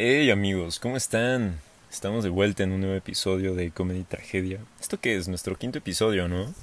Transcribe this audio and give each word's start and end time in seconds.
Hey 0.00 0.30
amigos, 0.30 0.78
¿cómo 0.78 0.96
están? 0.96 1.58
Estamos 1.90 2.22
de 2.22 2.30
vuelta 2.30 2.62
en 2.62 2.70
un 2.70 2.82
nuevo 2.82 2.94
episodio 2.94 3.56
de 3.56 3.72
Comedy 3.72 4.04
Tragedia. 4.04 4.60
¿Esto 4.80 5.00
qué 5.00 5.16
es? 5.16 5.26
Nuestro 5.26 5.56
quinto 5.56 5.78
episodio, 5.78 6.28
¿no? 6.28 6.54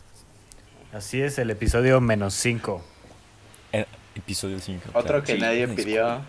Así 0.94 1.22
es, 1.22 1.38
el 1.38 1.50
episodio 1.50 2.00
menos 2.00 2.34
5. 2.36 2.82
Eh, 3.74 3.86
episodio 4.16 4.58
5. 4.58 4.92
Otro 4.94 5.22
que 5.22 5.38
nadie 5.38 5.68
pidió. 5.68 6.22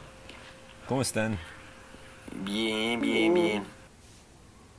¿Cómo 0.89 1.01
están? 1.01 1.39
Bien, 2.33 3.01
bien, 3.01 3.35
bien. 3.35 3.65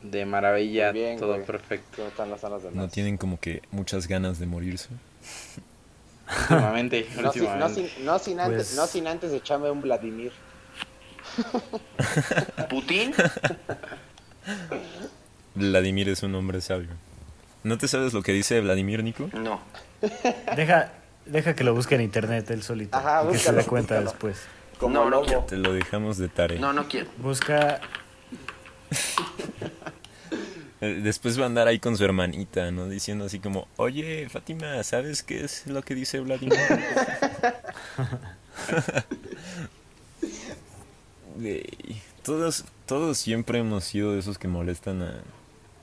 De 0.03 0.25
maravilla, 0.25 0.91
Bien, 0.91 1.17
todo 1.19 1.33
güey. 1.33 1.45
perfecto. 1.45 1.97
¿Cómo 1.97 2.07
están 2.09 2.29
las 2.29 2.41
salas 2.41 2.63
de 2.63 2.71
¿No 2.71 2.87
tienen 2.87 3.17
como 3.17 3.39
que 3.39 3.61
muchas 3.71 4.07
ganas 4.07 4.39
de 4.39 4.45
morirse? 4.45 4.89
Últimamente, 6.41 7.07
No, 7.21 7.31
sin, 7.31 7.43
no, 7.43 7.49
últimamente. 7.49 7.89
sin, 7.89 8.05
no, 8.05 8.19
sin 8.19 8.39
antes, 8.39 8.67
Pues- 8.67 8.75
no 8.75 8.87
sin 8.87 9.07
antes 9.07 9.31
echarme 9.33 9.71
un 9.71 9.81
Vladimir. 9.81 10.31
¿Putin? 12.69 13.13
Vladimir 15.55 16.09
es 16.09 16.23
un 16.23 16.35
hombre 16.35 16.61
sabio. 16.61 16.89
¿No 17.63 17.77
te 17.77 17.87
sabes 17.87 18.13
lo 18.13 18.21
que 18.21 18.31
dice 18.31 18.61
Vladimir, 18.61 19.03
Nico? 19.03 19.29
No. 19.33 19.59
Deja, 20.55 20.91
deja 21.25 21.55
que 21.55 21.63
lo 21.63 21.73
busque 21.73 21.95
en 21.95 22.01
internet 22.01 22.49
él 22.51 22.63
solito. 22.63 22.95
Ajá, 22.97 23.23
y 23.27 23.31
que 23.31 23.37
se 23.39 23.51
búscalo, 23.51 23.57
dé 23.57 23.65
cuenta 23.65 23.95
búscalo. 23.99 24.11
después. 24.11 24.56
Como 24.79 24.93
No, 24.93 25.09
no 25.09 25.21
quiero. 25.23 25.41
Te 25.41 25.57
lo 25.57 25.73
dejamos 25.73 26.17
de 26.17 26.27
tarea. 26.29 26.59
No, 26.59 26.73
no 26.73 26.87
quiero. 26.87 27.09
Busca. 27.17 27.81
Eh, 30.79 30.99
Después 31.01 31.39
va 31.39 31.45
a 31.45 31.47
andar 31.47 31.67
ahí 31.67 31.79
con 31.79 31.97
su 31.97 32.05
hermanita, 32.05 32.69
¿no? 32.69 32.87
Diciendo 32.87 33.25
así 33.25 33.39
como, 33.39 33.67
oye, 33.77 34.29
Fátima, 34.29 34.83
¿sabes 34.83 35.23
qué 35.23 35.43
es 35.43 35.65
lo 35.65 35.81
que 35.81 35.95
dice 35.95 36.19
Vladimir? 36.19 36.55
Todos, 42.23 42.65
todos 42.85 43.17
siempre 43.17 43.59
hemos 43.59 43.85
sido 43.85 44.13
de 44.13 44.19
esos 44.19 44.37
que 44.37 44.47
molestan 44.47 45.01
a, 45.01 45.21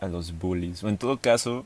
a 0.01 0.09
los 0.09 0.39
bullies. 0.39 0.83
O 0.85 0.89
en 0.89 0.99
todo 0.99 1.19
caso, 1.19 1.65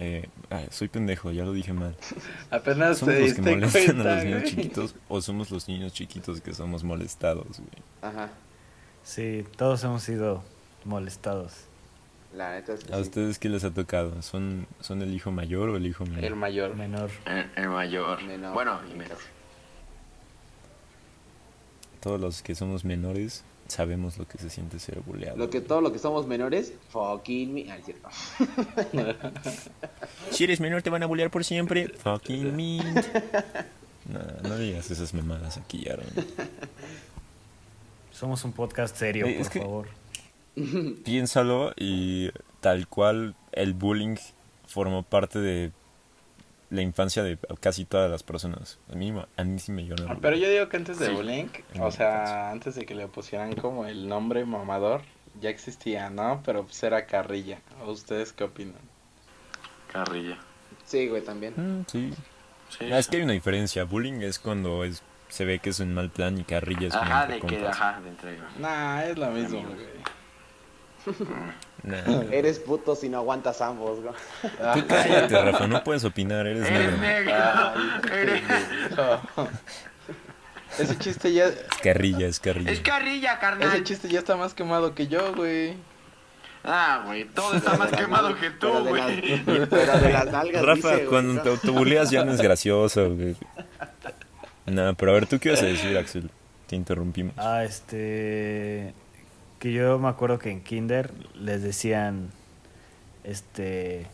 eh, 0.00 0.28
soy 0.70 0.88
pendejo, 0.88 1.30
ya 1.30 1.44
lo 1.44 1.52
dije 1.52 1.72
mal. 1.72 1.94
Apenas 2.50 2.98
¿Somos 2.98 3.16
te 3.16 3.20
los 3.20 3.34
que 3.34 3.42
diste 3.42 3.42
molestan 3.42 4.00
a 4.00 4.02
cuenta, 4.02 4.14
los 4.16 4.24
niños 4.24 4.40
güey. 4.40 4.50
chiquitos 4.50 4.94
o 5.08 5.20
somos 5.20 5.50
los 5.50 5.68
niños 5.68 5.92
chiquitos 5.92 6.40
que 6.40 6.54
somos 6.54 6.82
molestados, 6.84 7.58
güey? 7.58 7.82
Ajá. 8.02 8.30
Sí, 9.04 9.44
todos 9.56 9.82
hemos 9.84 10.02
sido 10.02 10.42
molestados. 10.84 11.52
La 12.34 12.52
neta 12.52 12.74
es 12.74 12.84
que 12.84 12.92
¿A 12.92 12.96
sí. 12.96 13.02
ustedes 13.02 13.38
qué 13.38 13.48
les 13.48 13.64
ha 13.64 13.72
tocado? 13.74 14.22
¿Son, 14.22 14.66
son 14.80 15.02
el 15.02 15.12
hijo 15.14 15.30
mayor 15.32 15.68
o 15.70 15.76
el 15.76 15.86
hijo 15.86 16.04
menor? 16.06 16.24
El 16.24 16.36
mayor. 16.36 16.76
Menor. 16.76 17.10
El, 17.26 17.50
el 17.56 17.68
mayor. 17.68 18.22
Menor. 18.22 18.54
Bueno, 18.54 18.80
y 18.92 18.96
menor. 18.96 19.18
Todos 22.00 22.20
los 22.20 22.42
que 22.42 22.54
somos 22.54 22.84
menores 22.84 23.44
sabemos 23.70 24.18
lo 24.18 24.26
que 24.28 24.36
se 24.38 24.50
siente 24.50 24.78
ser 24.78 25.00
bulleado. 25.00 25.36
Lo 25.36 25.48
que 25.50 25.60
todo 25.60 25.80
lo 25.80 25.92
que 25.92 25.98
somos 25.98 26.26
menores, 26.26 26.72
fucking 26.90 27.54
me. 27.54 27.70
Ah, 27.72 27.76
es 27.78 27.84
cierto. 27.86 28.08
Si 30.30 30.44
eres 30.44 30.60
menor 30.60 30.82
te 30.82 30.90
van 30.90 31.02
a 31.02 31.06
bullear 31.06 31.30
por 31.30 31.44
siempre. 31.44 31.88
Fucking 31.88 32.54
me. 32.56 32.78
No, 34.08 34.48
no 34.48 34.56
digas 34.58 34.90
esas 34.90 35.14
mamadas 35.14 35.56
aquí, 35.58 35.88
Aaron. 35.88 36.06
Somos 38.12 38.44
un 38.44 38.52
podcast 38.52 38.96
serio, 38.96 39.26
Eh, 39.26 39.32
por 39.34 39.42
es 39.42 39.50
que- 39.50 39.60
favor. 39.60 39.88
Piénsalo 41.04 41.72
y 41.76 42.30
tal 42.60 42.86
cual 42.88 43.34
el 43.52 43.72
bullying 43.72 44.16
formó 44.66 45.02
parte 45.04 45.38
de 45.38 45.70
la 46.70 46.82
infancia 46.82 47.22
de 47.22 47.36
casi 47.60 47.84
todas 47.84 48.10
las 48.10 48.22
personas. 48.22 48.78
A 48.92 48.94
mí, 48.96 49.12
a 49.36 49.44
mí 49.44 49.58
sí 49.58 49.72
me 49.72 49.84
lloró. 49.84 50.06
Ah, 50.08 50.16
Pero 50.20 50.36
yo 50.36 50.48
digo 50.48 50.68
que 50.68 50.76
antes 50.76 50.98
de 50.98 51.06
Sí. 51.06 51.12
bullying, 51.12 51.46
En 51.74 51.82
o 51.82 51.90
sea, 51.90 52.50
antes 52.50 52.74
de 52.76 52.86
que 52.86 52.94
le 52.94 53.08
pusieran 53.08 53.54
como 53.54 53.86
el 53.86 54.08
nombre 54.08 54.44
mamador, 54.44 55.02
ya 55.40 55.50
existía, 55.50 56.10
¿no? 56.10 56.42
Pero 56.44 56.64
pues 56.64 56.82
era 56.82 57.06
carrilla. 57.06 57.58
¿O 57.84 57.90
¿Ustedes 57.90 58.32
qué 58.32 58.44
opinan? 58.44 58.76
Carrilla. 59.92 60.38
Sí, 60.84 61.08
güey, 61.08 61.22
también. 61.22 61.54
Mm, 61.56 61.84
sí. 61.90 62.12
Sí. 62.68 62.84
Ah, 62.92 62.98
es 62.98 63.08
que 63.08 63.16
hay 63.16 63.22
una 63.24 63.32
diferencia. 63.32 63.84
Bullying 63.84 64.20
es 64.22 64.38
cuando 64.38 64.84
es, 64.84 65.02
se 65.28 65.44
ve 65.44 65.58
que 65.58 65.70
es 65.70 65.80
un 65.80 65.92
mal 65.92 66.10
plan 66.10 66.38
y 66.38 66.44
carrilla 66.44 66.86
es 66.88 66.94
Ajá, 66.94 67.26
de 67.26 67.40
que, 67.40 67.66
ajá, 67.66 68.00
de 68.00 68.08
entrega. 68.10 68.48
Nah, 68.58 69.02
es 69.02 69.18
lo 69.18 69.30
mismo, 69.30 69.62
güey. 69.62 69.76
Nah. 71.82 72.22
Eres 72.32 72.58
puto 72.58 72.94
si 72.94 73.08
no 73.08 73.18
aguantas 73.18 73.60
ambos, 73.60 74.00
güey. 74.00 74.14
Tú 74.74 74.86
cállate, 74.86 75.42
Rafa, 75.42 75.66
no 75.66 75.82
puedes 75.82 76.04
opinar, 76.04 76.46
eres 76.46 76.66
Eres 76.68 76.98
negro. 76.98 77.32
negro. 77.32 78.14
Eres... 78.14 78.42
Ese 80.78 80.96
chiste 80.98 81.32
ya, 81.32 81.46
Es 81.46 81.56
carrilla, 81.82 82.26
es 82.28 82.38
carrilla. 82.38 82.70
Es 82.70 82.80
carrilla, 82.80 83.32
ese 83.32 83.40
carnal. 83.40 83.84
chiste 83.84 84.08
ya 84.08 84.20
está 84.20 84.36
más 84.36 84.54
quemado 84.54 84.94
que 84.94 85.08
yo, 85.08 85.34
güey. 85.34 85.74
Ah, 86.62 87.02
güey, 87.06 87.24
todo 87.24 87.54
está 87.54 87.76
más 87.76 87.90
quemado 87.90 88.36
que 88.38 88.50
tú, 88.50 88.68
Pero 88.68 88.84
de 88.84 88.90
güey. 88.90 89.36
las- 89.38 89.68
Pero 89.68 89.98
de 89.98 90.12
las 90.12 90.26
nalgas 90.26 90.62
Rafa, 90.64 90.92
dice, 90.92 91.06
cuando 91.06 91.32
¿no? 91.34 91.42
te 91.42 91.48
autobuleas 91.48 92.10
ya 92.10 92.24
no 92.24 92.32
es 92.32 92.40
gracioso, 92.40 93.10
güey. 93.14 93.34
No, 94.66 94.94
pero 94.94 95.10
a 95.10 95.14
ver, 95.14 95.26
¿tú 95.26 95.38
qué 95.40 95.48
ibas 95.48 95.62
a 95.62 95.66
decir, 95.66 95.96
Axel? 95.98 96.30
Te 96.68 96.76
interrumpimos. 96.76 97.34
Ah, 97.36 97.64
este. 97.64 98.94
Que 99.60 99.72
yo 99.72 99.98
me 100.00 100.08
acuerdo 100.08 100.38
que 100.40 100.50
en 100.50 100.62
Kinder 100.62 101.12
les 101.34 101.62
decían. 101.62 102.30
Este. 103.22 104.06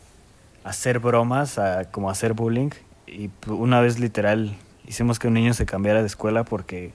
Hacer 0.63 0.99
bromas, 0.99 1.57
a- 1.57 1.89
como 1.89 2.09
hacer 2.11 2.33
bullying. 2.33 2.69
Y 3.07 3.29
una 3.47 3.79
vez 3.81 3.99
literal 3.99 4.55
hicimos 4.85 5.17
que 5.19 5.27
un 5.27 5.33
niño 5.33 5.53
se 5.53 5.65
cambiara 5.65 6.01
de 6.01 6.07
escuela 6.07 6.43
porque 6.43 6.91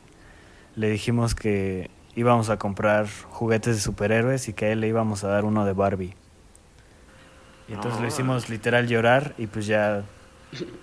le 0.77 0.91
dijimos 0.91 1.35
que 1.35 1.91
íbamos 2.15 2.51
a 2.51 2.59
comprar 2.59 3.07
juguetes 3.31 3.77
de 3.77 3.81
superhéroes 3.81 4.49
y 4.49 4.53
que 4.53 4.67
a 4.67 4.73
él 4.73 4.81
le 4.81 4.89
íbamos 4.89 5.25
a 5.25 5.29
dar 5.29 5.45
uno 5.47 5.65
de 5.65 5.73
Barbie. 5.73 6.15
Y 7.69 7.73
entonces 7.73 8.01
lo 8.01 8.07
hicimos 8.07 8.51
literal 8.51 8.87
llorar 8.89 9.35
y 9.39 9.47
pues 9.47 9.67
ya 9.67 10.03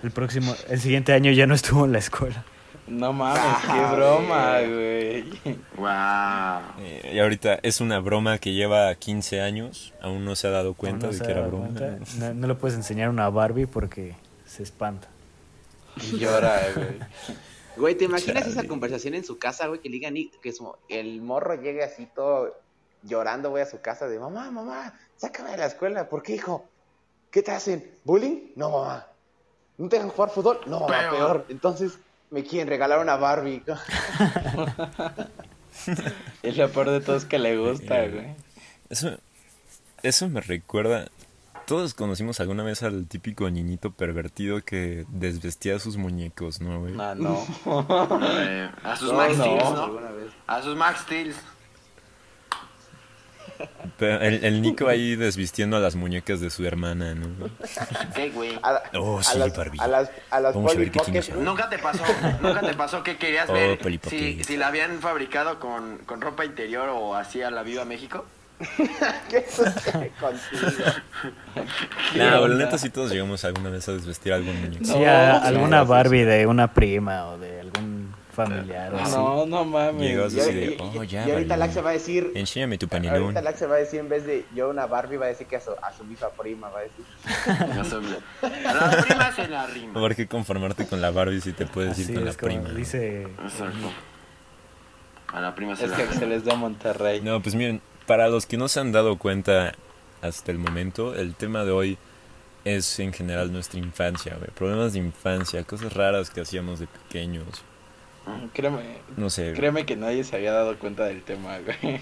el 0.02 0.10
próximo, 0.10 0.54
el 0.68 0.80
siguiente 0.80 1.12
año 1.12 1.30
ya 1.30 1.46
no 1.46 1.54
estuvo 1.54 1.84
en 1.84 1.92
la 1.92 1.98
escuela. 1.98 2.44
No 2.90 3.12
mames, 3.12 3.40
qué 3.62 3.68
Ah, 3.70 3.92
broma, 3.94 4.58
güey. 4.60 5.22
Wow. 5.76 6.84
Eh, 6.84 7.12
y 7.14 7.18
ahorita 7.20 7.60
es 7.62 7.80
una 7.80 8.00
broma 8.00 8.38
que 8.38 8.52
lleva 8.52 8.94
15 8.94 9.40
años, 9.40 9.94
aún 10.02 10.24
no 10.24 10.34
se 10.36 10.48
ha 10.48 10.50
dado 10.50 10.74
cuenta 10.74 11.06
No 11.06 11.12
de 11.12 11.18
que 11.20 11.30
era 11.30 11.46
broma. 11.46 11.68
No, 12.18 12.34
no 12.34 12.46
le 12.48 12.54
puedes 12.54 12.76
enseñar 12.76 13.08
una 13.08 13.30
Barbie 13.30 13.66
porque 13.66 14.16
se 14.44 14.62
espanta. 14.64 15.08
Y 15.96 16.18
llora, 16.18 16.60
güey. 16.74 16.88
Güey, 17.76 17.94
¿te 17.94 18.04
imaginas 18.04 18.42
Chale. 18.44 18.52
esa 18.58 18.66
conversación 18.68 19.14
en 19.14 19.24
su 19.24 19.38
casa, 19.38 19.68
güey? 19.68 19.80
Que 19.80 19.88
le 19.88 19.94
digan 19.94 20.16
y- 20.16 20.28
que 20.42 20.52
su- 20.52 20.74
el 20.88 21.22
morro 21.22 21.54
llegue 21.54 21.84
así 21.84 22.06
todo 22.14 22.54
llorando, 23.02 23.50
güey, 23.50 23.62
a 23.62 23.66
su 23.66 23.80
casa 23.80 24.08
de 24.08 24.18
mamá, 24.18 24.50
mamá, 24.50 24.94
sácame 25.16 25.52
de 25.52 25.56
la 25.58 25.66
escuela. 25.66 26.08
¿Por 26.08 26.22
qué, 26.22 26.34
hijo? 26.34 26.64
¿Qué 27.30 27.42
te 27.42 27.52
hacen? 27.52 27.88
¿Bullying? 28.04 28.50
No, 28.56 28.70
mamá. 28.70 29.06
¿No 29.78 29.88
te 29.88 29.96
dejan 29.96 30.10
jugar 30.10 30.30
fútbol? 30.30 30.60
No, 30.66 30.80
mamá, 30.80 30.88
Peor. 30.98 31.10
peor. 31.16 31.46
Entonces 31.48 31.98
me 32.30 32.42
quieren 32.44 32.68
regalar 32.68 32.98
una 33.00 33.16
Barbie. 33.16 33.62
Y 36.42 36.52
lo 36.52 36.68
peor 36.70 36.90
de 36.90 37.00
todo 37.00 37.16
es 37.16 37.24
que 37.24 37.38
le 37.38 37.56
gusta, 37.56 38.04
Eh, 38.04 38.10
güey. 38.10 38.26
Eso, 38.90 39.18
eso 40.02 40.28
me 40.28 40.40
recuerda. 40.40 41.08
Todos 41.66 41.94
conocimos 41.94 42.40
alguna 42.40 42.64
vez 42.64 42.82
al 42.82 43.06
típico 43.06 43.48
niñito 43.48 43.92
pervertido 43.92 44.60
que 44.62 45.06
desvestía 45.08 45.76
a 45.76 45.78
sus 45.78 45.96
muñecos, 45.96 46.60
¿no, 46.60 46.80
güey? 46.80 46.92
No, 46.94 47.14
no. 47.14 47.46
Eh, 48.40 48.68
a 48.82 48.96
sus 48.96 49.12
No, 49.12 49.16
Max 49.18 49.36
no. 49.38 49.46
¿no? 49.46 50.00
A 50.48 50.62
sus 50.62 50.76
Max 50.76 51.00
Steel. 51.02 51.32
Pero 53.98 54.20
el, 54.20 54.44
el 54.44 54.62
Nico 54.62 54.88
ahí 54.88 55.16
desvistiendo 55.16 55.76
a 55.76 55.80
las 55.80 55.94
muñecas 55.96 56.40
de 56.40 56.50
su 56.50 56.64
hermana, 56.64 57.14
¿no? 57.14 57.26
Sí, 58.14 58.30
güey. 58.34 58.58
A, 58.62 58.72
la- 58.72 58.82
Oh, 58.94 59.18
a 59.18 59.22
sí, 59.22 59.38
las, 59.38 59.56
Barbie. 59.56 59.78
a 59.80 59.86
las, 59.88 60.10
a 60.30 60.40
las 60.40 60.54
Vamos 60.54 60.74
a 60.74 60.78
ver 60.78 60.90
qué 60.90 61.00
tienes. 61.00 61.34
Nunca 61.36 61.68
te 61.68 61.78
pasó, 61.78 62.02
nunca 62.40 62.60
te 62.60 62.74
pasó 62.74 63.02
que 63.02 63.16
querías 63.18 63.48
Oh, 63.50 63.52
ver 63.52 63.78
si, 64.08 64.42
si 64.44 64.56
la 64.56 64.68
habían 64.68 65.00
fabricado 65.00 65.58
con, 65.60 65.98
con 66.06 66.20
ropa 66.20 66.44
interior 66.44 66.88
o 66.90 67.14
así 67.14 67.42
a 67.42 67.50
la 67.50 67.62
Viva 67.62 67.84
México. 67.84 68.24
¿Qué 69.30 69.46
sucede 69.50 70.12
contigo? 70.20 70.92
No, 72.14 72.46
la 72.48 72.54
neta 72.56 72.78
sí 72.78 72.90
todos 72.90 73.10
llegamos 73.10 73.44
alguna 73.44 73.70
vez 73.70 73.88
a 73.88 73.92
desvestir 73.92 74.32
a 74.32 74.36
algún 74.36 74.60
muñeco. 74.60 74.84
Sí, 74.84 75.04
a- 75.04 75.38
alguna 75.38 75.80
sí, 75.80 75.84
sí. 75.86 75.90
Barbie 75.90 76.24
de 76.24 76.46
una 76.46 76.72
prima 76.74 77.26
o 77.28 77.38
de 77.38 77.59
familiar 78.30 78.94
así. 78.94 79.12
No, 79.16 79.46
no 79.46 79.64
mames. 79.64 80.10
Y, 80.10 80.14
así 80.38 80.50
y- 80.50 80.54
de, 80.54 80.76
oh, 80.80 81.02
ya, 81.04 81.26
y 81.26 81.30
ahorita 81.30 81.56
Barbie. 81.56 81.60
Lax 81.60 81.74
se 81.74 81.80
va 81.82 81.90
a 81.90 81.92
decir, 81.92 82.32
Enséñame 82.34 82.78
tu 82.78 82.88
panelón. 82.88 83.22
ahorita 83.22 83.42
Lax 83.42 83.58
se 83.58 83.66
va 83.66 83.74
a 83.76 83.78
decir 83.78 84.00
en 84.00 84.08
vez 84.08 84.24
de 84.26 84.44
yo 84.54 84.68
una 84.70 84.86
Barbie 84.86 85.16
va 85.16 85.26
a 85.26 85.28
decir 85.28 85.46
que 85.46 85.56
a 85.56 85.60
su, 85.60 85.70
a 85.70 85.92
su 85.92 86.04
misma 86.04 86.28
prima 86.30 86.68
va 86.70 86.80
a 86.80 86.82
decir. 86.82 87.04
No 87.76 87.84
sabía. 87.84 88.18
A 88.68 88.74
las 88.74 89.04
primas 89.06 89.34
se 89.34 89.48
la 89.48 89.66
rima. 89.66 89.94
¿Por 89.94 90.14
qué 90.14 90.26
conformarte 90.26 90.86
con 90.86 91.00
la 91.00 91.10
Barbie 91.10 91.40
si 91.40 91.52
te 91.52 91.66
puedes 91.66 91.98
ir 91.98 92.04
Así 92.04 92.14
con 92.14 92.24
la 92.24 92.30
es 92.30 92.36
como 92.36 92.60
prima? 92.62 92.70
dice 92.70 93.22
Exacto. 93.22 93.90
A 95.32 95.40
la 95.40 95.54
prima 95.54 95.76
se 95.76 95.84
Es 95.84 95.90
la 95.90 95.96
que 95.96 96.02
rima. 96.02 96.14
Axel 96.14 96.32
es 96.32 96.44
de 96.44 96.54
Monterrey. 96.56 97.20
No, 97.20 97.40
pues 97.40 97.54
miren, 97.54 97.80
para 98.06 98.28
los 98.28 98.46
que 98.46 98.56
no 98.56 98.68
se 98.68 98.80
han 98.80 98.92
dado 98.92 99.16
cuenta 99.18 99.72
hasta 100.22 100.50
el 100.50 100.58
momento, 100.58 101.14
el 101.14 101.34
tema 101.34 101.64
de 101.64 101.70
hoy 101.70 101.98
es 102.64 102.98
en 102.98 103.12
general 103.12 103.52
nuestra 103.52 103.78
infancia, 103.78 104.34
güey. 104.36 104.50
Problemas 104.50 104.92
de 104.92 104.98
infancia, 104.98 105.62
cosas 105.64 105.94
raras 105.94 106.28
que 106.30 106.40
hacíamos 106.42 106.80
de 106.80 106.86
pequeños. 106.88 107.46
Créeme, 108.52 108.80
No 109.16 109.28
sé. 109.30 109.52
créeme 109.54 109.84
que 109.86 109.96
nadie 109.96 110.22
se 110.24 110.36
había 110.36 110.52
dado 110.52 110.78
cuenta 110.78 111.04
del 111.04 111.22
tema, 111.22 111.58
güey. 111.58 112.00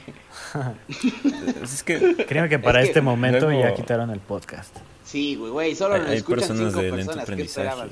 Es 1.62 1.82
que 1.82 2.16
Créeme 2.28 2.48
que 2.48 2.58
para 2.58 2.80
Es 2.80 2.86
que 2.86 2.90
este 2.90 3.00
momento 3.00 3.46
luego- 3.46 3.62
ya 3.62 3.74
quitaron 3.74 4.10
el 4.10 4.20
podcast. 4.20 4.76
Sí, 5.04 5.36
güey, 5.36 5.50
güey, 5.52 5.74
solo 5.74 5.94
Hay- 5.94 6.00
nos 6.00 6.10
hay 6.10 6.16
escuchan 6.18 6.40
personas 6.40 6.72
cinco 6.72 6.82
de 6.82 6.90
lento 6.90 6.96
personas. 6.96 7.16
¿Qué 7.16 7.22
aprendizaje. 7.22 7.90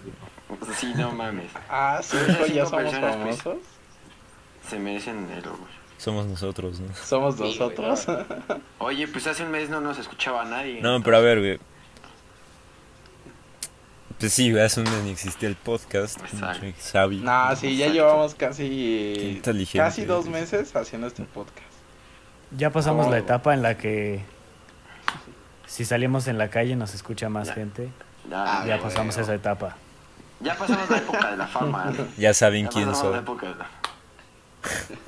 Sí, 0.78 0.92
no 0.96 1.12
mames. 1.12 1.50
Ah, 1.68 2.00
sí, 2.02 2.16
ya 2.54 2.66
somos 2.66 2.82
personas, 2.84 3.16
pues, 3.16 3.42
famosos. 3.42 3.64
Se 4.68 4.78
merecen 4.78 5.28
el 5.30 5.42
somos 5.98 6.26
nosotros, 6.26 6.78
¿no? 6.80 6.94
Somos 6.94 7.36
Sí, 7.36 7.42
nosotros. 7.42 8.06
Oye, 8.78 9.08
pues 9.08 9.26
hace 9.26 9.44
un 9.44 9.50
mes 9.50 9.70
no 9.70 9.80
nos 9.80 9.98
escuchaba 9.98 10.44
nadie. 10.44 10.80
No, 10.82 11.02
pero 11.02 11.16
a 11.16 11.20
ver, 11.20 11.38
güey. 11.40 11.58
Pues 14.18 14.32
sí, 14.32 14.56
hace 14.58 14.80
un 14.80 14.90
mes 14.90 15.02
ni 15.04 15.10
existía 15.10 15.48
el 15.48 15.56
podcast. 15.56 16.18
Xavi. 16.92 17.18
No, 17.20 17.54
sí, 17.56 17.76
ya 17.76 17.86
Exacto. 17.86 17.92
llevamos 17.92 18.34
casi 18.34 19.42
casi 19.74 20.04
dos 20.06 20.26
meses 20.26 20.74
haciendo 20.74 21.06
este 21.06 21.24
podcast. 21.24 21.60
Ya 22.56 22.70
pasamos 22.70 23.06
Oh. 23.06 23.10
la 23.10 23.18
etapa 23.18 23.52
en 23.52 23.60
la 23.62 23.76
que 23.76 24.22
si 25.66 25.84
salimos 25.84 26.28
en 26.28 26.38
la 26.38 26.48
calle 26.48 26.76
nos 26.76 26.94
escucha 26.94 27.28
más 27.28 27.48
Ya. 27.48 27.54
gente. 27.54 27.90
Ya, 28.30 28.64
Ya 28.66 28.76
güey. 28.76 28.80
pasamos 28.80 29.16
esa 29.18 29.34
etapa. 29.34 29.76
Ya 30.40 30.54
pasamos 30.56 30.88
la 30.88 30.98
época 30.98 31.30
de 31.30 31.36
la 31.36 31.46
fama. 31.46 31.84
¿no? 31.96 32.06
Ya 32.16 32.32
saben 32.32 32.64
Ya 32.64 32.70
quién 32.70 32.86
pasamos 32.88 33.10
la 33.12 33.18
soy. 33.18 33.22
época 33.22 33.48
de 33.48 33.54
la- 33.56 33.70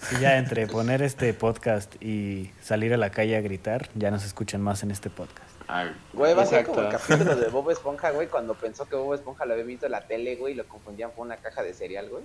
Sí, 0.00 0.16
ya 0.20 0.36
entre 0.38 0.66
poner 0.66 1.02
este 1.02 1.32
podcast 1.34 1.94
y 2.02 2.50
salir 2.62 2.92
a 2.94 2.96
la 2.96 3.10
calle 3.10 3.36
a 3.36 3.40
gritar, 3.42 3.88
ya 3.94 4.10
nos 4.10 4.24
escuchan 4.24 4.60
más 4.62 4.82
en 4.82 4.90
este 4.90 5.10
podcast. 5.10 5.49
Ay, 5.72 5.92
Güey, 6.12 6.34
va 6.34 6.42
a 6.42 6.46
ser 6.46 6.66
como 6.66 6.80
el 6.80 6.88
capítulo 6.88 7.36
de 7.36 7.48
Bob 7.50 7.70
Esponja, 7.70 8.10
güey, 8.10 8.26
cuando 8.28 8.54
pensó 8.54 8.86
que 8.88 8.96
Bob 8.96 9.14
Esponja 9.14 9.44
lo 9.46 9.52
había 9.52 9.64
visto 9.64 9.86
en 9.86 9.92
la 9.92 10.00
tele, 10.00 10.36
güey, 10.36 10.54
y 10.54 10.56
lo 10.56 10.66
confundían 10.66 11.10
con 11.12 11.26
una 11.26 11.36
caja 11.36 11.62
de 11.62 11.72
cereal, 11.74 12.08
güey. 12.08 12.24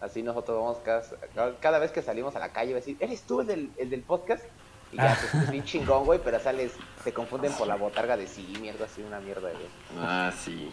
Así 0.00 0.22
nosotros 0.22 0.58
vamos 0.58 0.78
cada, 0.84 1.54
cada 1.60 1.78
vez 1.78 1.90
que 1.92 2.02
salimos 2.02 2.36
a 2.36 2.38
la 2.38 2.50
calle, 2.50 2.72
va 2.72 2.78
a 2.78 2.80
decir, 2.80 2.96
¿eres 3.00 3.22
tú 3.22 3.40
el 3.40 3.46
del, 3.46 3.70
el 3.78 3.88
del 3.88 4.02
podcast? 4.02 4.44
Y 4.92 4.96
ya, 4.96 5.16
pues, 5.18 5.42
es 5.44 5.50
bien 5.50 5.64
chingón, 5.64 6.04
güey, 6.04 6.20
pero 6.22 6.38
sales, 6.40 6.72
te 7.02 7.12
confunden 7.12 7.52
por 7.54 7.66
la 7.66 7.76
botarga 7.76 8.16
de 8.16 8.26
sí, 8.26 8.46
mierda, 8.60 8.84
así, 8.84 9.02
una 9.02 9.18
mierda, 9.20 9.50
güey. 9.50 9.66
ah, 10.00 10.30
sí. 10.38 10.70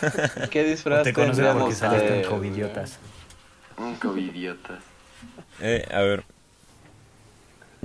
¿Qué 0.50 0.64
disfraz 0.64 1.04
te 1.04 1.12
conocen 1.12 1.56
porque 1.58 1.74
saliste 1.74 2.16
en 2.16 2.22
de- 2.22 2.28
covidiotas. 2.28 2.98
Un 3.76 3.94
covidiotas. 3.96 4.82
Eh, 5.60 5.86
a 5.92 6.00
ver. 6.00 6.24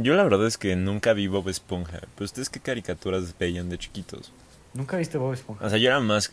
Yo 0.01 0.15
la 0.15 0.23
verdad 0.23 0.45
es 0.47 0.57
que 0.57 0.75
nunca 0.75 1.13
vi 1.13 1.27
Bob 1.27 1.47
Esponja. 1.49 1.99
Pero 2.15 2.25
ustedes 2.25 2.49
qué 2.49 2.59
caricaturas 2.59 3.35
veían 3.37 3.69
de 3.69 3.77
chiquitos. 3.77 4.31
¿Nunca 4.73 4.97
viste 4.97 5.17
Bob 5.17 5.33
Esponja? 5.33 5.65
O 5.65 5.69
sea, 5.69 5.77
yo 5.77 5.87
era 5.89 5.99
más... 5.99 6.31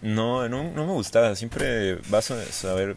No, 0.00 0.48
no, 0.48 0.64
no 0.64 0.86
me 0.86 0.92
gustaba. 0.92 1.34
Siempre 1.36 1.96
vas 2.08 2.30
a 2.30 2.42
saber 2.46 2.96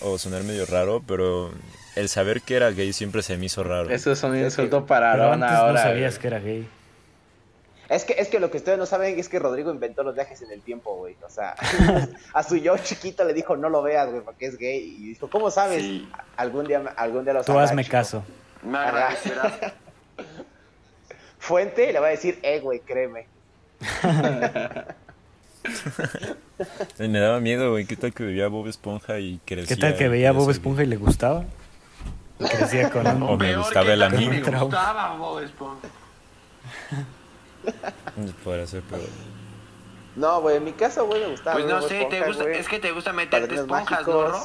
o 0.00 0.18
sonar 0.18 0.44
medio 0.44 0.66
raro, 0.66 1.02
pero 1.06 1.52
el 1.96 2.08
saber 2.08 2.42
que 2.42 2.54
era 2.56 2.70
gay 2.70 2.92
siempre 2.92 3.22
se 3.22 3.36
me 3.36 3.46
hizo 3.46 3.64
raro. 3.64 3.90
Eso 3.90 4.12
es 4.12 4.22
un 4.22 4.36
Es 4.36 4.44
insulto 4.52 4.82
que- 4.82 4.88
para 4.88 5.12
Pero 5.12 5.24
Aaron 5.24 5.42
antes 5.42 5.58
ahora. 5.58 5.72
no 5.72 5.78
sabías 5.90 6.14
güey. 6.14 6.20
que 6.20 6.26
era 6.28 6.38
gay. 6.38 6.68
Es 7.88 8.04
que, 8.04 8.14
es 8.18 8.28
que 8.28 8.40
lo 8.40 8.50
que 8.50 8.56
ustedes 8.56 8.78
no 8.78 8.86
saben 8.86 9.18
es 9.18 9.28
que 9.28 9.38
Rodrigo 9.38 9.70
inventó 9.70 10.02
los 10.04 10.14
viajes 10.14 10.40
en 10.42 10.50
el 10.52 10.62
tiempo, 10.62 10.96
güey. 10.96 11.16
O 11.26 11.28
sea, 11.30 11.54
a 12.32 12.42
su 12.42 12.56
yo 12.56 12.78
chiquito 12.78 13.24
le 13.24 13.34
dijo, 13.34 13.56
no 13.56 13.68
lo 13.68 13.82
veas, 13.82 14.08
güey, 14.10 14.22
porque 14.22 14.46
es 14.46 14.56
gay. 14.56 14.78
Y 14.98 15.08
dijo, 15.10 15.28
¿cómo 15.28 15.50
sabes? 15.50 15.82
Sí. 15.82 16.08
Algún 16.36 16.66
día, 16.66 16.82
algún 16.96 17.24
día 17.24 17.34
lo 17.34 17.40
Tú 17.40 17.48
sabrá, 17.48 17.64
hazme 17.64 17.82
chico". 17.84 17.92
caso. 17.92 18.24
Me 18.64 18.78
agradecerás. 18.78 19.52
Fuente 21.38 21.92
le 21.92 22.00
va 22.00 22.06
a 22.06 22.10
decir, 22.10 22.38
eh, 22.42 22.60
güey, 22.60 22.80
créeme. 22.80 23.26
Me 26.98 27.18
daba 27.18 27.40
miedo, 27.40 27.70
güey. 27.72 27.86
¿Qué 27.86 27.96
tal 27.96 28.12
que 28.12 28.24
veía 28.24 28.48
Bob 28.48 28.66
Esponja 28.68 29.18
y 29.18 29.40
crecía? 29.44 29.76
¿Qué 29.76 29.80
tal 29.80 29.96
que 29.96 30.08
veía 30.08 30.32
Bob 30.32 30.50
Esponja 30.50 30.82
y 30.82 30.86
le 30.86 30.96
gustaba? 30.96 31.44
Crecía 32.38 32.90
con 32.90 33.06
O 33.06 33.32
un... 33.32 33.38
me 33.38 33.46
Peor 33.48 33.58
gustaba 33.58 33.92
el 33.92 34.02
amigo. 34.02 34.30
Me 34.30 34.40
gustaba 34.40 35.16
Bob 35.16 35.40
Esponja. 35.40 35.88
Podría 38.44 38.66
ser 38.66 38.82
peor. 38.82 39.02
No, 40.16 40.40
güey, 40.40 40.56
en 40.58 40.64
mi 40.64 40.72
caso, 40.72 41.06
güey, 41.06 41.20
me 41.22 41.30
gustaba. 41.30 41.54
Pues 41.56 41.66
no 41.66 41.80
Bob 41.80 41.88
sé, 41.88 42.06
te 42.08 42.22
gusta, 42.22 42.50
es 42.50 42.68
que 42.68 42.78
te 42.78 42.92
gusta 42.92 43.12
meterte 43.12 43.54
esponjas, 43.54 44.06
¿no, 44.06 44.44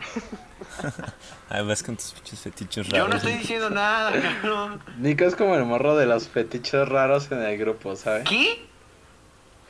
Ah, 1.52 1.62
vas 1.62 1.82
con 1.82 1.96
tus 1.96 2.12
pinches 2.12 2.38
fetiches 2.38 2.88
raros. 2.88 3.06
Yo 3.06 3.08
no 3.08 3.16
estoy 3.16 3.32
diciendo 3.32 3.70
nada, 3.70 4.12
cabrón. 4.12 4.80
Nico 4.98 5.24
es 5.24 5.34
como 5.34 5.56
el 5.56 5.64
morro 5.64 5.96
de 5.96 6.06
los 6.06 6.28
fetiches 6.28 6.88
raros 6.88 7.30
en 7.32 7.42
el 7.42 7.58
grupo, 7.58 7.96
¿sabes? 7.96 8.28
¿Qué? 8.28 8.64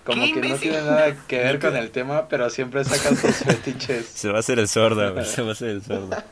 Como 0.05 0.23
¿Qué 0.23 0.33
que 0.35 0.49
no 0.49 0.57
tiene 0.57 0.83
nada 0.83 1.17
que 1.27 1.39
ver 1.39 1.59
con 1.59 1.75
el 1.77 1.91
tema, 1.91 2.29
pero 2.29 2.51
siempre 2.51 2.85
sacan 2.85 3.17
sus 3.17 3.35
fetiches. 3.47 4.07
Se 4.07 4.29
va 4.29 4.37
a 4.37 4.41
hacer 4.41 4.59
el 4.59 4.69
sordo, 4.69 5.15
güey. 5.15 5.25
Se 5.27 5.41
va 5.41 5.49
a 5.49 5.53
hacer 5.53 5.69
el 5.71 5.83
sordo. 5.83 6.23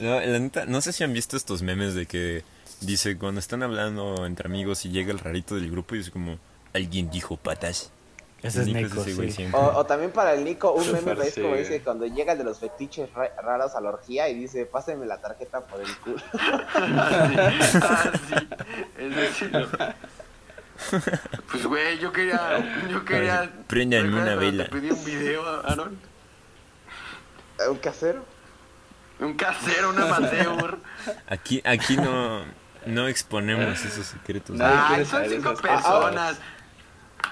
No, 0.00 0.20
la 0.20 0.38
neta, 0.38 0.64
no 0.64 0.80
sé 0.80 0.94
si 0.94 1.04
han 1.04 1.12
visto 1.12 1.36
estos 1.36 1.60
memes 1.60 1.94
de 1.94 2.06
que 2.06 2.44
dice 2.80 3.18
cuando 3.18 3.40
están 3.40 3.62
hablando 3.62 4.24
entre 4.24 4.48
amigos 4.48 4.86
y 4.86 4.90
llega 4.90 5.12
el 5.12 5.18
rarito 5.18 5.54
del 5.54 5.70
grupo 5.70 5.96
y 5.96 6.00
es 6.00 6.10
como 6.10 6.38
alguien 6.72 7.10
dijo 7.10 7.36
patas. 7.36 7.92
Ese 8.44 8.62
es 8.62 8.66
Nico 8.68 9.02
güey 9.02 9.30
sí. 9.30 9.36
siempre. 9.36 9.58
O, 9.60 9.78
o 9.78 9.86
también 9.86 10.10
para 10.12 10.34
el 10.34 10.44
Nico, 10.44 10.72
un 10.72 10.92
meme 11.04 11.12
es 11.26 11.34
como 11.34 11.54
sí. 11.54 11.60
dice 11.60 11.80
cuando 11.82 12.06
llega 12.06 12.32
el 12.32 12.38
de 12.38 12.44
los 12.44 12.58
fetiches 12.58 13.12
ra- 13.12 13.32
raros 13.42 13.74
a 13.74 13.80
la 13.80 13.88
orgía 13.90 14.28
y 14.28 14.34
dice, 14.34 14.66
pásenme 14.66 15.06
la 15.06 15.20
tarjeta 15.20 15.60
por 15.66 15.80
el 15.80 15.96
culo. 15.98 16.16
Ah, 16.74 18.12
sí. 18.28 18.34
Es 18.98 19.16
decir, 19.16 19.68
Pues, 21.50 21.66
güey, 21.66 21.98
yo 21.98 22.12
quería. 22.12 22.84
Yo 22.90 23.04
quería. 23.04 23.50
Prendan 23.66 24.04
¿recuerdas 24.06 24.26
una 24.36 24.40
vela. 24.40 24.64
Te 24.64 24.70
pedí 24.70 24.90
un 24.90 25.04
video, 25.04 25.46
Aaron. 25.66 25.98
¿Un 27.68 27.76
casero? 27.78 28.24
Un 29.20 29.34
casero, 29.34 29.90
un 29.90 29.98
amateur. 30.00 30.78
Aquí, 31.28 31.62
aquí 31.64 31.96
no, 31.96 32.42
no 32.86 33.06
exponemos 33.08 33.84
esos 33.84 34.06
secretos. 34.06 34.56
Quiere 34.88 35.04
son 35.04 35.24
cinco 35.28 35.52
esas 35.52 35.82
cosas. 35.82 36.38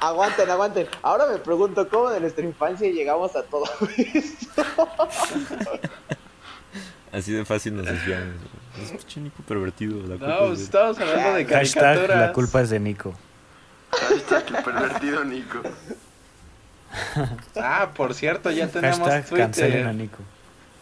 Aguanten, 0.01 0.51
aguanten. 0.51 0.89
Ahora 1.03 1.27
me 1.27 1.39
pregunto 1.39 1.89
cómo 1.89 2.11
de 2.11 2.21
nuestra 2.21 2.45
infancia 2.45 2.91
llegamos 2.91 3.35
a 3.37 3.43
todo 3.45 3.65
esto. 3.97 4.65
Así 7.13 7.33
de 7.33 7.45
fácil 7.45 7.77
nos 7.77 7.87
desviamos. 7.87 8.37
Es 8.83 8.91
pinche 8.91 9.21
Nico 9.21 9.43
pervertido. 9.43 10.01
La 10.07 10.17
culpa 10.17 10.27
No, 10.27 10.35
es 10.35 10.47
pues 10.49 10.59
de- 10.59 10.65
estamos 10.65 10.99
hablando 10.99 11.35
de 11.35 11.45
Hashtag, 11.45 11.83
caricaturas. 11.83 12.21
la 12.21 12.33
culpa 12.33 12.61
es 12.63 12.71
de 12.71 12.81
Nico. 12.81 13.15
Hashtag 13.93 14.45
el 14.57 14.65
pervertido 14.65 15.25
Nico. 15.25 15.61
Ah, 17.57 17.89
por 17.95 18.13
cierto, 18.13 18.51
ya 18.51 18.69
tenemos 18.69 18.99
Hashtag 18.99 19.39
cancelen 19.39 19.87
a 19.87 19.93
Twitter. 19.93 19.95
Nico. 19.95 20.19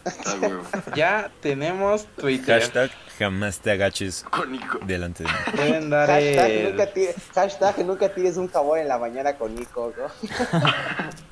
Está 0.03 0.35
huevo. 0.35 0.63
Ya 0.93 1.31
tenemos 1.41 2.05
Twitter. 2.17 2.59
Hashtag 2.61 2.91
jamás 3.21 3.59
te 3.59 3.71
agaches 3.71 4.25
Con 4.29 4.51
Nico. 4.51 4.79
delante 4.85 5.23
de 5.23 5.29
mí. 5.29 5.35
Pueden 5.55 5.89
dar 5.91 6.07
Hashtag 6.07 6.51
el... 6.51 6.69
nunca, 6.71 6.87
tires, 6.87 7.15
hashtag 7.35 7.79
nunca 7.85 8.09
tires 8.09 8.37
un 8.37 8.47
jabón 8.47 8.79
en 8.79 8.87
la 8.87 8.97
mañana 8.97 9.37
con 9.37 9.53
Nico, 9.53 9.93
¿no? 9.95 10.07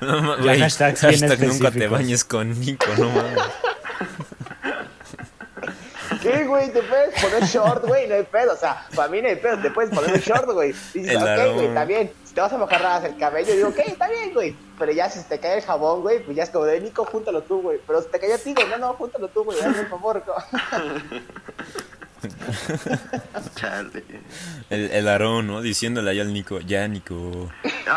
No, 0.00 0.36
hashtags 0.36 1.02
bien 1.02 1.20
hashtag 1.20 1.48
nunca 1.48 1.70
te 1.72 1.88
bañes 1.88 2.24
con 2.24 2.58
Nico, 2.60 2.86
no 2.96 3.08
mames. 3.10 3.42
¿Qué, 6.22 6.44
güey? 6.44 6.72
Te 6.72 6.82
puedes 6.82 7.20
poner 7.20 7.42
short, 7.44 7.84
güey, 7.86 8.06
no 8.06 8.14
hay 8.14 8.22
pedo. 8.24 8.52
O 8.52 8.56
sea, 8.56 8.86
para 8.94 9.08
mí 9.08 9.22
no 9.22 9.28
hay 9.28 9.36
pedo, 9.36 9.58
te 9.58 9.70
puedes 9.70 9.92
poner 9.92 10.12
un 10.12 10.20
short, 10.20 10.46
güey. 10.50 10.72
Dices, 10.94 11.10
El 11.10 11.16
ok, 11.16 11.54
güey, 11.54 11.66
está 11.66 11.84
bien. 11.84 12.12
Si 12.30 12.34
te 12.34 12.42
vas 12.42 12.52
a 12.52 12.58
mojar 12.58 12.80
nada 12.80 13.08
el 13.08 13.16
cabello, 13.16 13.52
digo, 13.52 13.70
ok, 13.70 13.78
está 13.86 14.08
bien, 14.08 14.32
güey. 14.32 14.54
Pero 14.78 14.92
ya 14.92 15.10
si 15.10 15.20
te 15.24 15.40
cae 15.40 15.56
el 15.56 15.64
jabón, 15.64 16.02
güey, 16.02 16.22
pues 16.22 16.36
ya 16.36 16.44
es 16.44 16.50
como 16.50 16.64
de 16.64 16.80
Nico, 16.80 17.04
júntalo 17.04 17.42
tú, 17.42 17.60
güey. 17.60 17.80
Pero 17.84 18.00
si 18.02 18.08
te 18.08 18.20
cayó 18.20 18.36
a 18.36 18.38
ti, 18.38 18.54
güey, 18.54 18.68
no, 18.68 18.78
no, 18.78 18.92
júntalo 18.94 19.26
tú, 19.26 19.42
güey, 19.42 19.58
hazme 19.58 19.80
el 19.80 19.88
favor. 19.88 20.22
Chale. 23.56 24.04
El, 24.70 24.92
el 24.92 25.08
Aarón, 25.08 25.48
¿no? 25.48 25.60
Diciéndole 25.60 26.08
ahí 26.08 26.20
al 26.20 26.32
Nico, 26.32 26.60
ya 26.60 26.86
Nico, 26.86 27.50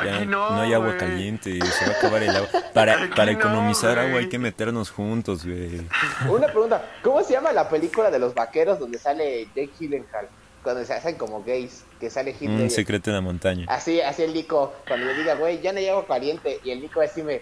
ya 0.04 0.25
no, 0.25 0.62
hay 0.62 0.74
agua 0.74 0.98
caliente, 0.98 1.60
se 1.63 1.86
va 1.86 1.92
a 1.92 1.98
acabar 2.00 2.24
el 2.24 2.36
agua. 2.36 2.50
Para, 2.74 3.12
para 3.16 3.34
no, 3.34 3.38
economizar 3.38 4.00
agua 4.00 4.18
hay 4.18 4.30
que 4.30 4.40
meternos 4.40 4.90
juntos, 4.90 5.46
güey. 5.46 5.88
Una 6.28 6.48
pregunta, 6.48 6.84
¿cómo 7.04 7.22
se 7.22 7.34
llama 7.34 7.54
la 7.54 7.70
película 7.70 8.10
de 8.10 8.18
los 8.18 8.34
vaqueros 8.34 8.80
donde 8.80 8.98
sale 8.98 9.46
Jake 9.56 9.74
Gyllenhaal? 9.78 10.28
Cuando 10.63 10.86
se 10.86 10.93
hacen 10.93 11.17
como 11.17 11.43
gays, 11.43 11.84
que 12.00 12.10
sale 12.10 12.32
Hitler. 12.32 12.62
Un 12.62 12.70
secreto 12.70 13.10
en 13.10 13.15
la 13.17 13.22
montaña. 13.22 13.65
Así, 13.67 14.00
así 14.01 14.24
el 14.24 14.34
Nico, 14.34 14.74
cuando 14.88 15.05
le 15.05 15.13
diga, 15.15 15.36
güey, 15.36 15.62
ya 15.62 15.74
no 15.74 15.79
agua 15.79 16.08
caliente. 16.08 16.60
Y 16.63 16.72
el 16.72 16.82
Nico 16.82 17.01
decime, 17.01 17.41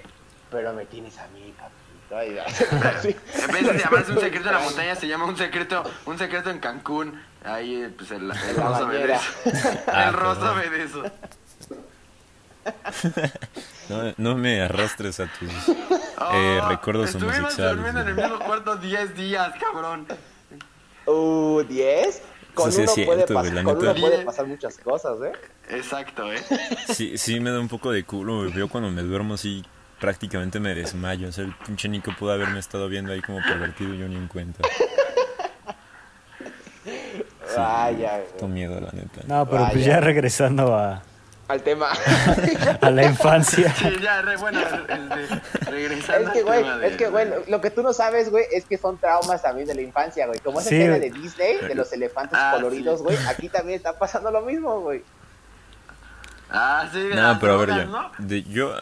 pero 0.49 0.73
me 0.73 0.85
tienes 0.85 1.17
a 1.19 1.27
mí, 1.27 1.53
papito. 1.57 2.23
Y 2.33 2.37
así. 2.87 3.15
En 3.41 3.51
vez 3.53 3.67
de 3.73 3.77
llamarse 3.79 4.11
un 4.11 4.19
secreto 4.19 4.47
en 4.49 4.55
la 4.55 4.59
montaña, 4.61 4.95
se 4.95 5.07
llama 5.07 5.25
un 5.25 5.37
secreto, 5.37 5.83
un 6.05 6.17
secreto 6.17 6.49
en 6.49 6.59
Cancún. 6.59 7.21
Ahí, 7.43 7.75
eh, 7.83 7.89
pues 7.95 8.11
el, 8.11 8.23
el 8.31 8.55
rosa 8.55 8.85
ve 8.85 8.97
de 8.97 9.07
bañera. 9.07 9.15
eso. 9.15 9.79
Ah, 9.87 10.07
El 10.07 10.13
rosa 10.13 10.53
ve 10.53 10.69
de 10.69 10.83
eso. 10.83 11.03
No, 13.89 14.13
no 14.17 14.35
me 14.35 14.61
arrastres 14.61 15.19
a 15.19 15.25
tus... 15.27 15.49
Oh, 16.17 16.31
Eh, 16.33 16.61
recuerdos 16.69 17.07
Estuvimos 17.09 17.37
homosexuales, 17.39 17.75
durmiendo 17.75 18.01
en 18.01 18.07
el 18.09 18.15
mismo 18.15 18.39
cuarto 18.45 18.75
10 18.77 19.15
días, 19.15 19.53
cabrón. 19.59 20.07
Uh, 21.07 21.63
10. 21.63 22.21
Con 22.53 22.69
Eso 22.69 22.77
sí 22.77 22.81
uno, 22.81 22.91
es 23.01 23.05
puede, 23.05 23.17
cierto, 23.19 23.33
güey, 23.33 23.43
pasar, 23.49 23.53
la 23.53 23.63
con 23.63 23.77
uno 23.77 23.95
puede 23.95 24.25
pasar 24.25 24.47
muchas 24.47 24.77
cosas, 24.77 25.17
¿eh? 25.21 25.31
Exacto, 25.69 26.31
¿eh? 26.31 26.41
Sí, 26.93 27.17
sí 27.17 27.39
me 27.39 27.49
da 27.51 27.59
un 27.59 27.69
poco 27.69 27.91
de 27.91 28.03
culo, 28.03 28.39
güey. 28.39 28.53
Yo 28.53 28.67
cuando 28.67 28.89
me 28.89 29.01
duermo 29.01 29.35
así 29.35 29.63
prácticamente 29.99 30.59
me 30.59 30.75
desmayo. 30.75 31.29
O 31.29 31.31
sea, 31.31 31.45
el 31.45 31.53
pinche 31.65 31.87
Nico 31.87 32.11
pudo 32.17 32.33
haberme 32.33 32.59
estado 32.59 32.89
viendo 32.89 33.13
ahí 33.13 33.21
como 33.21 33.39
pervertido 33.41 33.93
y 33.93 33.99
yo 33.99 34.07
ni 34.07 34.15
en 34.15 34.27
cuenta. 34.27 34.67
Sí, 36.83 37.57
Vaya, 37.57 38.17
güey. 38.17 38.31
Tengo 38.37 38.47
miedo, 38.53 38.79
la 38.79 38.91
neta. 38.91 39.21
No, 39.27 39.45
pero 39.45 39.63
pues 39.65 39.75
Vaya. 39.75 39.85
ya 39.87 39.99
regresando 39.99 40.75
a, 40.75 41.03
Al 41.51 41.61
tema. 41.63 41.89
a 42.81 42.89
la 42.89 43.03
infancia. 43.03 43.73
Sí, 43.77 43.97
ya, 44.01 44.21
re 44.21 44.37
bueno. 44.37 44.59
Este, 44.61 45.69
regresando 45.69 46.27
Es 46.29 46.33
que, 46.33 46.43
güey, 46.43 46.63
de- 46.79 46.87
es 46.87 46.95
que, 46.97 47.07
güey, 47.09 47.27
lo- 47.47 47.59
que 47.61 47.69
tú 47.71 47.83
no 47.83 47.91
sabes, 47.93 48.29
güey, 48.31 48.45
es 48.53 48.65
que 48.65 48.77
son 48.77 48.97
traumas 48.97 49.41
también 49.41 49.67
de 49.67 49.75
la 49.75 49.81
infancia, 49.81 50.27
güey. 50.27 50.39
Como 50.39 50.61
esa 50.61 50.69
Sí, 50.69 50.75
escena 50.77 50.97
de 50.99 51.11
Disney, 51.11 51.57
de 51.57 51.75
los 51.75 51.91
elefantes 51.91 52.39
Ah, 52.41 52.51
coloridos, 52.55 52.99
sí. 52.99 53.03
güey, 53.05 53.17
aquí 53.27 53.49
también 53.49 53.75
está 53.77 53.99
pasando 53.99 54.31
lo 54.31 54.41
mismo, 54.41 54.79
güey. 54.81 55.03
Ah, 56.49 56.87
sí, 56.91 56.99
de 57.01 57.15
No, 57.15 57.21
las 57.21 57.39
pero 57.39 57.53
a 57.61 57.65
ver. 57.65 57.87
¿no? 57.87 58.11
De, 58.17 58.43
yo, 58.43 58.73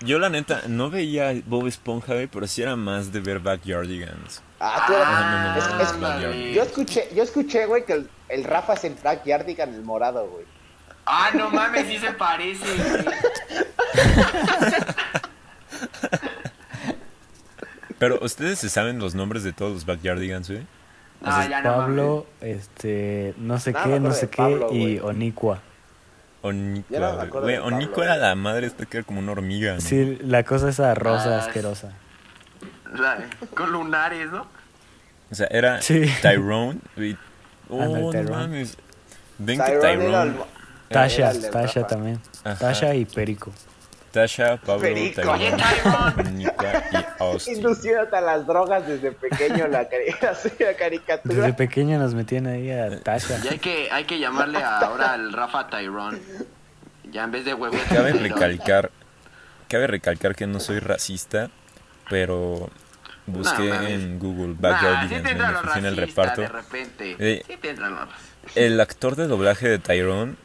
yo 0.00 0.18
la 0.18 0.28
neta 0.28 0.62
no 0.68 0.90
veía 0.90 1.32
Bob 1.46 1.66
Esponja, 1.66 2.14
güey, 2.14 2.26
pero 2.26 2.46
sí 2.46 2.62
era 2.62 2.76
más 2.76 3.12
de 3.12 3.20
ver 3.20 3.38
Backyardigans. 3.40 4.42
Ah, 4.60 4.84
tú 4.86 4.92
eras- 4.94 5.08
no, 5.08 6.00
no, 6.00 6.18
no, 6.20 6.30
es- 6.32 6.46
es-. 6.50 6.54
Yo 6.54 6.62
escuché, 6.62 7.08
yo 7.14 7.22
escuché, 7.22 7.66
güey, 7.66 7.84
que 7.84 7.92
el, 7.94 8.10
el 8.28 8.44
Rafa 8.44 8.74
es 8.74 8.84
el 8.84 8.94
Backyardigan 9.02 9.74
el 9.74 9.82
morado, 9.82 10.26
güey. 10.28 10.44
Ah, 11.06 11.30
no 11.34 11.50
mames, 11.50 11.86
sí 11.86 11.98
se 11.98 12.12
parece. 12.12 12.64
Pero 17.98 18.18
ustedes 18.22 18.58
se 18.58 18.68
saben 18.68 18.98
los 18.98 19.14
nombres 19.14 19.42
de 19.42 19.52
todos 19.52 19.72
los 19.72 19.86
Backyardigans, 19.86 20.50
güey. 20.50 20.66
Ah, 21.24 21.46
ya 21.48 21.62
no 21.62 21.76
Pablo, 21.76 22.26
este, 22.42 23.34
no 23.38 23.58
sé 23.58 23.72
qué, 23.72 23.98
no 24.00 24.12
sé 24.12 24.28
qué, 24.28 24.36
Pablo, 24.36 24.68
y 24.70 24.96
no 24.96 25.04
me 25.04 25.10
Onikwa, 25.10 25.62
güey. 26.42 27.56
Onikwa 27.56 28.04
era 28.04 28.16
la 28.18 28.34
madre 28.34 28.66
esta 28.66 28.84
que 28.84 28.98
era 28.98 29.06
como 29.06 29.20
una 29.20 29.32
hormiga, 29.32 29.74
¿no? 29.74 29.80
Sí, 29.80 30.18
la 30.20 30.42
cosa 30.44 30.68
esa 30.68 30.94
rosa 30.94 31.36
Ah, 31.36 31.38
asquerosa. 31.46 31.92
con 33.54 33.72
lunares, 33.72 34.30
¿no? 34.30 34.46
O 35.30 35.34
sea, 35.34 35.46
era 35.50 35.80
Sí. 35.80 36.04
Tyrone. 36.22 36.80
y- 36.96 37.16
Oh, 37.68 38.12
no 38.12 38.30
mames. 38.30 38.76
Ven 39.38 39.58
que 39.58 39.64
Tyrone 39.72 40.04
era 40.08 40.22
el- 40.22 40.32
Tyrone, 40.34 40.50
Tasha, 40.88 41.32
Tasha 41.50 41.86
también. 41.86 42.20
Ajá. 42.44 42.58
Tasha 42.58 42.94
y 42.94 43.04
Perico. 43.04 43.52
Tasha, 44.12 44.56
Pablo, 44.56 44.80
Perico. 44.82 45.20
Onikwa 45.30 46.72
y 46.92 46.96
Austin. 47.22 47.56
Induciéndote 47.56 48.16
a 48.16 48.20
las 48.22 48.46
drogas 48.46 48.86
desde 48.86 49.12
pequeño 49.12 49.66
la, 49.68 49.82
la 50.22 50.32
Desde 50.32 50.76
caricatura. 50.76 51.54
pequeño 51.56 51.98
nos 51.98 52.14
metían 52.14 52.46
ahí 52.46 52.70
a 52.70 53.00
Tasha. 53.02 53.38
Y 53.44 53.48
hay 53.48 53.58
que, 53.58 53.88
hay 53.90 54.04
que 54.04 54.18
llamarle 54.18 54.62
ahora 54.62 55.12
al 55.12 55.32
Rafa 55.32 55.68
Tyrone. 55.68 56.18
Ya 57.12 57.24
en 57.24 57.30
vez 57.30 57.44
de 57.44 57.54
huevo. 57.54 57.76
Cabe 57.88 58.12
recalcar, 58.12 58.90
cabe 59.68 59.86
recalcar 59.86 60.34
que 60.34 60.46
no 60.46 60.60
soy 60.60 60.78
racista, 60.80 61.50
pero 62.08 62.70
busqué 63.26 63.68
No, 63.68 63.82
en 63.82 64.18
Google 64.18 64.54
Nah, 64.60 65.08
sí 65.08 65.14
funciona 65.14 65.88
el 65.88 65.96
reparto. 65.96 66.40
de 66.40 66.48
repente. 66.48 67.16
Eh, 67.18 67.42
Sí 67.46 67.56
te 67.58 67.70
entra 67.70 67.90
lo 67.90 67.96
racista. 68.06 68.20
El 68.60 68.80
actor 68.80 69.14
de 69.16 69.26
doblaje 69.26 69.68
de 69.68 69.78
Tyrone, 69.78 70.36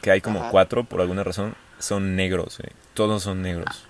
que 0.00 0.10
hay 0.10 0.20
como 0.20 0.40
Ajá. 0.40 0.50
cuatro 0.50 0.84
por 0.84 1.00
alguna 1.00 1.24
razón, 1.24 1.54
son 1.78 2.16
negros, 2.16 2.58
güey. 2.58 2.72
Todos 2.94 3.22
son 3.22 3.42
negros. 3.42 3.86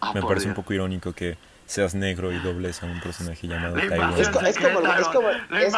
Ah, 0.00 0.12
Me 0.14 0.22
parece 0.22 0.46
un 0.46 0.52
Dios. 0.54 0.56
poco 0.64 0.72
irónico 0.74 1.12
que 1.12 1.36
seas 1.66 1.94
negro 1.94 2.32
y 2.32 2.38
dobles 2.38 2.82
a 2.82 2.86
un 2.86 3.00
personaje 3.00 3.46
llamado 3.46 3.76
La 3.76 3.82
Tyrone. 3.88 4.20
Es, 4.20 4.28
co- 4.28 4.40
es 4.40 4.56
como, 4.58 4.78
el- 4.80 5.00
es 5.00 5.08
como, 5.08 5.28
es, 5.30 5.74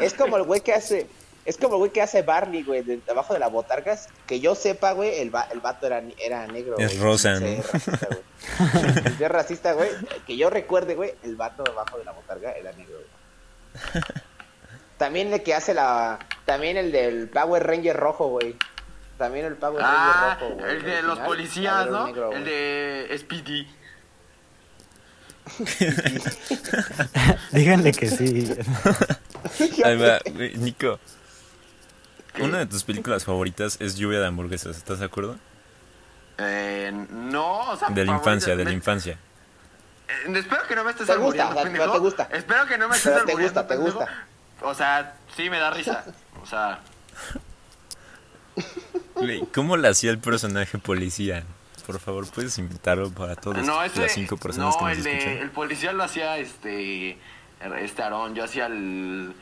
es 0.00 0.14
como 0.14 0.36
el 0.36 0.42
güey 0.44 0.60
que 0.62 0.72
hace, 0.72 1.06
es 1.44 1.56
como 1.58 1.74
el 1.74 1.78
güey 1.80 1.90
que 1.90 2.00
hace 2.00 2.22
Barney, 2.22 2.62
güey, 2.62 2.82
de 2.82 3.00
abajo 3.10 3.34
de 3.34 3.40
la 3.40 3.48
botargas. 3.48 4.08
Que 4.26 4.40
yo 4.40 4.54
sepa, 4.54 4.92
güey, 4.92 5.18
el, 5.20 5.34
va- 5.34 5.48
el 5.52 5.60
vato 5.60 5.86
era, 5.86 6.02
era 6.18 6.46
negro. 6.46 6.78
Es 6.78 6.92
güey, 6.96 7.02
rosa, 7.02 7.32
¿no? 7.32 7.40
ser 7.40 7.62
racista, 7.72 8.06
güey. 8.06 8.20
Ser 9.18 9.32
racista, 9.32 9.72
güey. 9.72 9.88
Que 10.26 10.36
yo 10.36 10.50
recuerde, 10.50 10.94
güey, 10.94 11.14
el 11.24 11.34
vato 11.36 11.62
debajo 11.64 11.98
de 11.98 12.04
la 12.04 12.12
botarga 12.12 12.52
era 12.52 12.72
negro, 12.72 12.94
güey. 12.94 14.02
También 14.98 15.32
el 15.32 15.42
que 15.42 15.54
hace 15.54 15.74
la, 15.74 16.18
también 16.44 16.76
el 16.76 16.92
del 16.92 17.28
Power 17.28 17.66
Ranger 17.66 17.96
rojo, 17.96 18.28
güey. 18.28 18.54
También 19.18 19.46
el 19.46 19.54
Power 19.54 19.80
Ah, 19.84 20.36
Ranger 20.40 20.48
rojo, 20.48 20.54
güey. 20.60 20.76
el 20.76 20.82
de 20.82 21.02
los 21.02 21.18
policías, 21.20 21.86
¿no? 21.88 22.06
negro, 22.06 22.32
el 22.32 22.44
de 22.44 23.16
Speedy. 23.18 23.68
Díganle 27.52 27.92
que 27.92 28.08
sí. 28.08 28.54
Ahí 29.84 29.96
va, 29.96 30.18
güey, 30.32 30.54
Nico. 30.56 30.98
Una 32.40 32.58
de 32.58 32.66
tus 32.66 32.82
películas 32.82 33.24
favoritas 33.24 33.76
es 33.80 33.96
Lluvia 33.96 34.20
de 34.20 34.26
hamburguesas, 34.26 34.76
¿estás 34.76 34.98
de 34.98 35.04
acuerdo? 35.04 35.36
Eh, 36.38 36.90
no, 37.10 37.70
o 37.70 37.76
sea, 37.76 37.88
De 37.90 38.04
la 38.04 38.12
infancia, 38.12 38.56
de 38.56 38.64
la 38.64 38.72
infancia. 38.72 39.18
Eh, 40.08 40.38
espero 40.38 40.66
que 40.66 40.74
no 40.74 40.82
me 40.82 40.90
estés 40.90 41.06
Te 41.06 41.16
gusta, 41.16 41.50
o 41.50 41.54
sea, 41.54 41.62
pero 41.70 41.92
te 41.92 41.98
gusta. 41.98 42.28
Espero 42.32 42.66
que 42.66 42.76
no 42.76 42.88
me 42.88 42.96
estés 42.96 43.12
Pero 43.12 43.24
te 43.24 43.34
gusta, 43.34 43.66
te 43.66 43.76
gusta. 43.76 44.08
O 44.62 44.74
sea, 44.74 45.14
sí 45.36 45.48
me 45.48 45.60
da 45.60 45.70
risa. 45.70 46.04
O 46.42 46.46
sea, 46.46 46.80
¿Cómo 49.54 49.76
le 49.76 49.88
hacía 49.88 50.10
el 50.10 50.18
personaje 50.18 50.78
policía? 50.78 51.44
Por 51.86 52.00
favor, 52.00 52.26
puedes 52.30 52.56
invitarlo 52.58 53.10
para 53.10 53.36
todas 53.36 53.66
no, 53.66 53.80
las 53.82 54.12
cinco 54.12 54.36
personas 54.36 54.74
no, 54.74 54.78
que 54.78 54.84
nos 54.86 54.98
el, 54.98 55.04
de, 55.04 55.12
escuchan. 55.12 55.38
el 55.38 55.50
policía 55.50 55.92
lo 55.92 56.04
hacía 56.04 56.38
este 56.38 57.18
este 57.80 58.02
Aarón, 58.02 58.34
yo 58.34 58.44
hacía 58.44 58.66
el, 58.66 59.34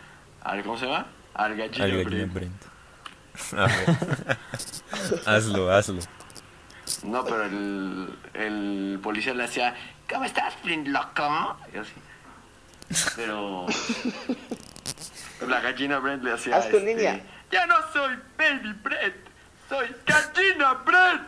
al 0.42 0.62
¿cómo 0.62 0.78
se 0.78 0.87
llama? 0.87 1.07
Al 1.35 1.57
gallina, 1.57 1.85
Al 1.85 2.04
gallina 2.04 2.33
Brent. 2.33 2.33
Brent. 2.33 2.62
A 3.52 3.66
ver. 3.66 4.38
hazlo, 5.26 5.73
hazlo. 5.73 6.00
No, 7.04 7.25
pero 7.25 7.45
el, 7.45 8.19
el 8.35 9.00
policía 9.02 9.35
le 9.35 9.45
hacía, 9.45 9.75
¿cómo 10.09 10.25
estás, 10.25 10.54
Flint 10.62 10.88
loco? 10.88 11.57
Y 11.75 11.78
así. 11.78 11.92
Pero 13.16 13.66
la 15.49 15.61
gallina 15.61 15.99
Brent 15.99 16.23
le 16.23 16.33
hacía 16.33 16.57
Haz 16.57 16.69
tu 16.69 16.76
este, 16.76 16.95
línea. 16.95 17.23
Ya 17.52 17.66
no 17.66 17.75
soy 17.92 18.18
Baby 18.38 18.73
Brent, 18.82 19.14
soy 19.68 19.94
gallina 20.06 20.75
Brent. 20.87 21.23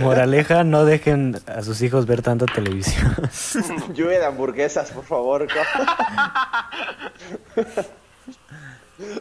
Moraleja, 0.00 0.64
no 0.64 0.84
dejen 0.84 1.40
a 1.46 1.62
sus 1.62 1.80
hijos 1.80 2.04
ver 2.06 2.20
tanta 2.20 2.44
televisión. 2.44 3.16
Lluvia 3.94 4.18
de 4.18 4.26
hamburguesas, 4.26 4.90
por 4.90 5.04
favor. 5.04 5.48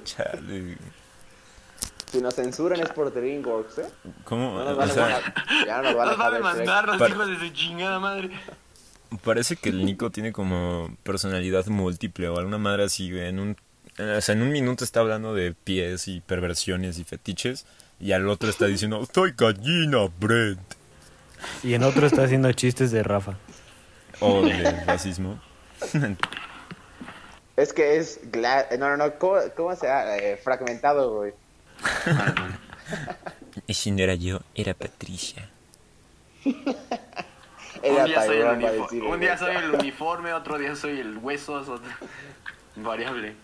Chale. 0.03 0.77
Si 2.12 2.22
nos 2.22 2.36
censuran 2.36 2.79
es 2.82 2.89
por 2.89 3.13
DreamWorks, 3.13 3.77
¿eh? 3.79 3.89
¿Cómo? 4.25 4.58
No 4.58 4.65
nos 4.65 4.77
van 4.77 4.89
a 4.89 4.93
sea, 4.93 5.34
ya 5.65 5.77
no 5.77 5.84
nos 5.84 5.96
van 5.96 6.10
a 6.10 6.12
Nos 6.12 6.20
va 6.20 6.32
demandar 6.32 6.88
los 6.88 7.10
hijos 7.10 7.27
de 7.27 7.39
su 7.39 7.50
chingada 7.53 8.00
madre. 8.00 8.29
Parece 9.24 9.55
que 9.55 9.70
el 9.70 9.86
Nico 9.86 10.10
tiene 10.12 10.32
como 10.32 10.96
personalidad 11.03 11.65
múltiple 11.67 12.27
o 12.29 12.38
alguna 12.38 12.58
madre 12.58 12.84
así, 12.86 13.12
güey. 13.12 13.27
En 13.27 13.39
un, 13.39 13.58
o 14.00 14.22
sea, 14.22 14.34
en 14.34 14.41
un 14.41 14.51
minuto 14.51 14.84
está 14.84 15.00
hablando 15.01 15.34
de 15.34 15.53
pies 15.53 16.08
y 16.08 16.20
perversiones 16.22 17.00
y 17.00 17.03
fetiches. 17.03 17.65
Y 18.00 18.12
al 18.12 18.27
otro 18.27 18.50
está 18.50 18.65
diciendo, 18.65 19.08
soy 19.13 19.34
gallina, 19.38 20.10
Brent. 20.20 20.60
Y 21.63 21.74
en 21.74 21.84
otro 21.84 22.08
está 22.08 22.24
haciendo 22.24 22.51
chistes 22.53 22.91
de 22.91 23.03
Rafa. 23.03 23.38
O 24.20 24.41
de 24.43 24.72
racismo. 24.86 25.39
Es 27.55 27.72
que 27.72 27.98
es... 27.98 28.20
gla- 28.32 28.65
No, 28.79 28.89
no, 28.89 28.98
no. 28.98 29.13
¿Cómo, 29.20 29.36
cómo 29.55 29.75
se 29.75 29.86
llama? 29.86 30.17
Eh, 30.17 30.38
fragmentado, 30.43 31.13
güey. 31.17 31.34
Y 33.67 33.75
si 33.75 33.91
no 33.91 34.01
era 34.01 34.15
yo, 34.15 34.39
era 34.55 34.74
Patricia. 34.74 35.48
Un 37.83 38.05
día 38.05 38.21
soy 38.23 38.37
el, 38.37 38.59
decir, 38.59 39.03
un 39.03 39.19
día 39.19 39.37
soy 39.37 39.55
uniforme, 39.73 40.33
otro 40.33 40.57
día 40.57 40.75
soy 40.75 40.99
el 40.99 41.17
hueso, 41.17 41.53
otro... 41.55 41.81
variable. 42.77 43.35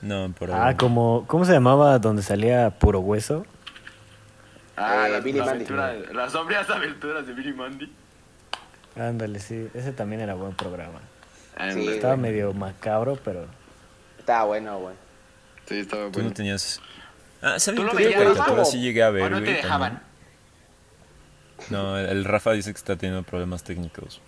No, 0.00 0.34
pero... 0.38 0.54
Ah, 0.54 0.76
como, 0.76 1.24
¿cómo 1.28 1.44
se 1.44 1.52
llamaba 1.52 1.98
donde 1.98 2.22
salía 2.22 2.70
puro 2.78 3.00
hueso? 3.00 3.46
Ah, 4.76 5.06
Eh, 5.06 5.12
la, 5.12 5.20
Billy 5.20 5.38
la 5.38 5.44
Mandy. 5.46 5.64
aventura 5.72 5.92
las 6.12 6.32
sombrías 6.32 6.68
aventuras 6.70 7.26
de 7.26 7.32
Billy 7.34 7.52
Mandy. 7.52 7.92
Ándale, 8.96 9.38
sí, 9.38 9.68
ese 9.74 9.92
también 9.92 10.20
era 10.20 10.34
buen 10.34 10.54
programa. 10.54 11.00
Sí. 11.72 11.88
Estaba 11.88 12.14
güey. 12.16 12.32
medio 12.32 12.52
macabro, 12.52 13.16
pero 13.22 13.46
Estaba 14.18 14.44
bueno, 14.44 14.78
güey. 14.80 14.94
Sí, 15.66 15.78
estaba 15.80 16.10
Tú 16.10 16.22
no 16.22 16.32
tenías... 16.32 16.80
Ah, 17.40 17.54
¿Tú 17.54 17.60
¿saben 17.60 17.84
lo 17.86 17.90
qué 17.92 17.96
veías, 18.04 18.22
caricatura 18.22 18.56
Rafa? 18.56 18.64
sí 18.64 18.80
llegué 18.80 19.02
a 19.02 19.10
ver, 19.10 19.24
¿O 19.24 19.30
no 19.30 19.38
te 19.38 19.44
güey, 19.44 19.56
dejaban? 19.56 19.92
también? 19.92 20.11
No, 21.70 21.98
el 21.98 22.24
Rafa 22.24 22.52
dice 22.52 22.72
que 22.72 22.78
está 22.78 22.96
teniendo 22.96 23.22
problemas 23.22 23.62
técnicos. 23.64 24.20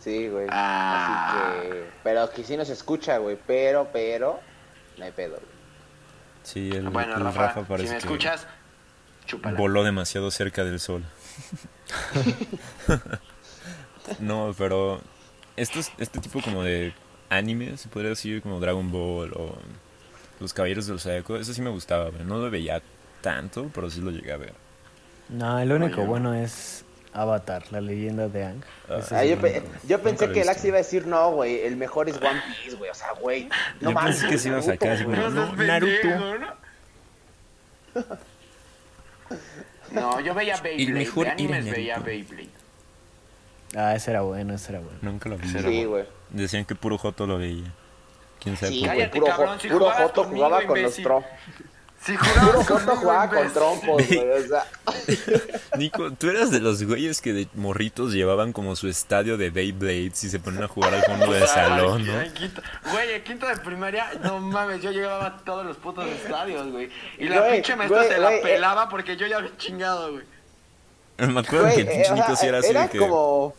Sí, 0.00 0.28
güey. 0.28 0.46
Ah. 0.50 1.58
Así 1.58 1.68
que... 1.70 1.84
Pero 2.04 2.30
que 2.30 2.44
sí 2.44 2.56
nos 2.56 2.70
escucha, 2.70 3.18
güey. 3.18 3.36
Pero, 3.46 3.88
pero... 3.92 4.40
No 4.96 5.04
hay 5.04 5.12
pedo, 5.12 5.32
güey. 5.36 5.58
Sí, 6.42 6.70
el, 6.70 6.88
Bueno, 6.88 7.16
el 7.16 7.24
Rafa, 7.24 7.48
Rafa 7.48 7.60
si 7.60 7.66
parece 7.66 7.88
me 7.88 7.94
que 7.94 7.98
escuchas, 8.06 8.46
chúpala. 9.26 9.58
voló 9.58 9.84
demasiado 9.84 10.30
cerca 10.30 10.64
del 10.64 10.80
sol. 10.80 11.04
No, 14.20 14.54
pero 14.56 15.00
estos, 15.56 15.92
este 15.98 16.18
tipo 16.20 16.40
como 16.40 16.62
de 16.62 16.94
anime, 17.28 17.76
se 17.76 17.88
podría 17.88 18.10
decir 18.10 18.40
como 18.40 18.58
Dragon 18.58 18.90
Ball 18.90 19.32
o 19.34 19.58
Los 20.40 20.54
Caballeros 20.54 20.86
del 20.86 20.98
Zodiaco, 20.98 21.36
eso 21.36 21.52
sí 21.52 21.60
me 21.60 21.70
gustaba, 21.70 22.08
güey. 22.10 22.24
No 22.24 22.38
lo 22.38 22.50
veía 22.50 22.80
tanto, 23.20 23.70
pero 23.74 23.90
sí 23.90 24.00
lo 24.00 24.10
llegué 24.10 24.32
a 24.32 24.38
ver. 24.38 24.54
No, 25.28 25.58
el 25.58 25.70
único 25.72 26.00
Oye. 26.00 26.06
bueno 26.08 26.34
es 26.34 26.84
Avatar, 27.12 27.64
la 27.70 27.80
leyenda 27.80 28.28
de 28.28 28.44
Aang. 28.44 28.62
Ah. 28.88 29.00
Ah, 29.10 29.24
yo, 29.24 29.34
el 29.34 29.38
pe- 29.38 29.62
yo 29.86 30.00
pensé 30.02 30.30
que 30.30 30.40
el 30.42 30.48
Axe 30.48 30.68
iba 30.68 30.76
a 30.76 30.78
decir 30.78 31.06
no, 31.06 31.30
güey. 31.32 31.60
El 31.60 31.76
mejor 31.76 32.08
es 32.08 32.16
One 32.16 32.40
Piece, 32.62 32.76
güey. 32.76 32.90
O 32.90 32.94
sea, 32.94 33.12
güey. 33.12 33.48
No 33.80 33.90
Yo 33.90 33.92
mames. 33.92 34.16
pensé 34.16 34.28
que 34.28 34.38
sí 34.38 34.48
iba 34.48 34.58
a 34.58 34.62
sacar 34.62 35.04
güey. 35.04 35.18
no, 35.18 35.30
seas 35.30 35.56
Naruto. 35.56 36.08
¿no? 36.38 36.68
No, 39.90 40.20
yo 40.20 40.34
veía 40.34 40.56
Beyblade. 40.60 40.92
mejor 40.98 41.24
de 41.26 41.30
animes 41.32 41.64
veía 41.70 41.98
Beyblade. 41.98 42.50
Ah, 43.74 43.94
ese 43.94 44.10
era 44.10 44.20
bueno, 44.22 44.54
ese 44.54 44.72
era 44.72 44.80
bueno. 44.80 44.98
Nunca 45.02 45.28
lo 45.30 45.38
vi. 45.38 45.48
Sí, 45.48 45.84
güey. 45.84 46.04
Decían 46.30 46.64
que 46.66 46.74
puro 46.74 46.98
Joto 46.98 47.26
lo 47.26 47.38
veía. 47.38 47.72
¿Quién 48.40 48.56
sabe 48.56 48.72
Sí? 48.72 48.82
Cállate, 48.84 49.18
Puro, 49.18 49.26
cabrón, 49.32 49.60
si 49.60 49.68
puro 49.68 49.90
Joto 49.90 50.24
jugaba 50.24 50.58
con 50.66 50.82
los 50.82 50.98
imbécil. 50.98 51.24
Jugabas 52.16 52.54
Joto 52.66 52.74
conmigo, 52.74 52.96
jugaba 52.96 53.28
con 53.28 53.52
trompos, 53.52 54.06
güey. 54.06 54.30
O 54.30 54.46
sea, 54.48 54.66
Nico, 55.76 56.10
tú 56.12 56.30
eras 56.30 56.50
de 56.50 56.60
los 56.60 56.82
güeyes 56.84 57.20
que 57.20 57.32
de 57.32 57.48
morritos 57.54 58.12
llevaban 58.12 58.52
como 58.52 58.76
su 58.76 58.88
estadio 58.88 59.36
de 59.36 59.50
Beyblades 59.50 60.22
y 60.24 60.30
se 60.30 60.38
ponían 60.38 60.64
a 60.64 60.68
jugar 60.68 60.94
al 60.94 61.02
fondo 61.02 61.32
del 61.32 61.46
salón, 61.48 62.06
¿no? 62.06 62.20
en 62.20 62.32
quinto- 62.34 62.62
Güey, 62.92 63.12
en 63.14 63.24
quinto 63.24 63.46
de 63.46 63.56
primaria, 63.56 64.12
no 64.22 64.38
mames, 64.40 64.80
yo 64.80 64.90
llegaba 64.92 65.26
a 65.26 65.36
todos 65.38 65.66
los 65.66 65.76
putos 65.76 66.06
estadios, 66.06 66.70
güey. 66.70 66.88
Y 67.18 67.28
la 67.28 67.40
Güey, 67.40 67.52
pinche 67.54 67.76
maestra 67.76 67.98
güey, 68.02 68.12
se 68.12 68.18
la 68.18 68.26
güey, 68.28 68.38
eh. 68.38 68.42
pelaba 68.42 68.88
porque 68.88 69.16
yo 69.16 69.26
ya 69.26 69.38
había 69.38 69.56
chingado, 69.58 70.12
güey. 70.12 70.24
Me 71.18 71.40
acuerdo 71.40 71.64
güey, 71.64 71.74
que 71.74 71.80
el 71.82 71.88
eh, 71.88 71.90
pinche 71.90 72.04
sea, 72.06 72.14
Nico 72.14 72.36
sí 72.36 72.46
era 72.46 72.58
así 72.58 72.68
era 72.70 72.82
de 72.84 72.88
que... 72.90 72.98
como. 72.98 73.54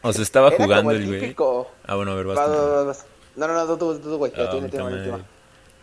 O 0.00 0.12
sea, 0.12 0.22
estaba 0.22 0.46
Era 0.48 0.56
jugando 0.58 0.82
como 0.84 0.90
el 0.92 1.02
el 1.14 1.34
güey. 1.34 1.66
Ah, 1.84 1.96
bueno, 1.96 2.12
a 2.12 2.14
ver, 2.14 2.28
Va, 2.30 2.34
basta. 2.34 2.50
va, 2.56 2.68
va, 2.68 2.82
vas. 2.84 3.04
No, 3.34 3.48
no, 3.48 3.54
no, 3.54 3.66
tú, 3.66 3.76
tú, 3.76 3.98
tú, 4.00 4.16
güey. 4.16 4.32
Ah, 4.36 4.48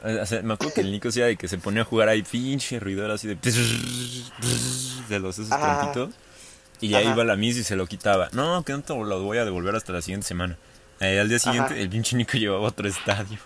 o 0.06 0.26
sea, 0.26 0.42
me 0.42 0.54
acuerdo 0.54 0.74
que 0.76 0.82
el 0.82 0.92
Nico 0.92 1.10
era 1.16 1.28
de 1.28 1.36
que 1.36 1.48
se 1.48 1.58
ponía 1.58 1.82
a 1.82 1.86
jugar 1.86 2.10
ahí 2.10 2.22
pinche 2.22 2.80
ruidor 2.80 3.12
así 3.12 3.28
de... 3.28 3.36
De 5.10 5.20
los 5.20 5.40
esos 5.40 5.52
Ajá. 5.52 5.92
trompitos. 5.92 6.16
Y 6.82 6.90
ya 6.90 7.00
Ajá. 7.00 7.12
iba 7.12 7.24
la 7.24 7.36
Miss 7.36 7.58
y 7.58 7.64
se 7.64 7.76
lo 7.76 7.88
quitaba. 7.88 8.30
No, 8.34 8.64
que 8.64 8.74
no 8.74 8.82
te 8.82 8.94
lo 8.94 9.24
voy 9.24 9.38
a 9.38 9.46
devolver 9.46 9.76
hasta 9.76 9.94
la 9.94 10.02
siguiente 10.02 10.28
semana. 10.28 10.58
Eh, 11.00 11.20
al 11.20 11.28
día 11.30 11.40
siguiente 11.40 11.74
Ajá. 11.74 11.82
el 11.82 11.90
pinche 11.90 12.16
Nico 12.16 12.38
llevaba 12.38 12.68
otro 12.68 12.88
estadio. 12.88 13.38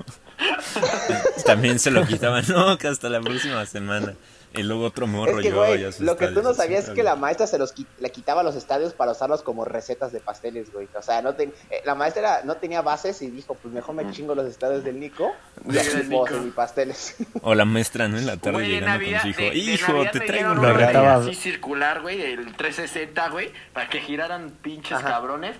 También 1.45 1.79
se 1.79 1.91
lo 1.91 2.05
quitaba. 2.05 2.41
No, 2.43 2.77
que 2.77 2.87
hasta 2.87 3.09
la 3.09 3.21
próxima 3.21 3.65
semana. 3.65 4.13
Y 4.55 4.63
luego 4.63 4.85
otro 4.85 5.05
morro 5.05 5.31
Es 5.33 5.37
que, 5.37 5.43
llevaba 5.43 5.67
güey, 5.67 5.81
ya 5.81 5.91
su 5.91 6.03
lo 6.03 6.17
que 6.17 6.27
tú 6.29 6.41
no 6.41 6.53
sabías 6.55 6.85
es 6.87 6.89
que 6.95 7.03
la 7.03 7.15
maestra 7.15 7.45
se 7.45 7.59
los 7.59 7.75
qui- 7.75 7.85
le 7.99 8.11
quitaba 8.11 8.41
los 8.41 8.55
estadios 8.55 8.93
para 8.93 9.11
usarlos 9.11 9.43
como 9.43 9.63
recetas 9.63 10.11
de 10.11 10.19
pasteles, 10.19 10.73
güey. 10.73 10.87
O 10.95 11.01
sea, 11.03 11.21
no 11.21 11.35
ten- 11.35 11.53
eh, 11.69 11.81
la 11.85 11.93
maestra 11.93 12.41
no 12.43 12.55
tenía 12.57 12.81
bases 12.81 13.21
y 13.21 13.29
dijo, 13.29 13.53
pues 13.53 13.73
mejor 13.73 13.93
me 13.95 14.09
chingo 14.11 14.33
los 14.33 14.47
estadios 14.47 14.83
del 14.83 14.99
Nico 14.99 15.31
y 15.69 15.77
así 15.77 15.97
puedo 16.09 16.25
hacer 16.25 16.41
mis 16.41 16.53
pasteles. 16.53 17.15
O 17.43 17.53
la 17.53 17.65
maestra, 17.65 18.07
¿no? 18.07 18.17
En 18.17 18.25
la 18.25 18.37
tarde 18.37 18.67
llegando 18.67 18.87
Navidad, 18.87 19.21
con 19.21 19.33
su 19.33 19.41
hijo. 19.41 19.51
de- 19.51 19.57
hijo, 19.57 20.05
te 20.11 20.19
traigo 20.21 20.51
una 20.53 20.73
retaba. 20.73 21.15
así 21.17 21.35
circular, 21.35 22.01
güey, 22.01 22.21
el 22.21 22.55
360, 22.55 23.29
güey, 23.29 23.51
para 23.73 23.87
que 23.89 23.99
giraran 24.01 24.49
pinches 24.63 24.97
Ajá. 24.97 25.09
cabrones. 25.09 25.55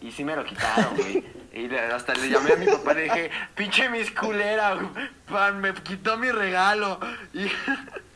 Y 0.00 0.12
sí 0.12 0.22
me 0.22 0.36
lo 0.36 0.44
quitaron, 0.44 0.94
güey. 0.96 1.24
Y 1.52 1.74
hasta 1.74 2.14
le 2.14 2.28
llamé 2.30 2.52
a 2.52 2.56
mi 2.56 2.66
papá 2.66 2.92
y 2.92 2.94
le 2.94 3.02
dije, 3.02 3.30
pinche 3.56 3.88
mis 3.88 4.12
culera, 4.12 4.74
güey, 4.74 4.88
pan, 5.28 5.60
me 5.60 5.74
quitó 5.74 6.16
mi 6.16 6.30
regalo. 6.30 7.00
Y 7.34 7.46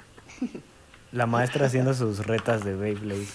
La 1.12 1.26
maestra 1.26 1.66
haciendo 1.66 1.94
sus 1.94 2.26
retas 2.26 2.64
de 2.64 2.75
Beyblade. 2.75 3.26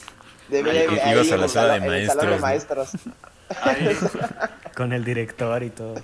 De 0.49 0.63
Beyblade, 0.63 1.11
ibas 1.11 1.25
ahí 1.25 1.31
a 1.31 1.35
en 1.35 1.41
la 1.41 1.47
sala 1.47 1.79
de 1.79 2.07
salón 2.07 2.29
de 2.31 2.39
maestros, 2.39 2.93
maestros. 2.93 3.13
ahí, 3.61 3.97
Con 4.75 4.93
el 4.93 5.03
director 5.03 5.63
y 5.63 5.69
todo. 5.69 5.95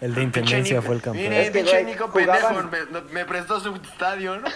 El 0.00 0.14
de 0.14 0.22
intendencia 0.22 0.82
fue 0.82 0.96
el 0.96 1.00
campeón. 1.00 1.30
Mire, 1.30 1.46
Es 1.46 1.50
que, 1.50 1.60
pinche 1.60 1.82
Nico 1.84 2.12
pendejo, 2.12 2.52
me, 2.64 3.00
me 3.10 3.24
prestó 3.24 3.58
su 3.58 3.74
estadio, 3.74 4.38
¿no? 4.38 4.48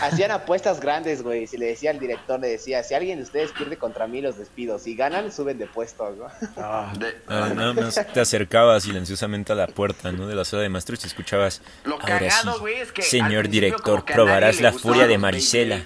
Hacían 0.00 0.30
apuestas 0.30 0.80
grandes, 0.80 1.22
güey. 1.22 1.46
Si 1.46 1.58
le 1.58 1.66
decía 1.66 1.90
al 1.90 1.98
director, 1.98 2.40
le 2.40 2.48
decía, 2.48 2.82
si 2.82 2.94
alguien 2.94 3.18
de 3.18 3.24
ustedes 3.24 3.52
pierde 3.52 3.76
contra 3.76 4.06
mí, 4.06 4.20
los 4.20 4.38
despido. 4.38 4.78
Si 4.78 4.94
ganan, 4.96 5.30
suben 5.32 5.58
de 5.58 5.66
puesto, 5.66 6.10
¿no? 6.18 6.26
Ah, 6.56 6.92
De- 6.98 7.16
Ah, 7.28 7.50
nada 7.54 7.72
más 7.72 7.94
te 8.12 8.20
acercabas 8.20 8.84
silenciosamente 8.84 9.52
a 9.52 9.54
la 9.56 9.66
puerta, 9.66 10.12
¿no? 10.12 10.26
De 10.26 10.34
la 10.34 10.44
sala 10.44 10.62
de 10.62 10.68
maestros 10.68 11.04
y 11.04 11.06
escuchabas. 11.08 11.62
Lo 11.84 11.94
Ahora 11.94 12.06
cagado, 12.18 12.54
sí, 12.54 12.60
güey, 12.60 12.74
es 12.76 12.92
que. 12.92 13.02
señor 13.02 13.48
director, 13.48 14.04
que 14.04 14.14
probarás 14.14 14.60
la 14.60 14.72
furia 14.72 15.06
de 15.06 15.18
Marisela. 15.18 15.82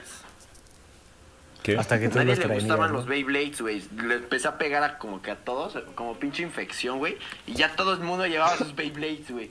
¿Qué? 1.63 1.77
hasta 1.77 1.99
que 1.99 2.07
nadie 2.09 2.37
los 2.37 2.39
le 2.39 2.55
gustaban 2.55 2.93
¿no? 2.93 2.99
los 2.99 3.07
Beyblades, 3.07 3.61
güey. 3.61 3.83
Le 3.97 4.15
empecé 4.15 4.47
a 4.47 4.57
pegar 4.57 4.85
a 4.85 4.99
como 4.99 5.21
que 5.21 5.33
a 5.33 5.37
todos, 5.37 5.77
como 5.97 6.17
pinche 6.17 6.45
infección, 6.45 6.99
güey. 6.99 7.19
Y 7.45 7.55
ya 7.55 7.75
todo 7.75 7.95
el 7.95 8.01
mundo 8.01 8.25
llevaba 8.27 8.57
sus 8.57 8.73
Beyblades, 8.77 9.29
güey. 9.31 9.51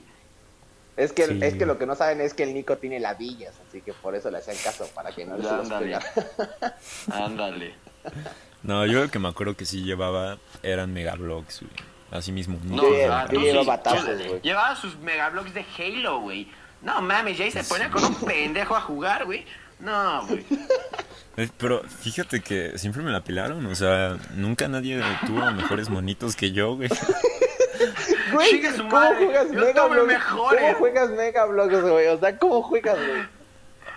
Es 0.96 1.12
que, 1.12 1.26
Sí. 1.26 1.38
es 1.42 1.54
que 1.54 1.66
lo 1.66 1.78
que 1.78 1.84
no 1.86 1.94
saben 1.94 2.20
es 2.22 2.32
que 2.34 2.42
el 2.44 2.54
Nico 2.54 2.78
tiene 2.78 2.98
ladillas, 3.00 3.54
así 3.68 3.82
que 3.82 3.92
por 3.92 4.14
eso 4.14 4.30
le 4.30 4.38
hacían 4.38 4.56
caso, 4.64 4.88
para 4.94 5.12
que 5.12 5.26
no 5.26 5.36
se 5.36 5.42
los 5.42 5.52
Ándale. 5.70 5.98
Ándale. 7.12 7.74
No, 8.62 8.86
yo 8.86 9.02
lo 9.04 9.10
que 9.10 9.18
me 9.18 9.28
acuerdo 9.28 9.54
que 9.56 9.64
sí 9.66 9.82
llevaba 9.84 10.38
eran 10.62 10.92
megablocks, 10.92 11.60
güey. 11.60 11.72
Así 12.10 12.32
mismo. 12.32 12.58
No, 12.64 12.82
Yo 12.82 12.88
o 12.88 12.92
lle- 12.92 13.06
sea, 13.06 13.26
yo 13.28 13.38
tú 13.38 13.44
llevaba 13.44 13.76
sí, 13.76 13.82
tazos, 13.82 14.04
güey. 14.26 14.40
Llevaba 14.42 14.76
sus 14.76 14.96
megablocks 14.98 15.52
de 15.54 15.64
Halo, 15.78 16.20
güey. 16.20 16.48
No 16.82 17.02
mames, 17.02 17.36
ya 17.36 17.44
ahí 17.44 17.50
se 17.50 17.64
ponía 17.64 17.90
con 17.90 18.04
un 18.04 18.14
pendejo 18.14 18.76
a 18.76 18.80
jugar, 18.80 19.24
güey. 19.24 19.44
No, 19.80 20.26
güey. 20.26 20.44
Pero 21.58 21.82
fíjate 21.82 22.40
que 22.40 22.78
siempre 22.78 23.02
me 23.02 23.10
la 23.10 23.22
pelaron, 23.22 23.66
o 23.66 23.74
sea, 23.74 24.16
nunca 24.34 24.68
nadie 24.68 25.02
tuvo 25.26 25.50
mejores 25.52 25.90
monitos 25.90 26.34
que 26.36 26.52
yo, 26.52 26.76
güey. 26.76 26.88
Güey, 28.36 28.62
¿cómo 28.78 28.90
juegas 29.16 29.48
Mega 29.50 29.86
Bloks? 29.86 30.24
¿Cómo 30.30 30.74
juegas 30.78 31.10
Mega 31.10 31.44
Bloks, 31.46 31.82
güey? 31.82 32.06
O 32.08 32.18
sea, 32.20 32.38
¿cómo 32.38 32.62
juegas, 32.62 32.96
güey? 32.96 33.22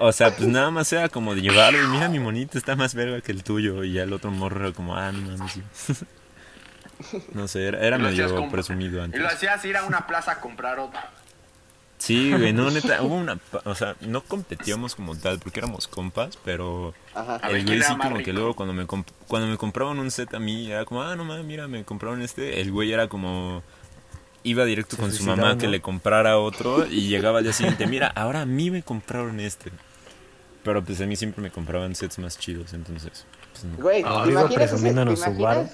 O 0.02 0.12
sea, 0.14 0.34
pues 0.36 0.48
nada 0.48 0.72
más 0.72 0.92
era 0.94 1.10
como 1.10 1.36
de 1.36 1.42
llevarlo 1.42 1.84
y 1.84 1.88
mira 1.88 2.08
mi 2.08 2.20
monito 2.20 2.58
está 2.58 2.76
más 2.78 2.96
verga 2.96 3.20
que 3.22 3.32
el 3.34 3.44
tuyo. 3.44 3.84
Y 3.84 3.94
ya 3.94 4.04
el 4.04 4.14
otro 4.14 4.32
morro 4.32 4.66
era 4.68 4.74
como, 4.74 4.96
ah, 4.96 5.12
no 5.12 5.20
mames. 5.38 5.60
No 7.34 7.48
sé, 7.48 7.66
era, 7.66 7.80
era 7.80 7.98
Y 7.98 8.02
medio 8.02 8.50
presumido 8.50 9.00
Y 9.00 9.04
antes. 9.06 9.22
lo 9.22 9.28
hacías 9.28 9.64
ir 9.64 9.78
a 9.78 9.84
una 9.86 10.06
plaza 10.06 10.34
a 10.34 10.42
comprar 10.42 10.80
otro. 10.80 11.00
Sí, 11.98 12.32
güey, 12.34 12.54
no, 12.54 12.70
neta, 12.72 13.02
hubo 13.02 13.16
una, 13.16 13.38
o 13.66 13.76
sea, 13.76 13.96
no 14.02 14.22
competíamos 14.22 14.96
como 14.96 15.18
tal 15.18 15.40
porque 15.40 15.60
éramos 15.60 15.88
compas, 15.88 16.38
pero 16.46 16.94
Ajá. 17.14 17.36
El 17.50 17.66
¿quién 17.66 17.80
güey 17.80 17.82
sí 17.84 17.96
como 17.98 18.18
que 18.20 18.32
luego 18.34 18.54
cuando 18.56 18.74
me 18.74 18.86
comp- 18.86 19.12
cuando 19.28 19.48
me 19.50 19.58
compraban 19.58 20.00
un 20.00 20.10
set 20.12 20.34
a 20.34 20.40
mí 20.40 20.72
era 20.72 20.86
como, 20.86 21.02
ah, 21.04 21.16
no 21.18 21.26
mames, 21.26 21.46
mira, 21.46 21.68
me 21.68 21.84
compraron 21.84 22.22
este, 22.22 22.62
el 22.62 22.72
güey 22.72 22.92
era 22.94 23.08
como 23.10 23.64
iba 24.44 24.66
directo 24.66 24.96
Se 24.96 25.02
con 25.02 25.12
su 25.12 25.24
mamá 25.24 25.58
que 25.58 25.68
le 25.68 25.82
comprara 25.82 26.38
otro 26.38 26.86
y 26.86 27.08
llegaba 27.10 27.40
al 27.40 27.44
día 27.44 27.54
siguiente, 27.54 27.86
mira, 27.88 28.08
ahora 28.08 28.42
a 28.42 28.46
mí 28.46 28.72
me 28.72 28.84
compraron 28.84 29.40
este. 29.40 29.72
Pero 30.64 30.84
pues 30.84 31.00
a 31.02 31.06
mí 31.06 31.16
siempre 31.16 31.42
me 31.42 31.52
compraban 31.52 31.96
sets 31.96 32.20
más 32.20 32.38
chidos, 32.38 32.74
entonces. 32.74 33.26
pues, 33.54 33.64
no. 33.66 33.78
Güey, 33.82 34.04
Ah, 34.06 34.24
¿te 34.26 34.32
imaginas, 34.32 34.44
ese, 34.44 34.48
te, 34.50 34.56
presumiéndonos 34.56 35.20
su 35.20 35.26
imaginas, 35.30 35.56
varo. 35.58 35.70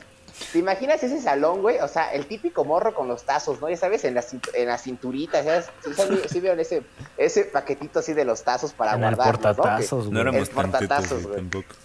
¿te 0.52 0.60
imaginas 0.60 1.04
ese 1.04 1.22
salón, 1.22 1.62
güey? 1.62 1.80
O 1.80 1.88
sea, 1.88 2.14
el 2.14 2.28
típico 2.28 2.64
morro 2.66 2.94
con 2.94 3.08
los 3.08 3.24
tazos, 3.24 3.60
¿no? 3.62 3.70
Ya 3.70 3.78
sabes, 3.78 4.04
en 4.06 4.14
la, 4.14 4.22
cint- 4.22 4.50
en 4.54 4.68
la 4.68 4.78
cinturita, 4.78 5.44
¿sabes? 5.44 5.66
¿Sí, 5.84 6.20
sí 6.30 6.40
vieron 6.40 6.60
ese, 6.60 6.84
ese 7.18 7.46
paquetito 7.46 8.00
así 8.00 8.14
de 8.14 8.26
los 8.26 8.44
tazos 8.44 8.74
para 8.74 8.92
guardarlos, 9.16 9.58
¿no? 9.58 9.64
Que- 9.64 10.06
No 10.06 10.10
güey. 10.12 10.22
éramos 10.22 10.50
El 10.50 10.56
portatazos, 10.56 11.10
güey, 11.10 11.24
güey. 11.24 11.36
tampoco. 11.38 11.76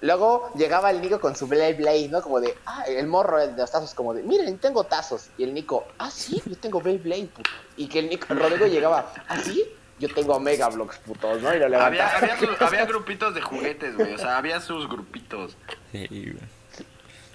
Luego 0.00 0.52
llegaba 0.56 0.90
el 0.90 1.00
Nico 1.00 1.20
con 1.20 1.34
su 1.34 1.46
Blade 1.48 1.74
Blade, 1.74 2.08
¿no? 2.08 2.22
Como 2.22 2.40
de, 2.40 2.54
ah, 2.66 2.84
el 2.86 3.06
morro 3.08 3.38
de 3.38 3.56
los 3.56 3.70
tazos, 3.70 3.94
como 3.94 4.14
de, 4.14 4.22
miren, 4.22 4.58
tengo 4.58 4.84
tazos. 4.84 5.26
Y 5.36 5.42
el 5.44 5.52
Nico, 5.54 5.86
ah, 5.98 6.10
sí, 6.10 6.40
yo 6.46 6.56
tengo 6.56 6.80
Blade 6.80 6.98
Blade, 6.98 7.26
puto. 7.26 7.50
Y 7.76 7.88
que 7.88 7.98
el 7.98 8.08
Nico, 8.08 8.26
el 8.32 8.38
Rodrigo 8.38 8.66
llegaba, 8.66 9.12
ah, 9.28 9.40
sí, 9.42 9.64
yo 9.98 10.08
tengo 10.14 10.38
Mega 10.38 10.68
Blocks, 10.68 10.98
putos, 10.98 11.42
¿no? 11.42 11.52
Y 11.54 11.58
lo 11.58 11.64
Había, 11.82 12.16
había, 12.16 12.38
su- 12.38 12.64
había 12.64 12.86
grupitos 12.86 13.34
de 13.34 13.40
juguetes, 13.40 13.96
güey. 13.96 14.14
O 14.14 14.18
sea, 14.18 14.38
había 14.38 14.60
sus 14.60 14.88
grupitos. 14.88 15.56
Sí, 15.90 16.06
güey. 16.08 16.58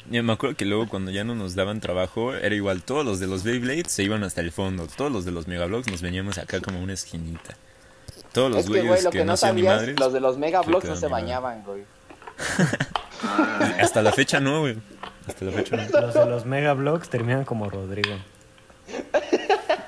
Yo 0.09 0.21
me 0.21 0.33
acuerdo 0.33 0.55
que 0.57 0.65
luego 0.65 0.87
cuando 0.89 1.11
ya 1.11 1.23
no 1.23 1.33
nos 1.33 1.55
daban 1.55 1.79
trabajo, 1.79 2.33
era 2.33 2.53
igual, 2.53 2.83
todos 2.83 3.05
los 3.05 3.19
de 3.19 3.27
los 3.27 3.43
Beyblades 3.43 3.89
se 3.91 4.03
iban 4.03 4.23
hasta 4.23 4.41
el 4.41 4.51
fondo, 4.51 4.87
todos 4.87 5.09
los 5.11 5.23
de 5.23 5.31
los 5.31 5.47
Megablocks 5.47 5.89
nos 5.89 6.01
veníamos 6.01 6.37
acá 6.37 6.59
como 6.59 6.81
una 6.81 6.93
esquinita. 6.93 7.55
Todos 8.33 8.51
los 8.51 8.59
Es 8.61 8.69
que, 8.69 8.81
güey, 8.81 9.01
lo 9.01 9.11
que, 9.11 9.19
que 9.19 9.25
no 9.25 9.37
sabías, 9.37 9.77
madres, 9.77 9.99
los 9.99 10.11
de 10.11 10.19
los 10.19 10.37
Mega 10.37 10.61
se 10.61 10.67
Blocks 10.67 10.85
no 10.89 10.95
se 10.97 11.07
bañaban, 11.07 11.63
güey. 11.63 11.85
hasta 13.81 14.01
la 14.01 14.11
fecha 14.11 14.39
no, 14.39 14.61
güey. 14.61 14.77
Hasta 15.27 15.45
la 15.45 15.51
fecha 15.51 15.77
no. 15.77 16.01
Los 16.01 16.13
de 16.13 16.25
los 16.25 16.45
Mega 16.45 16.73
Bloks 16.73 17.09
terminan 17.09 17.45
como 17.45 17.69
Rodrigo. 17.69 18.15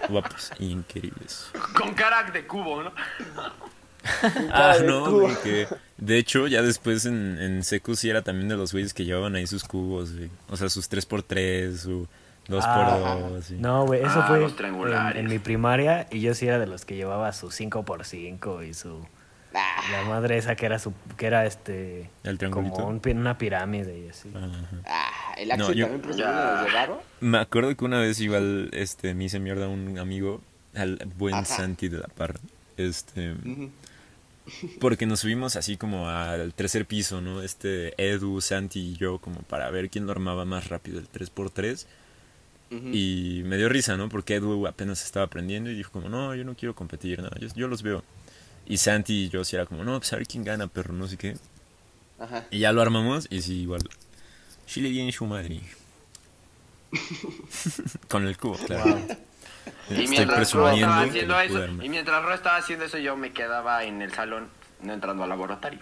Guapos 0.10 0.52
y 0.60 0.72
increíbles. 0.72 1.50
Con 1.76 1.94
cara 1.94 2.24
de 2.32 2.46
cubo, 2.46 2.84
¿no? 2.84 2.92
Ah, 4.54 4.78
de 4.78 4.86
no, 4.86 5.12
güey, 5.12 5.36
que 5.44 5.68
de 5.98 6.18
hecho 6.20 6.46
ya 6.48 6.62
después 6.62 7.06
en, 7.08 7.40
en 7.40 7.64
Secu 7.64 7.96
sí 7.96 8.08
era 8.10 8.22
también 8.22 8.48
de 8.48 8.56
los 8.56 8.72
güeyes 8.72 8.94
que 8.94 9.04
llevaban 9.04 9.36
ahí 9.36 9.48
sus 9.48 9.64
cubos, 9.64 10.14
güey. 10.16 10.30
O 10.50 10.56
sea, 10.58 10.70
sus 10.70 10.90
3x3, 10.92 11.76
su 11.76 12.08
2x2, 12.48 12.62
Ah, 12.64 13.18
así. 13.40 13.56
No, 13.56 13.86
güey, 13.88 14.02
eso 14.02 14.20
Ah, 14.22 14.28
fue 14.28 14.46
en, 14.46 15.18
en 15.18 15.28
mi 15.28 15.40
primaria 15.40 16.06
y 16.12 16.22
yo 16.22 16.36
sí 16.36 16.48
era 16.48 16.60
de 16.60 16.68
los 16.68 16.86
que 16.86 16.96
llevaba 16.96 17.34
su 17.34 17.48
5x5 17.50 18.68
y 18.68 18.74
su... 18.76 19.06
Ah, 19.58 19.82
La 19.92 20.04
madre 20.04 20.38
esa 20.38 20.56
que 20.56 20.66
era 20.66 20.80
su, 20.80 20.94
que 21.18 21.28
era 21.28 21.46
este 21.46 22.10
El 22.24 22.38
triangulito. 22.38 22.76
como 22.76 22.88
un 22.90 23.02
una 23.18 23.38
pirámide 23.38 23.98
y 24.06 24.10
así. 24.10 24.30
Ah, 24.86 25.34
el 25.38 25.52
Axel 25.52 25.68
No, 25.68 25.74
yo- 25.74 25.86
también 25.86 26.02
presumió 26.02 26.28
de 26.28 26.34
los 26.56 26.66
de 26.66 26.72
Varo. 26.74 27.04
Me 27.22 27.38
acuerdo 27.38 27.76
que 27.76 27.86
una 27.86 28.00
vez 28.00 28.20
igual 28.20 28.70
este, 28.74 29.14
me 29.14 29.26
hice 29.26 29.40
mierda 29.40 29.66
a 29.66 29.70
un 29.70 29.98
amigo, 29.98 30.42
al 30.76 30.98
buen 31.18 31.36
Ajá. 31.36 31.46
Santi 31.46 31.88
de 31.88 32.00
la 32.00 32.08
Parra. 32.08 32.40
Este, 32.78 33.34
porque 34.80 35.06
nos 35.06 35.22
subimos 35.22 35.56
así 35.56 35.78
como 35.78 36.08
al 36.10 36.54
tercer 36.54 36.86
piso, 36.86 37.22
¿no? 37.22 37.42
Este, 37.42 37.94
Edu, 37.98 38.42
Santi 38.42 38.80
y 38.92 38.98
yo, 38.98 39.18
como 39.20 39.40
para 39.42 39.70
ver 39.72 39.90
quién 39.90 40.06
lo 40.06 40.12
armaba 40.12 40.46
más 40.46 40.68
rápido, 40.70 41.00
el 41.00 41.08
3x3. 41.10 41.88
Ujú. 42.72 42.88
Y 42.94 43.44
me 43.46 43.58
dio 43.58 43.70
risa, 43.70 43.96
¿no? 43.96 44.10
Porque 44.10 44.36
Edu 44.36 44.68
apenas 44.68 45.04
estaba 45.04 45.26
aprendiendo 45.26 45.70
y 45.72 45.76
dijo 45.76 45.92
como, 45.92 46.10
no, 46.10 46.36
yo 46.36 46.44
no 46.44 46.56
quiero 46.56 46.76
competir, 46.76 47.22
no, 47.22 47.30
yo, 47.40 47.48
yo 47.56 47.68
los 47.68 47.82
veo. 47.84 48.04
Y 48.66 48.78
Santi 48.78 49.26
y 49.26 49.30
yo 49.30 49.44
sí 49.44 49.56
era 49.56 49.66
como, 49.66 49.84
no, 49.84 50.00
pues 50.00 50.12
a 50.14 50.18
ver 50.18 50.28
quién 50.28 50.44
gana, 50.44 50.68
perro, 50.68 50.94
no 50.94 51.08
sé 51.08 51.18
qué. 51.18 51.38
Ajá. 52.20 52.46
Y 52.50 52.60
ya 52.60 52.72
lo 52.72 52.82
armamos 52.82 53.28
y 53.30 53.42
sí, 53.42 53.62
igual. 53.62 53.82
Chile 54.66 54.90
bien 54.90 55.12
su 55.12 55.26
madre. 55.26 55.62
Con 58.10 58.26
el 58.28 58.38
cubo, 58.38 58.58
claro. 58.58 59.00
Y 59.90 60.08
mientras 60.08 60.54
Ro 60.54 60.70
estaba 60.70 61.02
haciendo 61.02 61.40
eso, 61.40 61.66
y 61.84 61.90
mientras 61.90 62.24
Ro 62.24 62.34
estaba 62.34 62.58
haciendo 62.58 62.86
eso, 62.86 62.98
yo 62.98 63.16
me 63.16 63.32
quedaba 63.34 63.84
en 63.84 64.02
el 64.02 64.14
salón, 64.14 64.50
no 64.82 64.94
entrando 64.94 65.24
al 65.24 65.30
laboratorio. 65.30 65.82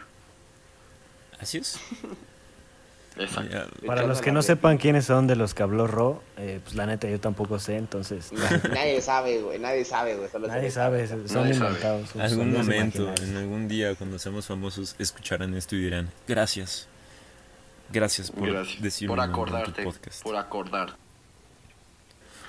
Así 1.39 1.59
es. 1.59 1.79
Exacto. 3.17 3.57
Para 3.85 4.03
los 4.07 4.21
que 4.21 4.31
no 4.31 4.41
sepan 4.41 4.77
quiénes 4.77 5.05
son 5.05 5.27
de 5.27 5.35
los 5.35 5.53
que 5.53 5.61
habló 5.63 5.85
Ro, 5.87 6.23
eh, 6.37 6.59
pues 6.63 6.75
la 6.75 6.85
neta 6.87 7.07
yo 7.07 7.19
tampoco 7.19 7.59
sé, 7.59 7.77
entonces 7.77 8.31
Nadie 8.73 9.01
sabe, 9.01 9.39
güey. 9.41 9.59
Nadie 9.59 9.85
sabe, 9.85 10.15
güey. 10.15 10.29
Nadie 10.47 10.69
se- 10.69 10.71
sabe, 10.71 11.07
son 11.07 11.23
Nadie 11.25 11.53
sabe. 11.53 11.67
inventados. 11.69 12.09
son 12.09 12.21
algún 12.21 12.53
momento, 12.53 13.13
en 13.21 13.37
algún 13.37 13.67
día, 13.67 13.93
cuando 13.95 14.17
seamos 14.17 14.47
famosos, 14.47 14.95
escucharán 14.97 15.53
esto 15.53 15.75
y 15.75 15.83
dirán, 15.83 16.09
gracias. 16.27 16.87
Gracias 17.91 18.31
por 18.31 18.49
Gracias 18.51 18.81
decirme 18.81 19.15
por 19.15 19.23
en 19.23 19.31
tu 19.31 19.31
acordarte, 19.41 19.83
podcast. 19.83 20.23
por 20.23 20.35
acordar. 20.35 20.95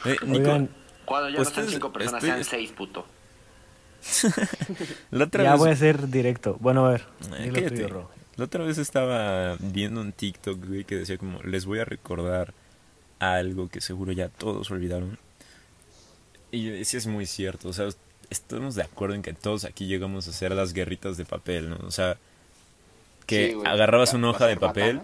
Eh, 0.07 0.16
Nico, 0.24 0.44
Oigan, 0.44 0.70
Cuando 1.05 1.29
ya 1.29 1.38
no 1.40 1.44
sean 1.44 1.68
cinco 1.68 1.92
personas, 1.92 2.22
estoy- 2.24 2.31
sean 2.31 2.44
seis, 2.44 2.72
puto. 2.72 3.05
la 5.11 5.24
otra 5.24 5.44
ya 5.44 5.50
vez... 5.53 5.59
voy 5.61 5.70
a 5.70 5.72
hacer 5.72 6.09
directo. 6.09 6.57
Bueno, 6.61 6.87
a 6.87 6.90
ver, 6.90 7.05
Eh, 7.38 7.50
dilo 7.53 7.68
tuyo, 7.68 7.88
Ro. 7.88 8.11
La 8.37 8.44
otra 8.47 8.64
vez 8.64 8.79
estaba 8.79 9.57
viendo 9.61 10.01
un 10.01 10.12
TikTok, 10.12 10.64
güey, 10.66 10.85
que 10.85 10.97
decía 10.97 11.18
como, 11.18 11.40
les 11.42 11.66
voy 11.66 11.79
a 11.79 11.85
recordar 11.85 12.53
algo 13.20 13.68
que 13.68 13.81
seguro 13.81 14.12
ya 14.12 14.29
todos 14.29 14.70
olvidaron. 14.70 15.18
Y 16.51 16.68
decía, 16.68 16.99
es 16.99 17.07
muy 17.07 17.27
cierto, 17.27 17.68
o 17.68 17.73
sea, 17.73 17.88
estamos 18.31 18.75
de 18.75 18.83
acuerdo 18.83 19.14
en 19.14 19.23
que 19.23 19.33
todos 19.35 19.64
aquí 19.64 19.87
llegamos 19.87 20.27
a 20.27 20.31
hacer 20.31 20.53
las 20.53 20.73
guerritas 20.73 21.16
de 21.16 21.25
papel, 21.25 21.70
¿no? 21.70 21.77
O 21.87 21.90
sea, 21.90 22.16
que 23.27 23.49
Sí, 23.49 23.55
güey. 23.55 23.66
agarrabas 23.70 24.11
¿Las 24.11 24.14
una 24.14 24.31
hoja 24.31 24.47
de 24.47 24.57
papel. 24.57 25.01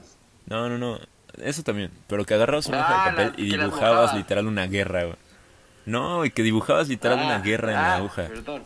No, 0.46 0.68
no, 0.68 0.78
no, 0.78 0.98
eso 1.42 1.62
también, 1.62 1.90
pero 2.08 2.24
que 2.24 2.34
agarrabas 2.34 2.66
una 2.66 2.80
hoja 2.80 3.04
Ah, 3.04 3.10
de 3.10 3.10
papel 3.16 3.26
las 3.30 3.38
y 3.38 3.56
dibujabas 3.56 4.14
literal 4.14 4.46
una 4.46 4.66
guerra, 4.66 5.04
güey. 5.04 5.16
No, 5.86 6.24
y 6.24 6.30
que 6.30 6.42
dibujabas 6.42 6.88
literal 6.88 7.20
una 7.20 7.36
Ah, 7.36 7.40
guerra 7.40 7.72
en 7.72 7.78
ah, 7.78 7.98
la 7.98 8.04
hoja. 8.04 8.28
Perdón. 8.28 8.62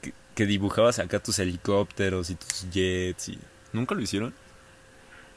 Que, 0.00 0.14
que 0.34 0.46
dibujabas 0.46 0.98
acá 0.98 1.18
tus 1.20 1.38
helicópteros 1.38 2.30
y 2.30 2.34
tus 2.36 2.70
jets 2.70 3.30
y... 3.30 3.38
¿Nunca 3.72 3.94
lo 3.94 4.00
hicieron? 4.00 4.34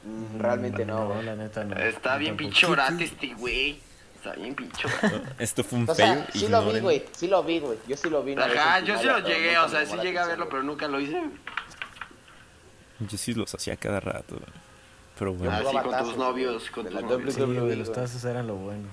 Mm, 0.03 0.39
Realmente 0.39 0.85
no, 0.85 1.07
güey. 1.07 1.23
la 1.23 1.35
neta 1.35 1.63
no. 1.63 1.75
Está 1.77 2.17
bien 2.17 2.35
tampoco. 2.35 2.49
pinchorate 2.51 3.03
este 3.05 3.33
güey. 3.35 3.79
Está 4.15 4.33
bien 4.33 4.55
pinchorate. 4.55 5.21
Esto 5.43 5.63
fue 5.63 5.79
un 5.79 5.89
O 5.89 5.95
fail. 5.95 6.13
sea, 6.15 6.27
sí 6.33 6.47
lo 6.47 6.65
vi, 6.71 6.79
güey. 6.79 7.05
Sí 7.11 7.27
lo 7.27 7.43
vi, 7.43 7.59
güey. 7.59 7.77
Yo 7.87 7.95
sí 7.97 8.09
lo 8.09 8.23
vi. 8.23 8.33
Ajá, 8.35 8.79
yo 8.81 8.97
sí 8.97 9.05
lo 9.05 9.19
llegué, 9.19 9.57
o 9.57 9.67
sea, 9.69 9.85
sí 9.85 9.95
llegué 9.97 10.19
a 10.19 10.25
verlo, 10.27 10.47
pero 10.49 10.63
nunca 10.63 10.87
lo 10.87 10.99
hice. 10.99 11.21
Yo 12.99 13.17
sí 13.17 13.33
los 13.33 13.53
hacía 13.53 13.75
cada 13.77 13.99
rato. 13.99 14.39
Pero 15.19 15.33
bueno. 15.33 15.53
Ah, 15.53 15.59
sí, 15.59 15.65
jugaba 15.65 15.83
con 15.83 16.07
tus 16.07 16.17
novios, 16.17 16.69
con 16.71 16.85
tus 16.85 17.01
novios. 17.01 17.33
Sí, 17.35 17.75
los 17.75 17.91
tazos 17.91 18.23
eran 18.25 18.47
lo 18.47 18.55
bueno. 18.55 18.87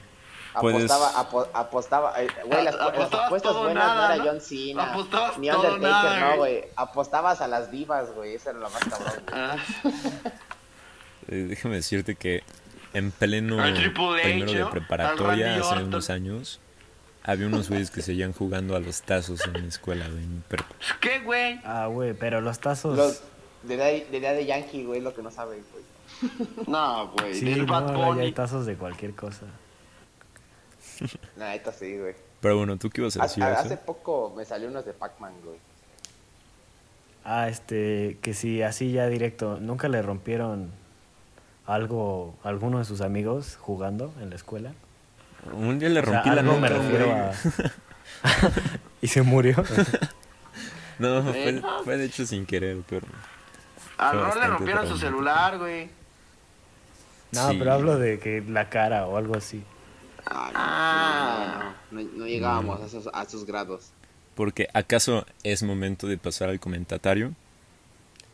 Puedes- 0.60 0.90
Apostaba, 0.90 1.20
apo- 1.20 1.48
apostaba, 1.54 2.22
eh, 2.22 2.28
güey, 2.44 2.64
las, 2.64 2.74
apuestas 2.74 3.30
todo 3.52 3.62
buenas 3.64 3.84
nada, 3.86 4.08
no 4.08 4.14
era. 4.22 4.24
John 4.32 4.40
Cena, 4.40 4.90
Apostabas 4.92 5.38
ni 5.38 5.48
Undertaker, 5.50 5.80
nada, 5.80 6.30
no, 6.30 6.36
güey. 6.38 6.64
Apostabas 6.76 7.40
a 7.40 7.46
las 7.46 7.70
divas, 7.70 8.12
güey, 8.14 8.34
eso 8.34 8.50
era 8.50 8.58
lo 8.58 8.68
más 8.70 8.84
cabrón, 8.84 9.14
güey. 9.30 9.40
Ah, 9.40 9.56
Eh, 11.28 11.46
déjame 11.48 11.76
decirte 11.76 12.16
que 12.16 12.42
en 12.92 13.12
pleno 13.12 13.58
primero 13.62 14.52
de 14.52 14.66
preparatoria, 14.66 15.56
hace 15.60 15.84
unos 15.84 16.10
años, 16.10 16.58
había 17.22 17.46
unos 17.46 17.68
güeyes 17.68 17.90
que 17.92 18.02
seguían 18.02 18.32
jugando 18.32 18.74
a 18.74 18.80
los 18.80 19.02
tazos 19.02 19.40
en 19.46 19.62
mi 19.62 19.68
escuela, 19.68 20.08
güey. 20.08 20.24
en 20.24 20.42
prepa. 20.48 20.66
¿Qué, 21.00 21.20
güey? 21.20 21.60
Ah, 21.64 21.86
güey, 21.86 22.14
pero 22.14 22.40
los 22.40 22.58
tazos... 22.58 22.96
Los 22.96 23.22
de 23.62 23.76
de 24.10 24.20
Daddy 24.20 24.46
Yankee, 24.46 24.84
güey, 24.84 25.00
lo 25.00 25.14
que 25.14 25.22
no 25.22 25.30
saben, 25.30 25.62
güey. 25.72 25.84
No, 26.66 27.08
güey. 27.12 27.34
Sí, 27.34 27.44
del 27.44 27.66
no, 27.66 28.12
hay 28.14 28.32
tazos 28.32 28.66
de 28.66 28.74
cualquier 28.76 29.14
cosa. 29.14 29.46
Nah, 31.36 31.54
sí, 31.78 31.98
güey. 31.98 32.14
Pero 32.40 32.56
bueno, 32.58 32.76
¿tú 32.78 32.90
qué 32.90 33.00
ibas 33.00 33.16
a 33.16 33.22
decir? 33.22 33.42
Hace 33.42 33.60
Axel? 33.74 33.78
poco 33.78 34.32
me 34.36 34.44
salió 34.44 34.68
unos 34.68 34.84
de 34.84 34.92
Pac-Man, 34.92 35.32
güey. 35.44 35.58
Ah, 37.24 37.48
este, 37.48 38.18
que 38.22 38.32
sí, 38.34 38.62
así 38.62 38.92
ya 38.92 39.06
directo. 39.08 39.58
¿Nunca 39.60 39.88
le 39.88 40.00
rompieron 40.00 40.70
algo 41.66 42.34
a 42.42 42.48
alguno 42.48 42.78
de 42.78 42.84
sus 42.84 43.00
amigos 43.02 43.56
jugando 43.60 44.12
en 44.20 44.30
la 44.30 44.36
escuela? 44.36 44.72
Un 45.52 45.78
día 45.78 45.88
le 45.90 46.00
O 46.00 46.04
sea, 46.04 46.12
rompí 46.22 46.30
la 46.30 46.40
algo 46.40 46.58
me 46.58 46.68
refiero 46.68 47.12
a... 47.12 47.32
y 49.02 49.06
se 49.08 49.22
murió. 49.22 49.56
No, 50.98 51.22
fue, 51.22 51.48
Eh. 51.48 51.62
fue 51.84 51.96
de 51.96 52.04
hecho 52.06 52.26
sin 52.26 52.46
querer, 52.46 52.78
pero... 52.88 53.06
Al 53.98 54.18
Ron 54.20 54.40
le 54.40 54.46
rompieron 54.46 54.88
su 54.88 54.96
celular, 54.96 55.58
güey. 55.58 55.90
No, 57.32 57.50
Sí. 57.50 57.56
pero 57.58 57.72
hablo 57.74 57.98
de 57.98 58.18
que 58.18 58.40
la 58.40 58.68
cara 58.70 59.06
o 59.06 59.16
algo 59.18 59.36
así. 59.36 59.62
Ah. 60.26 61.74
No, 61.90 62.00
no, 62.02 62.09
no 62.16 62.26
llegábamos 62.26 62.80
a 62.80 62.87
esos, 62.87 63.09
a 63.12 63.22
esos 63.22 63.44
grados. 63.46 63.90
Porque 64.35 64.68
¿acaso 64.72 65.26
es 65.42 65.62
momento 65.62 66.06
de 66.06 66.16
pasar 66.18 66.48
al 66.48 66.61
comentatario? 66.61 67.33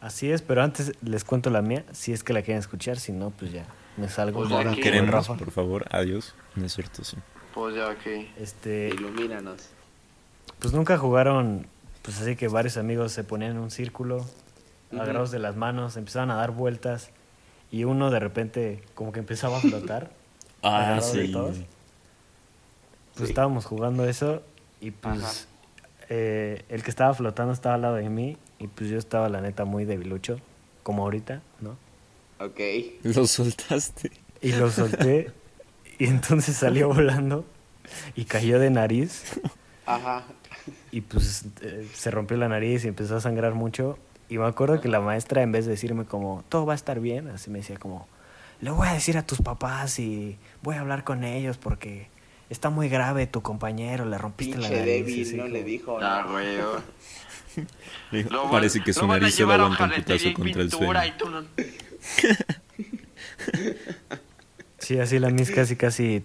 Así 0.00 0.30
es, 0.30 0.42
pero 0.42 0.62
antes 0.62 0.92
les 1.02 1.24
cuento 1.24 1.50
la 1.50 1.62
mía, 1.62 1.84
si 1.92 2.12
es 2.12 2.22
que 2.22 2.32
la 2.32 2.42
quieren 2.42 2.60
escuchar, 2.60 2.98
si 2.98 3.12
no, 3.12 3.30
pues 3.30 3.50
ya 3.52 3.66
me 3.96 4.08
salgo. 4.08 4.46
Pues 4.46 4.74
que- 4.76 4.82
Queremos, 4.82 5.10
Rafa. 5.10 5.36
por 5.36 5.50
favor, 5.50 5.86
adiós. 5.90 6.34
No 6.54 6.66
es 6.66 6.74
cierto, 6.74 7.02
sí. 7.02 7.16
Pues 7.54 7.74
ya, 7.74 7.88
ok. 7.88 8.26
Este, 8.38 8.88
Ilumínanos. 8.88 9.62
pues 10.58 10.74
nunca 10.74 10.98
jugaron, 10.98 11.66
pues 12.02 12.20
así 12.20 12.36
que 12.36 12.48
varios 12.48 12.76
amigos 12.76 13.12
se 13.12 13.24
ponían 13.24 13.52
en 13.52 13.58
un 13.58 13.70
círculo, 13.70 14.18
Ujú. 14.92 15.00
agarrados 15.02 15.30
de 15.30 15.38
las 15.38 15.56
manos, 15.56 15.96
empezaban 15.96 16.30
a 16.30 16.36
dar 16.36 16.50
vueltas 16.52 17.10
y 17.72 17.84
uno 17.84 18.10
de 18.10 18.20
repente 18.20 18.82
como 18.94 19.10
que 19.12 19.18
empezaba 19.20 19.56
a 19.56 19.60
flotar. 19.60 20.10
Ah, 20.62 20.94
de 20.96 21.02
sí. 21.26 21.30
todos. 21.32 21.58
Pues 23.16 23.28
Sí. 23.28 23.32
estábamos 23.32 23.64
jugando 23.64 24.06
eso 24.06 24.42
y 24.80 24.90
pues 24.90 25.48
eh, 26.08 26.64
el 26.68 26.82
que 26.82 26.90
estaba 26.90 27.14
flotando 27.14 27.52
estaba 27.52 27.74
al 27.76 27.82
lado 27.82 27.94
de 27.96 28.08
mí 28.10 28.36
y 28.58 28.66
pues 28.68 28.90
yo 28.90 28.98
estaba 28.98 29.28
la 29.28 29.40
neta 29.40 29.64
muy 29.64 29.84
debilucho, 29.84 30.38
como 30.82 31.02
ahorita, 31.04 31.42
¿no? 31.60 31.76
Ok. 32.44 32.60
Lo 33.02 33.26
soltaste. 33.26 34.10
Y 34.42 34.52
lo 34.52 34.70
solté 34.70 35.32
y 35.98 36.06
entonces 36.06 36.56
salió 36.56 36.88
volando 36.92 37.44
y 38.14 38.24
cayó 38.26 38.58
de 38.58 38.68
nariz 38.70 39.24
Ajá. 39.86 40.24
y 40.92 41.00
pues 41.00 41.46
eh, 41.62 41.88
se 41.94 42.10
rompió 42.10 42.36
la 42.36 42.48
nariz 42.48 42.84
y 42.84 42.88
empezó 42.88 43.16
a 43.16 43.20
sangrar 43.20 43.54
mucho. 43.54 43.98
Y 44.28 44.38
me 44.38 44.46
acuerdo 44.46 44.80
que 44.80 44.88
la 44.88 45.00
maestra 45.00 45.42
en 45.42 45.52
vez 45.52 45.64
de 45.64 45.70
decirme 45.72 46.04
como, 46.04 46.44
todo 46.50 46.66
va 46.66 46.74
a 46.74 46.76
estar 46.76 47.00
bien, 47.00 47.28
así 47.28 47.48
me 47.48 47.60
decía 47.60 47.78
como, 47.78 48.06
le 48.60 48.70
voy 48.72 48.88
a 48.88 48.92
decir 48.92 49.16
a 49.16 49.24
tus 49.24 49.40
papás 49.40 49.98
y 49.98 50.36
voy 50.62 50.74
a 50.76 50.80
hablar 50.80 51.04
con 51.04 51.24
ellos 51.24 51.56
porque 51.58 52.08
está 52.50 52.70
muy 52.70 52.88
grave 52.88 53.26
tu 53.26 53.42
compañero, 53.42 54.04
le 54.04 54.18
rompiste 54.18 54.58
la 54.58 54.68
nariz. 54.68 54.84
débil, 54.84 55.22
así 55.22 55.36
no 55.36 55.48
le 55.48 55.62
dijo. 55.64 55.98
Ah, 56.00 56.24
¿no? 56.26 56.32
güey. 56.32 56.58
oh. 56.60 56.80
Le 58.10 58.18
dijo, 58.18 58.30
Lo 58.30 58.42
van- 58.42 58.50
Parece 58.52 58.82
que 58.82 58.92
su 58.92 59.06
nariz 59.06 59.34
solo 59.34 59.52
aguanta 59.54 59.84
un 59.84 59.90
putazo 59.90 60.32
contra 60.34 60.62
el 60.62 60.70
no- 60.70 61.44
Sí, 64.78 65.00
así 65.00 65.18
la 65.18 65.30
mis 65.30 65.50
casi 65.50 65.74
casi, 65.74 66.22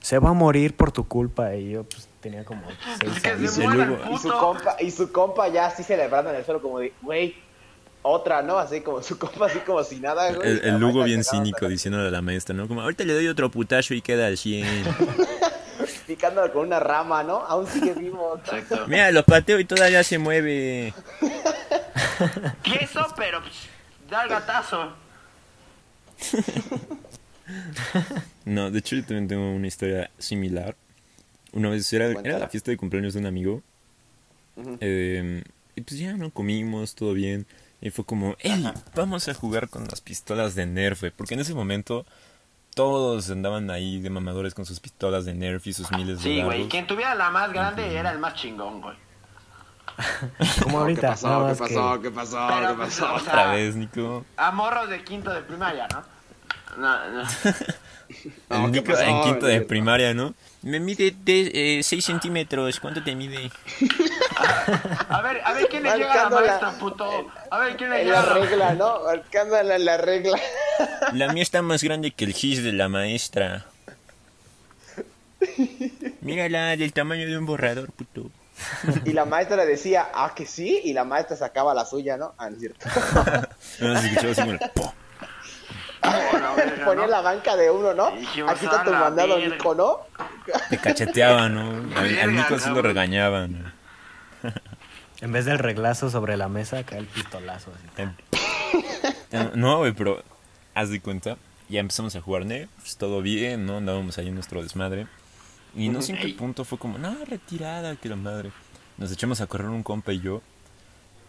se 0.00 0.18
va 0.18 0.30
a 0.30 0.32
morir 0.34 0.76
por 0.76 0.92
tu 0.92 1.08
culpa. 1.08 1.54
Y 1.56 1.70
yo 1.70 1.84
pues 1.84 2.08
tenía 2.20 2.44
como 2.44 2.62
seis 3.00 3.20
que 3.20 3.28
años. 3.30 3.52
se 3.52 3.64
Y 3.64 4.18
su 4.18 4.30
compa, 4.30 4.76
y 4.80 4.90
su 4.90 5.10
compa 5.10 5.48
ya 5.48 5.66
así 5.66 5.82
celebrando 5.82 6.30
en 6.30 6.36
el 6.36 6.44
suelo 6.44 6.62
como 6.62 6.78
de, 6.78 6.92
güey, 7.02 7.34
otra, 8.02 8.42
¿no? 8.42 8.58
Así 8.58 8.82
como 8.82 9.02
su 9.02 9.18
compa 9.18 9.46
así 9.46 9.58
como 9.60 9.82
si 9.82 9.98
nada, 9.98 10.32
güey. 10.32 10.60
El, 10.62 10.78
Lugo 10.78 11.02
bien 11.02 11.24
cínico 11.24 11.66
diciéndole 11.66 12.08
a 12.08 12.10
la 12.10 12.22
maestra, 12.22 12.54
¿no? 12.54 12.68
Como, 12.68 12.82
ahorita 12.82 13.02
le 13.04 13.14
doy 13.14 13.26
otro 13.28 13.50
putazo 13.50 13.94
y 13.94 14.02
queda 14.02 14.26
al 14.26 14.36
100. 14.36 14.66
Picándolo 16.06 16.52
con 16.52 16.66
una 16.66 16.80
rama, 16.80 17.22
¿no? 17.22 17.36
Aún 17.46 17.66
sigue 17.66 17.94
vivo. 17.94 18.36
Exacto. 18.38 18.86
Mira, 18.88 19.10
lo 19.10 19.24
pateo 19.24 19.58
y 19.58 19.64
todavía 19.64 20.04
se 20.04 20.18
mueve. 20.18 20.92
Tieso, 22.62 23.06
pero 23.16 23.40
pues, 23.40 23.54
da 24.10 24.24
el 24.24 24.28
gatazo. 24.28 24.92
No, 28.44 28.70
de 28.70 28.78
hecho 28.78 28.96
yo 28.96 29.02
también 29.02 29.28
tengo 29.28 29.50
una 29.50 29.66
historia 29.66 30.10
similar. 30.18 30.76
Una 31.52 31.70
vez 31.70 31.90
era, 31.92 32.06
era 32.08 32.38
la 32.38 32.48
fiesta 32.48 32.70
de 32.70 32.76
cumpleaños 32.76 33.14
de 33.14 33.20
un 33.20 33.26
amigo. 33.26 33.62
Eh, 34.80 35.42
Y 35.76 35.80
pues 35.80 35.98
ya 35.98 36.12
no 36.14 36.30
comimos, 36.30 36.94
todo 36.94 37.12
bien. 37.14 37.46
Y 37.80 37.90
fue 37.90 38.04
como, 38.04 38.36
hey, 38.38 38.70
vamos 38.94 39.28
a 39.28 39.34
jugar 39.34 39.68
con 39.68 39.84
las 39.86 40.00
pistolas 40.00 40.54
de 40.54 40.66
Nerf, 40.66 41.00
güey", 41.00 41.12
Porque 41.14 41.34
en 41.34 41.40
ese 41.40 41.54
momento 41.54 42.06
todos 42.74 43.30
andaban 43.30 43.70
ahí 43.70 44.00
de 44.00 44.10
mamadores 44.10 44.54
con 44.54 44.66
sus 44.66 44.80
pistolas 44.80 45.24
de 45.24 45.34
Nerf 45.34 45.66
y 45.66 45.72
sus 45.72 45.90
miles 45.92 46.18
de 46.18 46.24
Sí, 46.24 46.42
güey. 46.42 46.68
Quien 46.68 46.86
tuviera 46.86 47.14
la 47.14 47.30
más 47.30 47.52
grande 47.52 47.94
era 47.96 48.10
el 48.10 48.18
más 48.18 48.34
chingón, 48.34 48.80
güey. 48.80 48.96
Como 50.62 50.78
¿Qué 50.78 50.82
ahorita, 50.82 51.08
pasó? 51.10 51.28
nada 51.28 51.52
¿Qué 51.52 51.58
pasó? 51.58 51.94
que... 51.96 52.02
¿Qué 52.02 52.10
pasó? 52.10 52.46
Pero, 52.48 52.68
¿Qué 52.68 52.74
pues, 52.74 52.88
pasó? 53.00 53.14
o 53.14 53.20
sea, 53.20 53.32
Otra 53.32 53.52
vez, 53.52 53.76
Nico. 53.76 54.24
A 54.36 54.50
morros 54.50 54.88
de 54.88 55.04
quinto 55.04 55.32
de 55.32 55.42
primaria, 55.42 55.86
¿no? 55.92 56.02
No, 56.78 57.10
no. 57.10 57.22
No, 58.50 58.66
el 58.66 58.72
¿qué 58.72 58.80
Nico 58.80 58.92
pasó? 58.92 59.02
en 59.04 59.22
quinto 59.22 59.46
de 59.46 59.60
primaria, 59.62 60.12
¿no? 60.12 60.34
Me 60.62 60.78
mide 60.78 61.14
de 61.24 61.80
6 61.82 62.04
centímetros. 62.04 62.78
¿Cuánto 62.78 63.02
te 63.02 63.14
mide? 63.14 63.50
A 65.08 65.20
ver, 65.22 65.40
a 65.44 65.52
ver 65.52 65.68
quién 65.68 65.82
le 65.82 65.96
llega 65.96 66.12
a 66.12 66.30
la 66.30 66.30
maestra, 66.30 66.70
puto. 66.72 67.30
A 67.50 67.58
ver 67.58 67.76
quién 67.76 67.90
le 67.90 68.04
llega 68.04 68.22
la 68.22 68.34
regla, 68.34 68.74
¿no? 68.74 69.04
Marcándola 69.04 69.78
la 69.78 69.96
regla. 69.96 70.38
La 71.12 71.32
mía 71.32 71.42
está 71.42 71.62
más 71.62 71.82
grande 71.82 72.10
que 72.10 72.24
el 72.24 72.32
gis 72.32 72.62
de 72.62 72.72
la 72.72 72.88
maestra. 72.88 73.66
Mírala, 76.20 76.76
del 76.76 76.92
tamaño 76.92 77.26
de 77.26 77.36
un 77.38 77.46
borrador, 77.46 77.90
puto. 77.92 78.30
Y 79.04 79.12
la 79.12 79.24
maestra 79.24 79.66
decía, 79.66 80.08
ah, 80.14 80.32
que 80.34 80.46
sí, 80.46 80.80
y 80.84 80.92
la 80.92 81.04
maestra 81.04 81.36
sacaba 81.36 81.74
la 81.74 81.84
suya, 81.84 82.16
¿no? 82.16 82.34
Ah, 82.38 82.48
no 82.50 82.56
es 82.56 82.60
cierto. 82.60 82.86
No, 83.80 84.00
se 84.00 84.06
escuchaba 84.06 84.32
así 84.32 84.40
como 84.40 84.52
el 84.52 84.58
po. 84.74 84.94
la 86.02 86.54
verga, 86.54 86.84
Ponía 86.84 87.04
¿no? 87.04 87.10
la 87.10 87.20
banca 87.20 87.56
de 87.56 87.70
uno, 87.70 87.94
¿no? 87.94 88.06
Aquí 88.06 88.40
está 88.64 88.82
tu 88.84 88.90
"A 88.90 88.92
la 88.92 89.00
mandado, 89.00 89.36
verga". 89.36 89.54
Nico, 89.56 89.74
¿no? 89.74 90.00
Te 90.70 90.78
cacheteaban, 90.78 91.54
¿no? 91.54 91.98
Al, 91.98 92.18
al 92.18 92.34
Nico 92.34 92.58
sí 92.58 92.70
lo 92.70 92.80
regañaban. 92.80 93.73
En 95.24 95.32
vez 95.32 95.46
del 95.46 95.58
reglazo 95.58 96.10
sobre 96.10 96.36
la 96.36 96.50
mesa, 96.50 96.80
acá 96.80 96.98
el 96.98 97.06
pistolazo. 97.06 97.72
así. 97.72 98.04
Eh, 99.32 99.50
No, 99.54 99.78
güey, 99.78 99.92
pero 99.92 100.22
haz 100.74 100.90
de 100.90 101.00
cuenta, 101.00 101.38
ya 101.70 101.80
empezamos 101.80 102.14
a 102.14 102.20
jugar 102.20 102.44
Nerf, 102.44 102.68
pues, 102.76 102.98
todo 102.98 103.22
bien, 103.22 103.64
¿no? 103.64 103.78
Andábamos 103.78 104.18
ahí 104.18 104.28
en 104.28 104.34
nuestro 104.34 104.62
desmadre. 104.62 105.06
Y 105.74 105.88
no 105.88 106.02
sé 106.02 106.12
en 106.12 106.18
qué 106.18 106.28
punto 106.34 106.64
fue 106.66 106.78
como, 106.78 106.98
no, 106.98 107.16
retirada, 107.24 107.96
que 107.96 108.10
la 108.10 108.16
madre. 108.16 108.50
Nos 108.98 109.10
echamos 109.10 109.40
a 109.40 109.46
correr 109.46 109.68
un 109.68 109.82
compa 109.82 110.12
y 110.12 110.20
yo. 110.20 110.42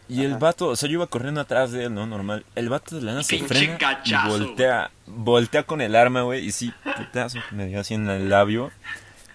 Y 0.09 0.23
el 0.23 0.35
vato, 0.35 0.67
o 0.67 0.75
sea, 0.75 0.89
yo 0.89 0.95
iba 0.95 1.07
corriendo 1.07 1.39
atrás 1.39 1.71
de 1.71 1.85
él, 1.85 1.93
¿no? 1.93 2.05
Normal. 2.05 2.45
El 2.53 2.67
vato 2.67 2.97
de 2.97 3.01
la 3.01 3.11
nada 3.13 3.23
se 3.23 3.39
frena 3.39 3.77
cachazo, 3.77 4.27
y 4.27 4.29
voltea, 4.29 4.91
voltea 5.07 5.63
con 5.63 5.79
el 5.79 5.95
arma, 5.95 6.23
güey. 6.23 6.45
Y 6.45 6.51
sí, 6.51 6.73
putazo, 6.97 7.39
me 7.51 7.65
dio 7.67 7.79
así 7.79 7.93
en 7.93 8.09
el 8.09 8.29
labio. 8.29 8.71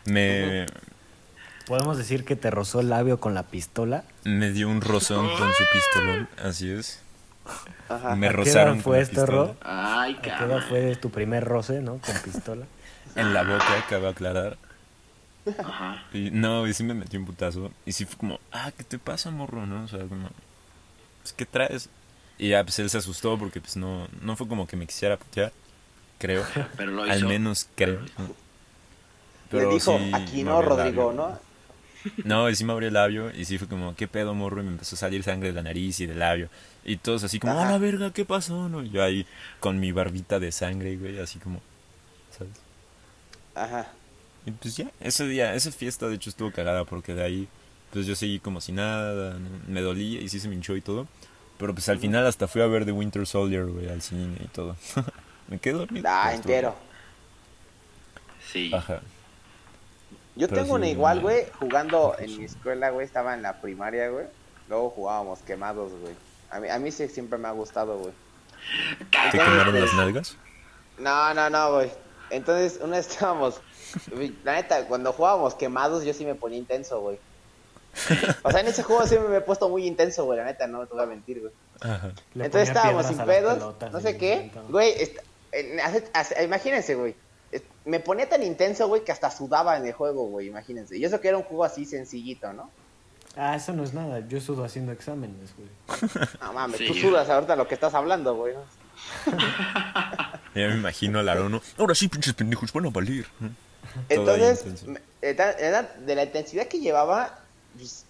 Me, 0.05 0.67
¿Podemos 1.71 1.97
decir 1.97 2.25
que 2.25 2.35
te 2.35 2.51
rozó 2.51 2.81
el 2.81 2.89
labio 2.91 3.21
con 3.21 3.33
la 3.33 3.45
pistola? 3.45 4.03
me 4.25 4.51
dio 4.51 4.69
un 4.69 4.81
rozón 4.81 5.29
con 5.39 5.53
su 5.53 5.63
pistolón, 5.73 6.29
así 6.43 6.69
es. 6.69 7.01
Ajá. 7.89 8.17
Me 8.17 8.27
¿A 8.27 8.31
qué 8.31 8.37
rozaron 8.39 8.75
edad 8.79 8.83
con 8.83 8.83
fue 8.83 8.97
la 8.97 9.03
esto, 9.05 9.27
Ro? 9.27 9.49
pistola. 9.53 10.03
Ay, 10.03 10.17
¿A 10.19 10.21
qué 10.21 10.31
edad 10.31 10.69
fue 10.69 10.97
tu 10.97 11.11
primer 11.11 11.45
roce, 11.45 11.81
no? 11.81 11.99
Con 11.99 12.17
pistola. 12.25 12.67
En 13.15 13.33
la 13.33 13.45
boca, 13.45 13.85
cabe 13.89 14.09
aclarar. 14.09 14.59
Ajá. 15.59 16.03
Y 16.13 16.33
no, 16.33 16.67
y 16.67 16.75
sí 16.75 16.83
me 16.83 16.93
metió 16.93 17.21
un 17.21 17.27
putazo. 17.27 17.71
Y 17.87 17.93
sí 17.93 18.05
fue 18.05 18.17
como, 18.19 18.41
ah, 18.51 18.73
¿qué 18.77 18.83
te 18.83 18.99
pasa, 18.99 19.31
morro? 19.31 19.65
¿No? 19.65 19.85
O 19.85 19.89
sea, 19.89 20.01
como, 20.01 20.29
pues, 21.23 21.33
¿qué 21.35 21.47
traes? 21.47 21.89
Y 22.37 22.49
ya, 22.49 22.65
pues 22.65 22.81
él 22.81 22.91
se 22.91 22.99
asustó 22.99 23.39
porque, 23.39 23.61
pues, 23.61 23.77
no, 23.77 24.09
no 24.23 24.35
fue 24.35 24.49
como 24.49 24.67
que 24.67 24.77
me 24.77 24.89
quisiera 24.89 25.17
putear, 25.17 25.53
creo. 26.19 26.45
Pero 26.77 26.91
lo 26.91 27.05
Al 27.05 27.19
hizo. 27.19 27.29
menos 27.29 27.69
creo. 27.77 28.01
¿no? 28.19 29.59
Le 29.59 29.67
dijo, 29.67 29.99
sí 29.99 30.11
aquí 30.15 30.43
no, 30.43 30.63
Rodrigo, 30.63 31.13
labio. 31.13 31.29
¿no? 31.29 31.50
No, 32.25 32.49
y 32.49 32.57
sí 32.57 32.65
me 32.65 32.73
abrió 32.73 32.89
el 32.89 32.95
labio 32.95 33.31
y 33.35 33.45
sí 33.45 33.59
fue 33.59 33.69
como, 33.69 33.95
¿qué 33.95 34.09
pedo, 34.09 34.35
morro? 34.35 34.61
Y 34.61 34.65
me 34.65 34.73
empezó 34.73 34.97
a 34.97 34.99
salir 34.99 35.23
sangre 35.23 35.49
de 35.49 35.55
la 35.55 35.63
nariz 35.63 36.01
y 36.01 36.07
del 36.07 36.19
labio. 36.19 36.49
Y 36.85 36.97
todos 36.97 37.25
así 37.25 37.39
como. 37.39 37.59
¡ah, 37.59 37.71
la 37.71 37.79
verga! 37.79 38.13
¿Qué 38.13 38.25
pasó? 38.25 38.69
¿No? 38.69 38.83
Y 38.83 38.91
yo 38.91 39.03
ahí 39.03 39.27
con 39.59 39.79
mi 39.81 39.93
barbita 39.93 40.41
de 40.41 40.53
sangre, 40.53 40.97
güey, 40.97 41.19
así 41.19 41.39
como, 41.39 41.61
¿sabes? 42.37 42.55
Ajá. 43.55 43.93
Y 44.47 44.53
pues 44.53 44.77
ya, 44.77 44.91
ese 45.01 45.27
día, 45.27 45.55
esa 45.55 45.71
fiesta 45.71 46.09
de 46.09 46.15
hecho 46.15 46.31
estuvo 46.31 46.51
cagada 46.51 46.85
porque 46.85 47.15
de 47.15 47.23
ahí, 47.23 47.49
pues 47.93 48.07
yo 48.07 48.17
seguí 48.17 48.39
como 48.39 48.61
si 48.61 48.73
nada, 48.73 49.35
¿no? 49.35 49.49
me 49.69 49.83
dolía 49.83 50.21
y 50.21 50.29
sí 50.29 50.41
se 50.41 50.49
me 50.49 50.55
hinchó 50.55 50.77
y 50.77 50.81
todo. 50.81 51.07
Pero 51.59 51.75
pues 51.75 51.91
al 51.91 51.99
final 51.99 52.27
hasta 52.27 52.49
fui 52.49 52.63
a 52.63 52.67
ver 52.67 52.87
The 52.87 52.93
Winter 52.93 53.27
Soldier, 53.27 53.67
güey, 53.67 53.91
al 53.91 54.01
cine 54.01 54.39
y 54.43 54.49
todo. 54.49 54.77
me 55.49 55.59
quedé 55.59 55.75
dormido. 55.75 56.09
Ah, 56.09 56.33
entero. 56.35 56.75
Sí. 58.51 58.71
Ajá. 58.73 59.03
Yo 60.37 60.49
Pero 60.49 60.63
tengo 60.63 60.75
una 60.75 60.87
sí, 60.87 60.93
igual, 60.93 61.17
no, 61.17 61.23
güey, 61.23 61.47
jugando 61.59 62.15
no, 62.19 62.25
en 62.25 62.39
mi 62.39 62.45
escuela, 62.45 62.91
güey, 62.91 63.05
estaba 63.07 63.35
en 63.35 63.43
la 63.43 63.61
primaria, 63.61 64.09
güey. 64.09 64.27
Luego 64.69 64.91
jugábamos 64.91 65.41
quemados, 65.41 65.91
güey. 66.01 66.15
A 66.51 66.61
mí, 66.61 66.69
a 66.69 66.79
mí 66.79 66.93
sí 66.93 67.09
siempre 67.09 67.39
me 67.39 67.49
ha 67.49 67.53
gustado, 67.53 67.99
güey. 67.99 68.13
¿Te 69.33 69.39
quemaron 69.39 69.81
las 69.81 69.95
nalgas? 69.95 70.37
No, 70.99 71.35
no, 71.35 71.51
no, 71.51 71.75
güey. 71.75 71.91
Entonces, 72.31 72.79
una 72.83 72.97
vez 72.99 73.09
estábamos. 73.11 73.61
La 74.45 74.53
neta, 74.55 74.87
cuando 74.87 75.13
jugábamos 75.13 75.55
quemados, 75.55 76.05
yo 76.05 76.15
sí 76.15 76.25
me 76.25 76.35
ponía 76.35 76.59
intenso, 76.59 77.01
güey. 77.01 77.19
O 78.45 78.51
sea, 78.53 78.61
en 78.61 78.69
ese 78.69 78.85
juego 78.85 79.05
siempre 79.07 79.29
me 79.31 79.39
he 79.39 79.41
puesto 79.41 79.69
muy 79.69 79.85
intenso, 79.87 80.25
güey. 80.25 80.39
La 80.39 80.45
neta, 80.45 80.67
no 80.69 80.87
te 80.87 80.95
voy 80.95 81.03
a 81.03 81.07
mentir, 81.07 81.41
güey. 81.41 81.53
Ajá. 81.81 82.13
Entonces 82.35 82.69
estábamos 82.69 83.07
sin 83.07 83.19
pedos, 83.19 83.75
no 83.91 84.01
sé 84.01 84.17
qué. 84.17 84.53
Güey, 84.69 84.93
est- 84.93 85.19
imagínense, 86.43 86.95
güey. 86.95 87.17
Me 87.85 87.99
ponía 88.01 88.29
tan 88.29 88.43
intenso, 88.43 88.87
güey, 88.89 89.03
que 89.05 89.11
hasta 89.13 89.31
sudaba 89.31 89.77
en 89.77 89.87
el 89.87 89.93
juego, 89.93 90.27
güey, 90.27 90.47
imagínense. 90.49 90.97
Y 90.99 91.05
eso 91.05 91.21
que 91.21 91.29
era 91.29 91.39
un 91.39 91.45
juego 91.45 91.65
así 91.65 91.85
sencillito, 91.85 92.53
¿no? 92.53 92.71
Ah, 93.37 93.57
eso 93.57 93.73
no 93.73 93.85
es 93.85 93.95
nada. 93.95 94.21
Yo 94.29 94.39
estuve 94.39 94.65
haciendo 94.65 94.93
exámenes, 94.93 95.51
güey. 95.57 95.69
No 96.41 96.53
mames, 96.53 96.79
Sí. 96.79 96.87
tú 96.89 96.95
sudas 96.95 97.29
ahorita 97.29 97.57
lo 97.57 97.67
que 97.67 97.75
estás 97.75 97.95
hablando, 97.95 98.35
güey. 98.35 98.55
Ya 100.55 100.67
me 100.69 100.75
imagino 100.75 101.21
al 101.21 101.29
Arono. 101.29 101.63
Ahora 101.79 101.95
sí, 101.95 102.09
pinches 102.09 102.35
pendejos, 102.35 102.73
van 102.73 102.87
a 102.87 102.91
valer. 102.91 103.27
Entonces, 104.09 104.65
era 105.23 105.83
de 105.83 106.15
la 106.15 106.25
intensidad 106.25 106.67
que 106.67 106.81
llevaba, 106.81 107.39
pues, 107.77 108.05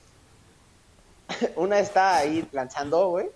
una 1.56 1.78
está 1.78 2.16
ahí 2.16 2.46
lanzando, 2.52 3.08
güey. 3.08 3.28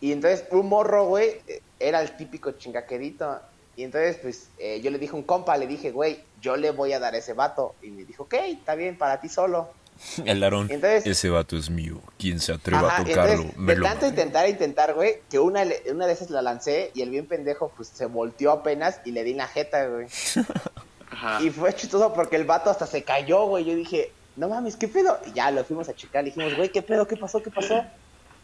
Y 0.00 0.12
entonces 0.12 0.44
un 0.50 0.68
morro, 0.68 1.06
güey, 1.06 1.40
eh, 1.46 1.62
era 1.78 2.00
el 2.00 2.16
típico 2.16 2.52
chingaquerito. 2.52 3.40
Y 3.76 3.84
entonces, 3.84 4.18
pues, 4.20 4.48
eh, 4.58 4.80
yo 4.82 4.90
le 4.90 4.98
dije 4.98 5.12
a 5.12 5.16
un 5.16 5.22
compa, 5.22 5.56
le 5.56 5.66
dije, 5.66 5.90
güey, 5.90 6.20
yo 6.40 6.56
le 6.56 6.70
voy 6.70 6.92
a 6.92 6.98
dar 7.00 7.14
a 7.14 7.18
ese 7.18 7.32
vato. 7.32 7.74
Y 7.82 7.90
me 7.90 8.04
dijo, 8.04 8.24
ok, 8.24 8.34
está 8.48 8.74
bien, 8.74 8.98
para 8.98 9.20
ti 9.20 9.28
solo. 9.28 9.70
El 10.24 10.42
Aarón, 10.42 10.68
Entonces- 10.70 11.06
ese 11.06 11.28
vato 11.30 11.56
es 11.56 11.70
mío. 11.70 12.00
Quien 12.18 12.40
se 12.40 12.52
atreva 12.52 12.88
Ajá, 12.88 13.02
a 13.02 13.04
tocarlo, 13.04 13.32
entonces, 13.32 13.56
me 13.58 13.72
de 13.74 13.78
lo 13.78 13.86
tanto 13.86 14.06
intentar, 14.06 14.48
intentar, 14.48 14.94
güey, 14.94 15.20
que 15.30 15.38
una, 15.38 15.62
una 15.90 16.06
de 16.06 16.12
esas 16.12 16.30
la 16.30 16.42
lancé 16.42 16.90
y 16.94 17.02
el 17.02 17.10
bien 17.10 17.26
pendejo, 17.26 17.72
pues, 17.76 17.88
se 17.88 18.06
volteó 18.06 18.50
apenas 18.52 19.00
y 19.04 19.12
le 19.12 19.24
di 19.24 19.32
en 19.32 19.38
la 19.38 19.48
jeta, 19.48 19.86
güey. 19.86 20.06
Ajá. 21.10 21.42
Y 21.42 21.50
fue 21.50 21.74
chistoso 21.74 22.12
porque 22.14 22.36
el 22.36 22.44
vato 22.44 22.70
hasta 22.70 22.86
se 22.86 23.02
cayó, 23.02 23.44
güey. 23.46 23.64
Yo 23.64 23.74
dije, 23.74 24.12
no 24.36 24.48
mames, 24.48 24.76
¿qué 24.76 24.88
pedo? 24.88 25.18
Y 25.26 25.32
ya 25.32 25.50
lo 25.50 25.64
fuimos 25.64 25.88
a 25.88 25.94
checar. 25.94 26.22
Le 26.24 26.30
dijimos, 26.30 26.56
güey, 26.56 26.70
¿qué 26.70 26.82
pedo? 26.82 27.06
¿Qué 27.06 27.16
pasó? 27.16 27.42
¿Qué 27.42 27.50
pasó? 27.50 27.84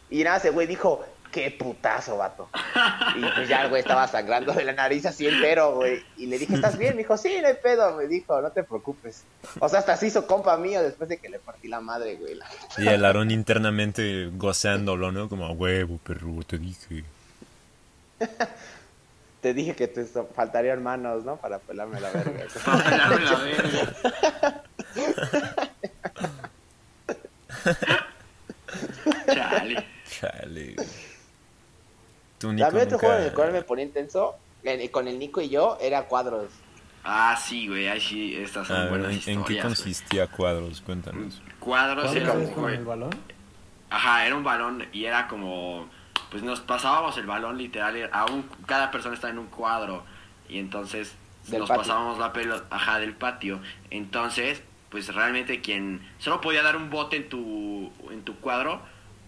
Y 0.09 0.23
nada, 0.23 0.37
ese 0.37 0.49
güey 0.51 0.67
dijo, 0.67 1.03
qué 1.31 1.49
putazo, 1.51 2.17
vato. 2.17 2.49
Y 3.15 3.21
pues 3.35 3.47
ya 3.49 3.63
el 3.63 3.69
güey 3.69 3.81
estaba 3.81 4.07
sangrando 4.07 4.53
de 4.53 4.63
la 4.63 4.73
nariz 4.73 5.05
así 5.05 5.27
entero, 5.27 5.75
güey. 5.75 6.03
Y 6.17 6.27
le 6.27 6.37
dije, 6.37 6.55
¿estás 6.55 6.77
bien? 6.77 6.95
Me 6.95 7.03
dijo, 7.03 7.17
sí, 7.17 7.33
no 7.41 7.47
hay 7.47 7.55
pedo. 7.55 7.95
Me 7.95 8.07
dijo, 8.07 8.41
no 8.41 8.51
te 8.51 8.63
preocupes. 8.63 9.23
O 9.59 9.67
sea, 9.69 9.79
hasta 9.79 9.97
se 9.97 10.07
hizo 10.07 10.27
compa 10.27 10.57
mío 10.57 10.81
después 10.83 11.09
de 11.09 11.17
que 11.17 11.29
le 11.29 11.39
partí 11.39 11.67
la 11.67 11.81
madre, 11.81 12.15
güey. 12.15 12.35
La- 12.35 12.47
Y 12.77 12.87
el 12.87 13.03
Aarón 13.05 13.31
internamente 13.31 14.29
gozándolo, 14.33 15.11
¿no? 15.11 15.29
Como 15.29 15.45
a 15.45 15.51
huevo, 15.51 15.97
perro, 16.03 16.43
te 16.45 16.57
dije. 16.57 17.03
Te 19.41 19.53
dije 19.53 19.75
que 19.75 19.87
te 19.87 20.03
faltarían 20.35 20.81
manos, 20.81 21.23
¿no? 21.23 21.37
Para 21.37 21.59
pelarme 21.59 22.01
la 22.01 22.09
verga. 22.09 22.43
Dame 22.65 23.19
la 23.23 23.35
verga. 23.37 24.63
Chale. 29.33 29.85
Chale. 30.09 30.75
Tú, 32.37 32.49
A 32.49 32.53
Nico, 32.53 32.71
mí 32.71 32.79
otro 32.81 32.99
juego 32.99 33.15
en 33.15 33.23
el 33.23 33.33
cual 33.33 33.51
me 33.51 33.61
ponía 33.63 33.85
intenso, 33.85 34.35
en- 34.63 34.87
con 34.89 35.07
el 35.07 35.17
Nico 35.19 35.41
y 35.41 35.49
yo, 35.49 35.77
era 35.81 36.03
cuadros. 36.03 36.49
Ah, 37.03 37.35
sí, 37.41 37.67
güey. 37.67 37.87
Ahí 37.87 38.01
sí, 38.01 38.35
estas 38.35 38.67
son 38.67 38.75
A 38.75 38.79
ver, 38.81 38.89
buenas 38.89 39.27
¿en, 39.27 39.43
qué 39.43 39.53
güey. 39.53 39.61
consistía 39.61 40.27
Cuadros? 40.27 40.81
Cuéntanos. 40.81 41.41
Cuadros 41.59 42.13
era 42.15 42.27
¿Cuándo 42.31 42.47
un 42.49 42.53
con 42.53 42.63
el 42.69 42.75
juego. 42.77 42.89
balón? 42.89 43.09
Ajá, 43.89 44.25
era 44.25 44.35
un 44.35 44.43
balón 44.43 44.85
y 44.91 45.05
era 45.05 45.27
como. 45.27 45.87
Pues 46.29 46.43
nos 46.43 46.59
pasábamos 46.59 47.17
el 47.17 47.25
balón 47.25 47.57
literal. 47.57 48.09
A 48.11 48.25
un, 48.25 48.43
cada 48.65 48.91
persona 48.91 49.15
estaba 49.15 49.31
en 49.31 49.39
un 49.39 49.47
cuadro. 49.47 50.03
Y 50.49 50.59
entonces 50.59 51.15
Del 51.47 51.59
nos 51.61 51.69
patio. 51.69 51.83
pasábamos 51.83 52.17
la 52.19 52.33
pelota. 52.33 52.65
Ajá, 52.69 52.99
del 52.99 53.13
patio. 53.13 53.61
Entonces, 53.89 54.61
pues 54.89 55.13
realmente 55.15 55.61
quien. 55.61 56.05
Solo 56.19 56.41
podía 56.41 56.61
dar 56.63 56.75
un 56.75 56.89
bote 56.89 57.15
en 57.15 57.29
tu, 57.29 57.89
en 58.11 58.23
tu 58.23 58.35
cuadro. 58.41 58.81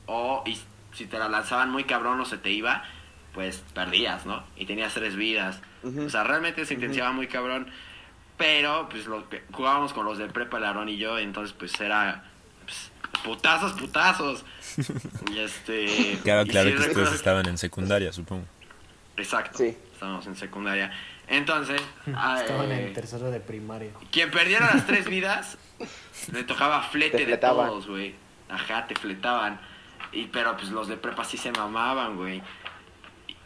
O 0.08 0.44
y 0.46 0.60
si 0.94 1.06
te 1.06 1.18
la 1.18 1.30
lanzaban 1.30 1.72
muy 1.72 1.86
cabrón 1.86 2.20
o 2.20 2.26
se 2.26 2.38
te 2.38 2.50
iba. 2.52 2.84
Pues 3.34 3.64
perdías, 3.74 4.26
¿no? 4.26 4.44
Y 4.58 4.66
tenías 4.66 4.94
tres 4.94 5.16
vidas. 5.16 5.60
O 5.84 6.10
sea, 6.10 6.24
realmente 6.24 6.66
se 6.66 6.74
intensiaba 6.74 7.12
muy 7.12 7.28
cabrón. 7.28 7.68
Pero, 8.38 8.88
pues 8.90 9.06
lo 9.06 9.28
que 9.30 9.44
jugábamos 9.52 9.94
con 9.94 10.06
los 10.06 10.18
de 10.18 10.28
prepa, 10.28 10.58
el 10.58 10.64
Aarón 10.66 10.90
y 10.90 10.98
yo. 10.98 11.18
Entonces, 11.20 11.56
pues 11.58 11.80
era. 11.80 12.24
pues, 12.66 12.92
putazos, 13.24 13.74
putazos. 13.74 14.46
Y 15.32 15.40
este. 15.40 16.18
Claro, 16.24 16.44
y 16.44 16.50
claro 16.50 16.70
sí 16.70 16.76
que 16.76 16.82
ustedes 16.90 17.12
estaban 17.14 17.46
en 17.48 17.58
secundaria, 17.58 18.12
supongo. 18.14 18.46
Exacto. 19.18 19.58
Sí. 19.58 19.78
Estábamos 19.94 20.26
en 20.28 20.36
secundaria. 20.36 20.92
Entonces, 21.28 21.82
ah, 22.16 22.40
Estaban 22.42 22.72
eh, 22.72 22.88
en 22.88 22.94
tercero 22.94 23.30
de 23.30 23.40
primaria. 23.40 23.92
quien 24.12 24.32
perdiera 24.32 24.74
las 24.74 24.88
tres 24.88 25.06
vidas, 25.10 25.58
le 26.32 26.44
tocaba 26.44 26.82
flete 26.84 27.12
Te 27.18 27.18
de 27.20 27.26
fletaban. 27.26 27.68
todos, 27.68 27.88
güey. 27.88 28.16
Ajá, 28.50 28.88
te 28.88 28.96
fletaban. 28.96 29.60
Y, 30.12 30.26
pero 30.28 30.56
pues 30.58 30.70
los 30.72 30.88
de 30.88 30.98
prepa 30.98 31.24
sí 31.26 31.38
se 31.38 31.52
mamaban, 31.52 32.16
güey. 32.16 32.42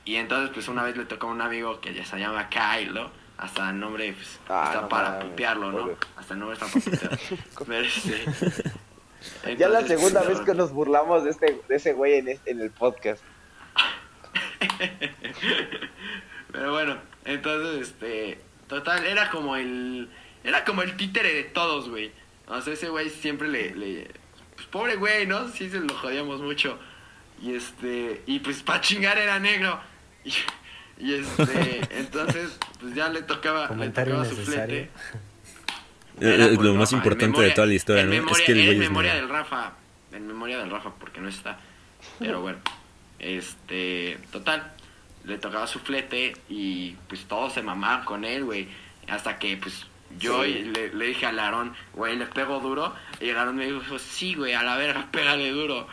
Y, 0.05 0.15
entonces, 0.17 0.51
pues 0.53 0.67
una 0.67 0.83
vez 0.83 0.97
le 0.97 1.05
tocó 1.05 1.27
a 1.27 1.31
un 1.31 1.41
amigo 1.41 1.79
que 1.79 1.93
ya 1.93 2.05
se 2.05 2.17
llama 2.19 2.49
Kyle, 2.49 2.93
¿no? 2.93 3.09
Hasta 3.37 3.69
el 3.69 3.79
nombre, 3.79 4.13
pues, 4.13 4.39
Ah, 4.49 4.65
está 4.67 4.81
no 4.81 4.89
para 4.89 5.09
mames, 5.11 5.25
pupearlo, 5.25 5.71
¿no? 5.71 5.89
Hasta 6.17 6.33
el 6.33 6.39
nombre 6.39 6.57
está 6.57 6.67
para 6.67 6.81
pupearlo. 6.85 7.17
Pero, 7.67 7.81
este, 7.85 9.57
Ya 9.57 9.69
la 9.69 9.81
segunda 9.87 10.21
vez 10.23 10.39
que 10.41 10.53
nos 10.53 10.71
burlamos 10.71 11.23
de 11.23 11.29
este 11.31 11.61
de 11.67 11.75
ese 11.75 11.93
güey 11.93 12.15
en, 12.15 12.27
este- 12.27 12.51
en 12.51 12.59
el 12.61 12.71
podcast. 12.71 13.23
Pero 16.51 16.71
bueno, 16.71 16.97
entonces, 17.25 17.87
este, 17.89 18.39
total, 18.67 19.05
era 19.05 19.29
como 19.29 19.55
el, 19.55 20.09
era 20.43 20.63
como 20.65 20.81
el 20.81 20.95
títere 20.97 21.33
de 21.33 21.43
todos, 21.45 21.89
güey. 21.89 22.11
O 22.47 22.61
sea, 22.61 22.73
ese 22.73 22.89
güey 22.89 23.09
siempre 23.09 23.47
le, 23.47 23.73
le, 23.75 24.11
pues 24.55 24.67
pobre 24.67 24.95
güey, 24.97 25.25
¿no? 25.25 25.47
Sí 25.49 25.69
se 25.69 25.79
lo 25.79 25.93
jodíamos 25.95 26.41
mucho. 26.41 26.77
Y 27.41 27.55
este, 27.55 28.21
y 28.25 28.39
pues 28.39 28.61
pa' 28.61 28.81
chingar 28.81 29.17
era 29.17 29.39
negro. 29.39 29.79
Y, 30.99 31.05
y 31.09 31.13
este, 31.15 31.81
entonces, 31.99 32.57
pues 32.79 32.93
ya 32.95 33.09
le 33.09 33.23
tocaba, 33.23 33.67
le 33.75 33.89
tocaba 33.89 34.25
su 34.25 34.35
flete. 34.37 34.81
Eh, 34.83 34.89
Era 36.35 36.45
eh, 36.45 36.51
lo 36.59 36.73
más 36.75 36.91
Rafa, 36.91 36.95
importante 36.97 37.25
de 37.25 37.31
memoria- 37.31 37.53
toda 37.55 37.67
la 37.67 37.73
historia, 37.73 38.01
en 38.03 38.09
¿no? 38.09 38.15
Memoria, 38.15 38.37
es 38.37 38.45
que 38.45 38.51
el 38.51 38.69
en 38.69 38.79
memoria 38.79 39.15
del 39.15 39.27
Rafa, 39.29 39.73
en 40.11 40.27
memoria 40.27 40.59
del 40.59 40.69
Rafa, 40.69 40.91
porque 40.99 41.19
no 41.19 41.27
está. 41.27 41.57
Pero 42.19 42.41
bueno, 42.41 42.59
este, 43.19 44.19
total, 44.31 44.71
le 45.25 45.37
tocaba 45.39 45.65
su 45.67 45.79
flete 45.79 46.33
y 46.49 46.91
pues 47.09 47.25
todos 47.25 47.53
se 47.53 47.63
mamaban 47.63 48.05
con 48.05 48.23
él, 48.23 48.43
güey. 48.45 48.67
Hasta 49.09 49.39
que 49.39 49.57
pues 49.57 49.85
yo 50.19 50.43
Sí. 50.43 50.71
le, 50.73 50.93
le 50.93 51.05
dije 51.07 51.25
a 51.25 51.31
Larón, 51.31 51.73
güey, 51.93 52.15
le 52.15 52.27
pego 52.27 52.59
duro. 52.59 52.93
Y 53.19 53.29
el 53.29 53.35
Larón 53.35 53.55
me 53.55 53.65
dijo, 53.65 53.97
sí, 53.99 54.35
güey, 54.35 54.53
a 54.53 54.61
la 54.63 54.77
verga, 54.77 55.07
pégale 55.11 55.49
duro. 55.51 55.87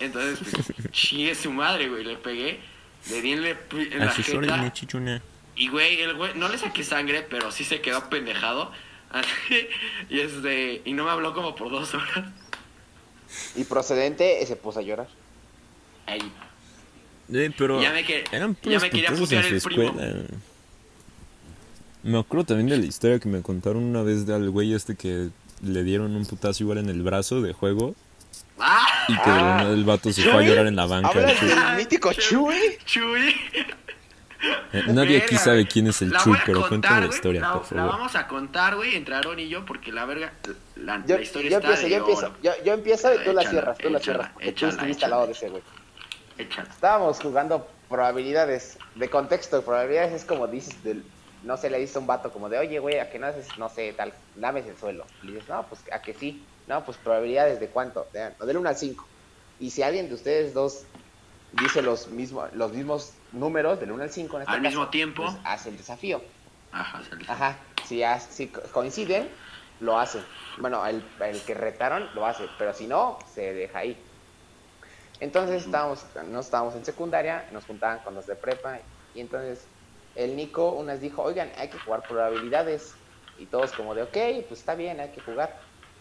Entonces, 0.00 0.38
pues, 0.50 0.90
chingue 0.92 1.34
su 1.34 1.52
madre, 1.52 1.88
güey, 1.90 2.04
le 2.04 2.16
pegué. 2.16 2.60
Le 3.08 3.22
di 3.22 3.32
en, 3.32 3.42
le- 3.42 3.56
en 3.72 3.98
la 4.00 4.10
jeta. 4.10 4.72
chichona. 4.72 5.22
Y 5.56 5.68
güey, 5.68 6.00
el 6.02 6.14
güey, 6.16 6.34
no 6.36 6.48
le 6.48 6.58
saqué 6.58 6.84
sangre, 6.84 7.26
pero 7.28 7.50
sí 7.50 7.64
se 7.64 7.80
quedó 7.80 8.08
pendejado. 8.10 8.70
Y 10.10 10.20
este, 10.20 10.82
y 10.84 10.92
no 10.92 11.04
me 11.04 11.10
habló 11.10 11.34
como 11.34 11.54
por 11.56 11.70
dos 11.70 11.94
horas. 11.94 12.26
Y 13.56 13.64
procedente, 13.64 14.42
eh, 14.42 14.46
se 14.46 14.56
puso 14.56 14.78
a 14.80 14.82
llorar. 14.82 15.08
Ahí. 16.06 16.20
Eh, 17.32 17.50
pero 17.56 17.80
Ya 17.80 17.92
me 17.92 18.04
que- 18.04 18.24
eran 18.32 18.56
ya 18.62 18.78
me 18.80 18.90
quería 18.90 19.08
en 19.10 19.16
su 19.16 19.34
el 19.34 19.60
primo. 19.62 19.82
escuela. 19.90 20.24
Me 22.02 22.18
acuerdo 22.18 22.46
también 22.46 22.68
de 22.68 22.78
la 22.78 22.86
historia 22.86 23.18
que 23.18 23.28
me 23.28 23.42
contaron 23.42 23.82
una 23.84 24.02
vez 24.02 24.26
del 24.26 24.50
güey 24.50 24.72
este 24.74 24.96
que 24.96 25.28
le 25.62 25.84
dieron 25.84 26.16
un 26.16 26.24
putazo 26.24 26.62
igual 26.62 26.78
en 26.78 26.88
el 26.88 27.02
brazo 27.02 27.42
de 27.42 27.52
juego 27.52 27.94
¡Ah! 28.60 29.04
y 29.08 29.14
que 29.14 29.20
Ah. 29.30 29.62
el 29.68 29.84
vato 29.84 30.12
se 30.12 30.22
fue 30.22 30.44
a 30.44 30.46
llorar 30.46 30.66
en 30.66 30.76
la 30.76 30.86
banca. 30.86 31.08
¿Hablas 31.08 31.38
Chuy. 31.38 31.48
del 31.48 31.76
mítico 31.76 32.12
Chuy? 32.12 32.78
Chuy. 32.84 33.34
Eh, 34.72 34.84
Nadie 34.88 35.18
aquí 35.22 35.36
sabe 35.36 35.66
quién 35.66 35.88
es 35.88 36.00
el 36.00 36.10
La 36.10 36.18
Chuy, 36.20 36.36
pero 36.46 36.66
cuéntame 36.66 37.02
la 37.02 37.06
historia, 37.08 37.40
La, 37.42 37.52
por 37.52 37.62
la 37.62 37.68
favor. 37.68 37.90
vamos 37.92 38.14
a 38.16 38.26
contar, 38.26 38.74
güey, 38.76 38.94
entre 38.96 39.14
Aaron 39.14 39.38
y 39.38 39.48
yo, 39.48 39.66
porque 39.66 39.92
la 39.92 40.06
verga, 40.06 40.32
la, 40.76 41.02
Yo, 41.06 41.16
la 41.16 41.22
historia 41.22 41.50
yo 41.50 41.56
está 41.58 41.68
empiezo, 41.68 41.82
de 41.84 41.90
yo 41.90 41.96
empiezo. 41.98 42.34
Yo, 42.42 42.52
yo 42.64 42.72
empiezo 42.72 43.14
y 43.14 43.18
tú 43.24 43.32
la 43.34 43.42
cierras, 43.42 43.76
tú 43.78 43.90
la 43.90 43.98
échala, 43.98 44.00
cierras. 44.04 44.30
Porque 44.32 44.46
tú 44.46 44.50
échala, 44.52 44.72
estuviste 44.72 45.04
al 45.04 45.10
lado 45.10 45.26
de 45.26 45.32
ese 45.32 45.48
güey. 45.50 45.62
Estábamos 46.38 47.20
jugando 47.20 47.68
probabilidades 47.90 48.78
de 48.94 49.10
contexto. 49.10 49.62
Probabilidades 49.62 50.12
es 50.14 50.24
como 50.24 50.46
dices, 50.46 50.82
del, 50.82 51.04
no 51.42 51.58
sé, 51.58 51.68
le 51.68 51.78
dices 51.78 51.96
a 51.96 51.98
un 51.98 52.06
vato 52.06 52.32
como 52.32 52.48
de, 52.48 52.58
oye, 52.58 52.78
güey, 52.78 52.98
a 52.98 53.10
que 53.10 53.18
no 53.18 53.26
haces, 53.26 53.46
no 53.58 53.68
sé, 53.68 53.92
tal, 53.92 54.14
lames 54.38 54.64
el 54.66 54.76
suelo. 54.78 55.04
Y 55.22 55.32
dices, 55.32 55.48
no, 55.50 55.64
pues 55.64 55.82
a 55.92 56.00
que 56.00 56.14
sí. 56.14 56.42
No, 56.70 56.84
pues 56.84 56.98
probabilidades 56.98 57.60
de 57.60 57.70
cuánto. 57.70 58.08
De, 58.12 58.34
del 58.46 58.56
1 58.56 58.68
al 58.68 58.76
5. 58.76 59.10
Y 59.58 59.70
si 59.72 59.82
alguien 59.82 60.08
de 60.08 60.14
ustedes 60.14 60.54
dos 60.54 60.74
dice 61.52 61.82
los, 61.82 62.08
mismo, 62.08 62.46
los 62.52 62.72
mismos 62.72 63.22
números, 63.32 63.80
del 63.80 63.92
1 63.92 64.04
al 64.04 64.10
5 64.10 64.36
en 64.38 64.42
este 64.44 64.52
Al 64.52 64.60
caso, 64.60 64.78
mismo 64.78 64.90
tiempo. 64.90 65.22
pues 65.22 65.38
hace 65.44 65.70
el 65.70 65.76
desafío. 65.76 66.22
Ajá, 66.72 67.02
sale. 67.04 67.24
Ajá, 67.28 67.50
si, 67.86 68.02
si 68.30 68.52
co- 68.52 68.62
coinciden, 68.72 69.30
lo 69.78 69.98
hacen. 69.98 70.24
Bueno, 70.58 70.84
el, 70.86 71.02
el 71.20 71.44
que 71.44 71.54
retaron 71.54 72.10
lo 72.14 72.26
hace, 72.26 72.44
pero 72.58 72.72
si 72.74 72.86
no, 72.86 73.18
se 73.34 73.54
deja 73.54 73.78
ahí. 73.80 74.06
Entonces 75.18 75.64
estábamos, 75.64 76.06
no 76.26 76.40
estábamos 76.40 76.74
en 76.76 76.84
secundaria, 76.84 77.48
nos 77.52 77.66
juntaban 77.66 78.00
con 78.02 78.14
los 78.14 78.26
de 78.26 78.36
prepa, 78.36 78.80
y 79.12 79.20
entonces 79.20 79.70
el 80.14 80.36
Nico 80.36 80.72
unas 80.72 81.00
dijo, 81.00 81.22
oigan, 81.22 81.52
hay 81.56 81.68
que 81.70 81.78
jugar 81.78 82.06
probabilidades. 82.08 82.96
Y 83.36 83.48
todos 83.48 83.72
como 83.72 83.94
de, 83.94 84.02
ok, 84.02 84.16
pues 84.48 84.60
está 84.60 84.74
bien, 84.74 85.00
hay 85.00 85.12
que 85.12 85.20
jugar. 85.20 85.54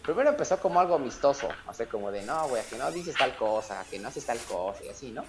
Primero 0.03 0.29
empezó 0.29 0.59
como 0.59 0.79
algo 0.79 0.95
amistoso, 0.95 1.49
o 1.67 1.73
sea, 1.73 1.87
como 1.87 2.11
de, 2.11 2.23
no, 2.23 2.47
güey, 2.47 2.61
a 2.61 2.65
que 2.65 2.77
no 2.77 2.89
dices 2.91 3.15
tal 3.17 3.35
cosa, 3.35 3.81
a 3.81 3.83
que 3.85 3.99
no 3.99 4.07
haces 4.07 4.25
tal 4.25 4.39
cosa, 4.39 4.83
y 4.83 4.89
así, 4.89 5.11
¿no? 5.11 5.23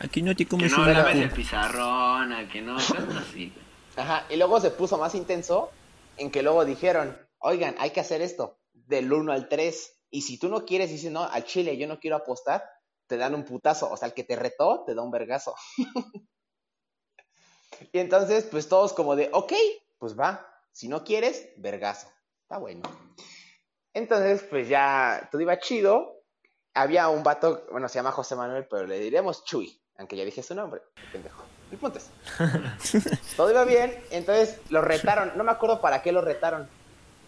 Aquí 0.00 0.20
no 0.22 0.34
te 0.34 0.44
Que 0.44 0.50
comes 0.50 0.72
no 0.72 0.84
lames 0.84 1.04
gato. 1.04 1.18
el 1.18 1.30
pizarrón, 1.30 2.48
que 2.48 2.60
no, 2.60 2.76
así. 2.76 3.52
Ajá, 3.96 4.26
y 4.28 4.36
luego 4.36 4.60
se 4.60 4.70
puso 4.70 4.98
más 4.98 5.14
intenso 5.14 5.70
en 6.16 6.30
que 6.30 6.42
luego 6.42 6.64
dijeron, 6.64 7.16
oigan, 7.38 7.74
hay 7.78 7.90
que 7.90 8.00
hacer 8.00 8.20
esto, 8.20 8.58
del 8.72 9.12
1 9.12 9.32
al 9.32 9.48
3, 9.48 9.94
y 10.10 10.22
si 10.22 10.38
tú 10.38 10.48
no 10.48 10.64
quieres, 10.66 10.90
dices, 10.90 11.10
no, 11.12 11.22
al 11.24 11.44
chile 11.44 11.76
yo 11.78 11.86
no 11.86 11.98
quiero 12.00 12.16
apostar, 12.16 12.64
te 13.06 13.16
dan 13.16 13.34
un 13.34 13.44
putazo, 13.44 13.90
o 13.90 13.96
sea, 13.96 14.08
el 14.08 14.14
que 14.14 14.24
te 14.24 14.36
retó, 14.36 14.84
te 14.86 14.94
da 14.94 15.02
un 15.02 15.10
vergazo. 15.10 15.54
y 17.92 17.98
entonces, 17.98 18.44
pues 18.44 18.68
todos 18.68 18.92
como 18.92 19.16
de, 19.16 19.30
ok, 19.32 19.52
pues 19.98 20.18
va, 20.18 20.46
si 20.72 20.88
no 20.88 21.04
quieres, 21.04 21.48
vergazo, 21.56 22.08
está 22.42 22.58
bueno. 22.58 22.82
Entonces, 23.94 24.46
pues 24.48 24.68
ya, 24.68 25.28
todo 25.30 25.40
iba 25.42 25.58
chido, 25.58 26.22
había 26.74 27.08
un 27.08 27.22
vato, 27.22 27.66
bueno, 27.70 27.88
se 27.88 27.96
llama 27.96 28.12
José 28.12 28.36
Manuel, 28.36 28.66
pero 28.70 28.86
le 28.86 28.98
diremos 28.98 29.44
Chuy, 29.44 29.80
aunque 29.96 30.16
ya 30.16 30.24
dije 30.24 30.42
su 30.42 30.54
nombre, 30.54 30.82
pendejo. 31.12 31.44
El 31.72 31.78
punto 31.78 31.98
es, 31.98 32.10
todo 33.36 33.50
iba 33.50 33.64
bien, 33.64 33.96
entonces 34.10 34.60
lo 34.70 34.80
retaron, 34.82 35.32
no 35.36 35.44
me 35.44 35.52
acuerdo 35.52 35.80
para 35.80 36.02
qué 36.02 36.12
lo 36.12 36.20
retaron, 36.20 36.68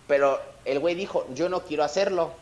pero 0.07 0.41
el 0.65 0.79
güey 0.79 0.95
dijo, 0.95 1.27
yo 1.33 1.49
no 1.49 1.63
quiero 1.63 1.85
hacerlo. 1.85 2.35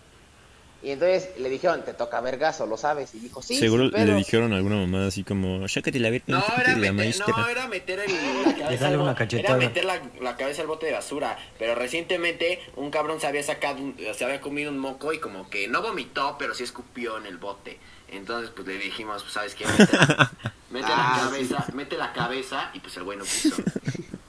Y 0.83 0.91
entonces 0.93 1.29
le 1.39 1.51
dijeron, 1.51 1.85
te 1.85 1.93
toca 1.93 2.21
vergazo, 2.23 2.67
lo 2.67 2.77
sabes. 2.79 3.15
Y 3.15 3.19
dijo, 3.19 3.43
sí, 3.43 3.57
Seguro 3.59 3.83
sin 3.85 3.93
pedo". 3.93 4.07
le 4.07 4.15
dijeron 4.15 4.53
a 4.55 4.57
alguna 4.57 4.77
mamá 4.77 5.07
así 5.09 5.25
como, 5.25 5.69
sácate 5.69 5.99
la 6.01 6.09
verga, 6.09 6.25
No, 6.29 6.43
era 6.59 6.75
meter, 6.77 6.93
maestra. 6.95 7.35
no, 7.37 7.49
era 7.49 7.69
meter 7.69 7.99
el, 8.01 8.11
la 8.47 8.55
cabeza 8.57 8.85
Dale 8.85 8.95
al 8.95 9.01
una 9.01 9.11
bo- 9.13 9.17
cachetada. 9.19 9.57
Era 9.59 9.69
meter 9.69 9.85
la, 9.85 10.01
la 10.23 10.37
cabeza 10.37 10.63
al 10.63 10.69
bote 10.69 10.87
de 10.87 10.93
basura. 10.93 11.39
Pero 11.59 11.75
recientemente 11.75 12.61
un 12.77 12.91
cabrón 12.91 13.21
se 13.21 13.27
había 13.27 13.43
sacado, 13.43 13.77
un- 13.79 13.97
se 14.15 14.25
había 14.25 14.41
comido 14.41 14.71
un 14.71 14.79
moco 14.79 15.13
y 15.13 15.19
como 15.19 15.51
que 15.51 15.69
no 15.69 15.83
vomitó, 15.83 16.37
pero 16.39 16.55
sí 16.55 16.63
escupió 16.65 17.19
en 17.19 17.27
el 17.27 17.37
bote. 17.37 17.79
Entonces 18.09 18.51
pues 18.55 18.67
le 18.67 18.79
dijimos, 18.79 19.23
pues 19.23 19.35
sabes 19.35 19.55
qué, 19.55 19.67
mete, 19.67 19.97
la, 19.97 20.33
mete 20.71 20.87
Ah, 20.89 21.19
la 21.25 21.31
cabeza, 21.31 21.67
mete 21.75 21.97
la 21.99 22.13
cabeza 22.15 22.71
y 22.73 22.81
pues 22.81 22.97
el 22.97 23.05
güey 23.05 23.19
no 23.19 23.25
quiso. 23.25 23.55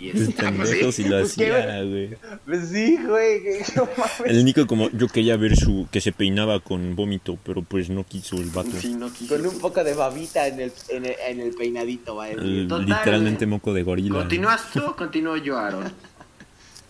Y 0.00 0.08
Es 0.08 0.14
este, 0.28 0.42
pendejo 0.42 0.92
si 0.92 1.04
lo 1.04 1.18
Pues 1.20 1.32
hacía, 1.32 1.82
güey. 1.84 2.16
Pues 2.46 2.68
sí, 2.70 2.98
güey, 3.06 3.42
que 3.42 3.64
no 3.76 3.86
mames. 3.98 4.20
El 4.24 4.44
Nico 4.46 4.66
como, 4.66 4.88
yo 4.90 5.08
quería 5.08 5.36
ver 5.36 5.56
su, 5.56 5.86
que 5.92 6.00
se 6.00 6.10
peinaba 6.12 6.60
con 6.60 6.96
vómito, 6.96 7.38
pero 7.44 7.62
pues 7.62 7.90
no 7.90 8.04
quiso 8.04 8.36
el 8.36 8.48
vato. 8.50 8.70
sí, 8.80 8.94
no 8.94 9.12
quiso. 9.12 9.36
Con 9.36 9.46
un 9.46 9.58
poco 9.60 9.84
de 9.84 9.92
babita 9.92 10.46
en 10.46 10.60
el, 10.60 10.72
en 10.88 11.04
el, 11.04 11.16
en 11.28 11.40
el 11.40 11.54
peinadito, 11.54 12.16
va. 12.16 12.30
El- 12.30 12.66
Total, 12.66 12.86
literalmente 12.86 13.44
moco 13.46 13.74
de 13.74 13.82
gorila. 13.82 14.18
¿Continúas 14.20 14.70
tú 14.72 14.82
o 14.84 14.96
continúo 14.96 15.36
yo, 15.36 15.58
Aaron? 15.58 15.92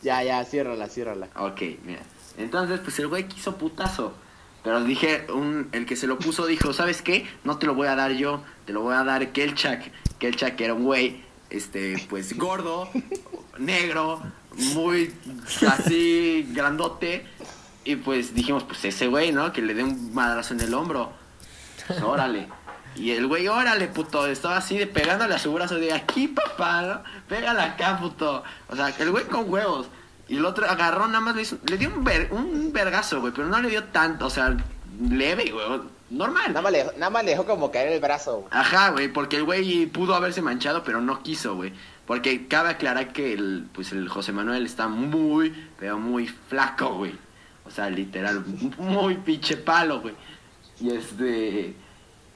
Ya, 0.02 0.22
ya, 0.22 0.42
ciérrala, 0.46 0.88
ciérrala. 0.88 1.28
Ok, 1.36 1.60
mira. 1.84 2.00
Entonces, 2.38 2.80
pues 2.80 2.98
el 3.00 3.08
güey 3.08 3.28
quiso 3.28 3.56
putazo. 3.56 4.14
Pero 4.64 4.82
dije, 4.84 5.26
un, 5.34 5.68
el 5.72 5.84
que 5.84 5.96
se 5.96 6.06
lo 6.06 6.18
puso 6.18 6.46
dijo, 6.46 6.72
¿sabes 6.72 7.02
qué? 7.02 7.26
No 7.44 7.58
te 7.58 7.66
lo 7.66 7.74
voy 7.74 7.86
a 7.88 7.94
dar 7.96 8.12
yo, 8.12 8.42
te 8.66 8.72
lo 8.72 8.80
voy 8.82 8.94
a 8.94 9.04
dar 9.04 9.32
Kelchak. 9.32 9.90
Kelchak 10.18 10.60
era 10.60 10.74
un 10.74 10.84
güey, 10.84 11.20
este, 11.50 12.06
pues 12.08 12.36
gordo, 12.36 12.88
negro, 13.58 14.22
muy 14.74 15.12
así 15.68 16.46
grandote. 16.52 17.26
Y 17.84 17.96
pues 17.96 18.34
dijimos, 18.34 18.64
pues 18.64 18.84
ese 18.84 19.06
güey, 19.06 19.32
¿no? 19.32 19.52
Que 19.52 19.62
le 19.62 19.74
dé 19.74 19.82
un 19.82 20.12
madrazo 20.14 20.54
en 20.54 20.60
el 20.60 20.74
hombro. 20.74 21.12
Pues, 21.86 22.02
órale. 22.02 22.48
Y 22.96 23.12
el 23.12 23.26
güey, 23.26 23.48
órale, 23.48 23.86
puto, 23.88 24.26
estaba 24.26 24.56
así 24.58 24.76
de 24.76 24.86
pegándole 24.86 25.34
a 25.34 25.38
su 25.38 25.52
brazo 25.52 25.76
de 25.76 25.92
aquí, 25.92 26.28
papá, 26.28 27.02
¿no? 27.28 27.60
Acá, 27.60 27.98
puto. 28.00 28.42
O 28.68 28.76
sea, 28.76 28.88
el 28.98 29.10
güey 29.10 29.24
con 29.24 29.50
huevos. 29.50 29.86
Y 30.28 30.36
el 30.36 30.44
otro 30.44 30.68
agarró, 30.68 31.06
nada 31.08 31.20
más 31.20 31.34
le, 31.36 31.42
hizo- 31.42 31.58
le 31.66 31.78
dio 31.78 31.88
un, 31.88 32.04
ver- 32.04 32.28
un 32.32 32.72
vergazo, 32.72 33.20
güey, 33.20 33.32
pero 33.32 33.48
no 33.48 33.60
le 33.60 33.68
dio 33.70 33.84
tanto, 33.84 34.26
o 34.26 34.30
sea, 34.30 34.56
leve, 35.00 35.50
güey, 35.50 35.80
normal. 36.10 36.48
Nada 36.48 36.62
más, 36.62 36.72
le, 36.72 36.84
nada 36.96 37.10
más 37.10 37.24
le 37.24 37.30
dejó 37.30 37.46
como 37.46 37.70
caer 37.70 37.92
el 37.92 38.00
brazo, 38.00 38.38
güey. 38.38 38.48
Ajá, 38.50 38.90
güey, 38.90 39.08
porque 39.08 39.36
el 39.36 39.44
güey 39.44 39.86
pudo 39.86 40.14
haberse 40.14 40.42
manchado, 40.42 40.84
pero 40.84 41.00
no 41.00 41.22
quiso, 41.22 41.56
güey. 41.56 41.72
Porque 42.06 42.48
cabe 42.48 42.70
aclarar 42.70 43.12
que 43.12 43.32
el, 43.32 43.66
pues 43.72 43.92
el 43.92 44.08
José 44.08 44.32
Manuel 44.32 44.66
está 44.66 44.88
muy, 44.88 45.54
pero 45.78 45.98
muy 45.98 46.26
flaco, 46.26 46.94
güey. 46.94 47.14
O 47.64 47.70
sea, 47.70 47.88
literal, 47.88 48.44
muy 48.78 49.14
pinche 49.14 49.56
palo, 49.56 50.00
güey. 50.00 50.14
Y 50.80 50.90
este. 50.90 51.74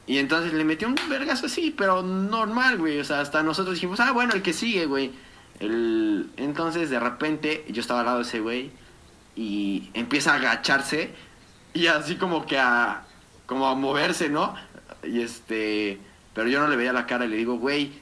Y 0.07 0.19
entonces 0.19 0.53
le 0.53 0.65
metió 0.65 0.87
un 0.87 0.97
vergazo 1.09 1.47
así, 1.47 1.75
pero 1.77 2.03
normal, 2.03 2.79
güey. 2.79 3.01
O 3.01 3.05
sea, 3.05 3.21
hasta 3.21 3.43
nosotros 3.43 3.75
dijimos, 3.75 4.01
ah, 4.01 4.13
bueno, 4.13 4.35
el 4.35 4.43
que 4.43 4.53
sigue, 4.53 4.87
güey. 4.87 5.13
El... 5.61 6.31
Entonces, 6.37 6.91
de 6.91 7.01
repente, 7.01 7.65
yo 7.69 7.81
estaba 7.81 8.01
al 8.01 8.07
lado 8.07 8.19
de 8.19 8.25
ese 8.25 8.41
güey. 8.41 8.71
Y 9.35 9.91
empieza 9.95 10.35
a 10.35 10.37
agacharse. 10.37 11.15
Y 11.73 11.89
así 11.89 12.17
como 12.17 12.47
que 12.47 12.59
a. 12.59 13.07
Como 13.47 13.67
a 13.67 13.75
moverse, 13.75 14.29
¿no? 14.29 14.55
Y 15.03 15.21
este. 15.21 15.99
Pero 16.35 16.49
yo 16.49 16.61
no 16.61 16.69
le 16.69 16.77
veía 16.77 16.93
la 16.93 17.07
cara 17.07 17.27
y 17.27 17.29
le 17.29 17.37
digo, 17.37 17.57
güey, 17.59 17.93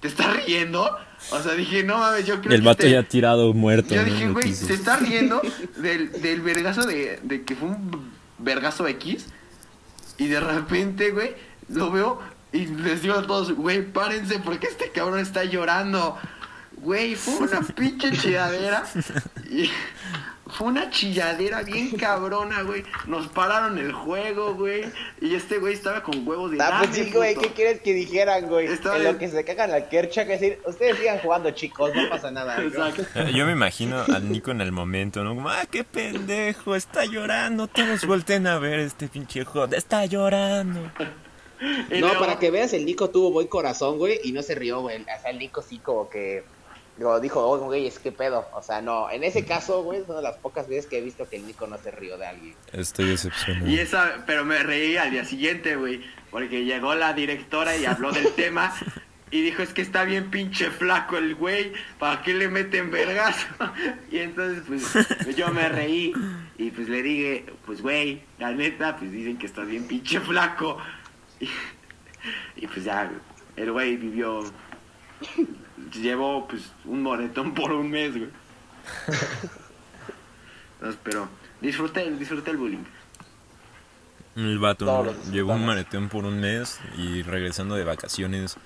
¿te 0.00 0.08
estás 0.08 0.44
riendo? 0.44 0.96
O 1.30 1.40
sea, 1.40 1.52
dije, 1.54 1.84
no 1.84 1.98
mames, 1.98 2.26
yo 2.26 2.40
creo 2.40 2.54
El 2.54 2.60
que 2.60 2.66
vato 2.66 2.82
este- 2.84 2.92
ya 2.92 3.02
tirado, 3.02 3.52
muerto. 3.54 3.94
yo 3.94 4.02
¿no? 4.02 4.06
dije, 4.08 4.24
el 4.24 4.32
güey, 4.32 4.54
se 4.54 4.74
está 4.74 4.96
riendo 4.96 5.40
del, 5.76 6.10
del 6.22 6.40
vergazo 6.40 6.82
de, 6.86 7.20
de 7.22 7.42
que 7.44 7.54
fue 7.54 7.68
un 7.68 8.10
vergazo 8.38 8.86
X. 8.88 9.26
Y 10.16 10.26
de 10.26 10.40
repente, 10.40 11.10
güey, 11.12 11.34
lo 11.68 11.90
veo 11.92 12.20
y 12.52 12.66
les 12.66 13.02
digo 13.02 13.14
a 13.14 13.26
todos, 13.26 13.52
güey, 13.52 13.82
párense 13.92 14.38
porque 14.40 14.66
este 14.66 14.90
cabrón 14.90 15.20
está 15.20 15.44
llorando. 15.44 16.16
Güey, 16.78 17.14
fue 17.16 17.36
una 17.48 17.60
pinche 17.60 18.10
chilladera. 18.12 18.84
Y 19.50 19.70
fue 20.50 20.68
una 20.68 20.90
chilladera 20.90 21.62
bien 21.62 21.90
cabrona, 21.98 22.62
güey. 22.62 22.82
Nos 23.06 23.28
pararon 23.28 23.78
el 23.78 23.92
juego, 23.92 24.54
güey. 24.54 24.84
Y 25.20 25.34
este 25.34 25.58
güey 25.58 25.74
estaba 25.74 26.02
con 26.02 26.26
huevos 26.26 26.50
de 26.50 26.58
Ah, 26.60 26.76
pues 26.80 26.90
"Dame, 26.92 27.04
sí, 27.04 27.10
güey, 27.12 27.34
puto". 27.34 27.48
¿qué 27.48 27.54
quieres 27.54 27.80
que 27.80 27.92
dijeran, 27.94 28.46
güey? 28.46 28.66
Estaba 28.66 28.96
En 28.96 29.02
bien. 29.02 29.12
lo 29.14 29.18
que 29.18 29.28
se 29.28 29.44
cagan 29.44 29.70
la 29.70 29.88
kercha, 29.88 30.24
que 30.24 30.32
decir, 30.32 30.60
ustedes 30.66 30.96
sigan 30.98 31.18
jugando, 31.18 31.50
chicos, 31.52 31.90
no 31.94 32.08
pasa 32.08 32.30
nada. 32.30 32.56
Eh, 32.62 33.32
Yo 33.34 33.46
me 33.46 33.52
imagino 33.52 34.02
al 34.12 34.30
Nico 34.30 34.50
en 34.50 34.60
el 34.60 34.72
momento, 34.72 35.22
¿no? 35.24 35.34
Como, 35.34 35.48
ah, 35.48 35.64
qué 35.70 35.84
pendejo, 35.84 36.74
está 36.74 37.04
llorando. 37.04 37.66
Todos 37.68 38.04
volteen 38.06 38.46
a 38.46 38.58
ver 38.58 38.78
este 38.80 39.08
pinche 39.08 39.44
joder, 39.44 39.78
está 39.78 40.04
llorando. 40.06 40.90
No, 41.90 42.18
para 42.20 42.38
que 42.38 42.50
veas, 42.52 42.72
el 42.72 42.84
Nico 42.86 43.10
tuvo 43.10 43.32
buen 43.32 43.48
corazón, 43.48 43.98
güey, 43.98 44.20
y 44.22 44.30
no 44.32 44.42
se 44.42 44.54
rió, 44.54 44.80
güey. 44.80 45.02
O 45.02 45.04
sea, 45.04 45.30
el 45.30 45.38
Nico 45.38 45.60
sí 45.60 45.78
como 45.78 46.08
que... 46.08 46.44
Digo, 46.98 47.20
dijo, 47.20 47.40
oh, 47.40 47.58
güey, 47.58 47.86
es 47.86 48.00
que 48.00 48.10
pedo. 48.10 48.46
O 48.54 48.60
sea, 48.60 48.82
no, 48.82 49.08
en 49.08 49.22
ese 49.22 49.44
caso, 49.44 49.84
güey, 49.84 50.00
es 50.00 50.08
una 50.08 50.16
de 50.16 50.24
las 50.24 50.36
pocas 50.36 50.68
veces 50.68 50.86
que 50.86 50.98
he 50.98 51.00
visto 51.00 51.28
que 51.28 51.36
el 51.36 51.46
Nico 51.46 51.68
no 51.68 51.78
se 51.78 51.92
rió 51.92 52.18
de 52.18 52.26
alguien. 52.26 52.56
Estoy 52.72 53.10
decepcionado. 53.10 53.68
Y 53.68 53.78
esa, 53.78 54.24
pero 54.26 54.44
me 54.44 54.60
reí 54.64 54.96
al 54.96 55.12
día 55.12 55.24
siguiente, 55.24 55.76
güey, 55.76 56.02
porque 56.32 56.64
llegó 56.64 56.96
la 56.96 57.12
directora 57.12 57.76
y 57.76 57.86
habló 57.86 58.10
del 58.10 58.32
tema 58.34 58.74
y 59.30 59.42
dijo, 59.42 59.62
es 59.62 59.72
que 59.72 59.82
está 59.82 60.04
bien 60.04 60.30
pinche 60.30 60.70
flaco 60.70 61.18
el 61.18 61.34
güey, 61.34 61.72
¿para 61.98 62.22
qué 62.22 62.34
le 62.34 62.48
meten 62.48 62.90
vergazo? 62.90 63.46
Y 64.10 64.18
entonces, 64.18 64.64
pues, 64.66 65.36
yo 65.36 65.48
me 65.48 65.68
reí 65.68 66.12
y 66.56 66.70
pues 66.70 66.88
le 66.88 67.02
dije, 67.02 67.44
pues, 67.66 67.82
güey, 67.82 68.22
la 68.38 68.50
neta, 68.52 68.96
pues 68.96 69.12
dicen 69.12 69.36
que 69.36 69.46
está 69.46 69.62
bien 69.62 69.86
pinche 69.86 70.20
flaco. 70.20 70.78
Y, 71.40 71.48
y, 72.64 72.66
pues 72.66 72.82
ya, 72.82 73.08
el 73.54 73.70
güey 73.70 73.96
vivió, 73.96 74.42
llevó, 75.92 76.46
pues, 76.48 76.70
un 76.84 77.02
moretón 77.02 77.54
por 77.54 77.72
un 77.72 77.90
mes, 77.90 78.10
güey. 78.16 78.30
Entonces, 80.76 81.00
pero 81.02 81.28
disfruté, 81.60 82.10
disfruté 82.12 82.50
el 82.52 82.56
bullying. 82.56 82.84
El 84.36 84.58
vato 84.60 85.12
llevó 85.32 85.54
un 85.54 85.66
maletón 85.66 86.08
por 86.08 86.24
un 86.24 86.40
mes 86.40 86.80
y 86.96 87.22
regresando 87.22 87.74
de 87.74 87.82
vacaciones 87.84 88.56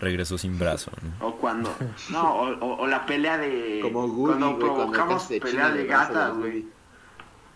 regresó 0.00 0.38
sin 0.38 0.58
brazo. 0.58 0.90
¿no? 1.20 1.26
O 1.26 1.36
cuando. 1.36 1.74
No, 2.10 2.34
o, 2.34 2.48
o- 2.58 2.76
o 2.82 2.86
la 2.86 3.04
pelea 3.04 3.36
de. 3.36 3.80
Como 3.82 4.06
Woody, 4.06 4.38
cuando 4.38 4.46
cuando 4.46 4.58
provocamos 4.58 5.22
se 5.24 5.40
pelea 5.40 5.70
de 5.70 5.84
gatas, 5.84 6.34
güey. 6.34 6.66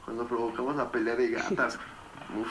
Cuando 0.04 0.26
provocamos 0.26 0.76
la 0.76 0.90
pelea 0.90 1.14
de 1.16 1.30
gatas. 1.30 1.78
Uf. 2.38 2.48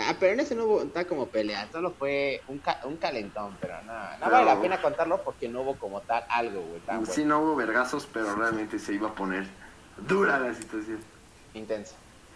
Ah, 0.00 0.14
pero 0.18 0.32
en 0.34 0.40
ese 0.40 0.54
no 0.54 0.64
hubo, 0.64 0.82
está 0.82 1.04
como 1.06 1.26
pelea, 1.26 1.68
solo 1.72 1.92
fue 1.92 2.42
un, 2.48 2.58
ca- 2.58 2.80
un 2.84 2.96
calentón, 2.96 3.56
pero 3.60 3.74
no, 3.82 3.92
no 3.92 4.00
Pero- 4.20 4.30
vale 4.30 4.44
la 4.46 4.60
pena 4.60 4.80
contarlo 4.82 5.22
porque 5.24 5.48
no 5.48 5.62
hubo 5.62 5.76
como 5.76 6.00
tal 6.02 6.24
algo, 6.28 6.60
güey, 6.62 6.80
tan 6.80 7.04
Sí, 7.06 7.20
bueno, 7.22 7.28
no 7.38 7.42
hubo 7.44 7.56
vergazos, 7.56 8.06
pero 8.12 8.34
realmente 8.34 8.78
se 8.78 8.92
iba 8.94 9.08
a 9.08 9.14
poner 9.14 9.46
dura 10.06 10.38
la 10.38 10.54
situación. 10.54 10.98
intenso. 11.54 11.94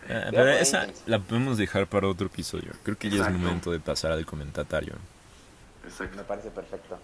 Ah, 0.08 0.24
Ya 0.24 0.30
pero 0.30 0.48
esa 0.48 0.80
intenso. 0.80 1.02
la 1.06 1.18
podemos 1.20 1.58
dejar 1.58 1.86
para 1.86 2.08
otro 2.08 2.26
episodio. 2.26 2.72
Creo 2.82 2.98
que 2.98 3.08
ya 3.10 3.26
es 3.26 3.32
momento 3.32 3.70
de 3.70 3.78
pasar 3.80 4.10
al 4.12 4.26
comentatario. 4.26 4.94
Me 5.82 5.88
Exacto. 5.88 6.22
parece 6.24 6.50
perfecto. 6.50 6.98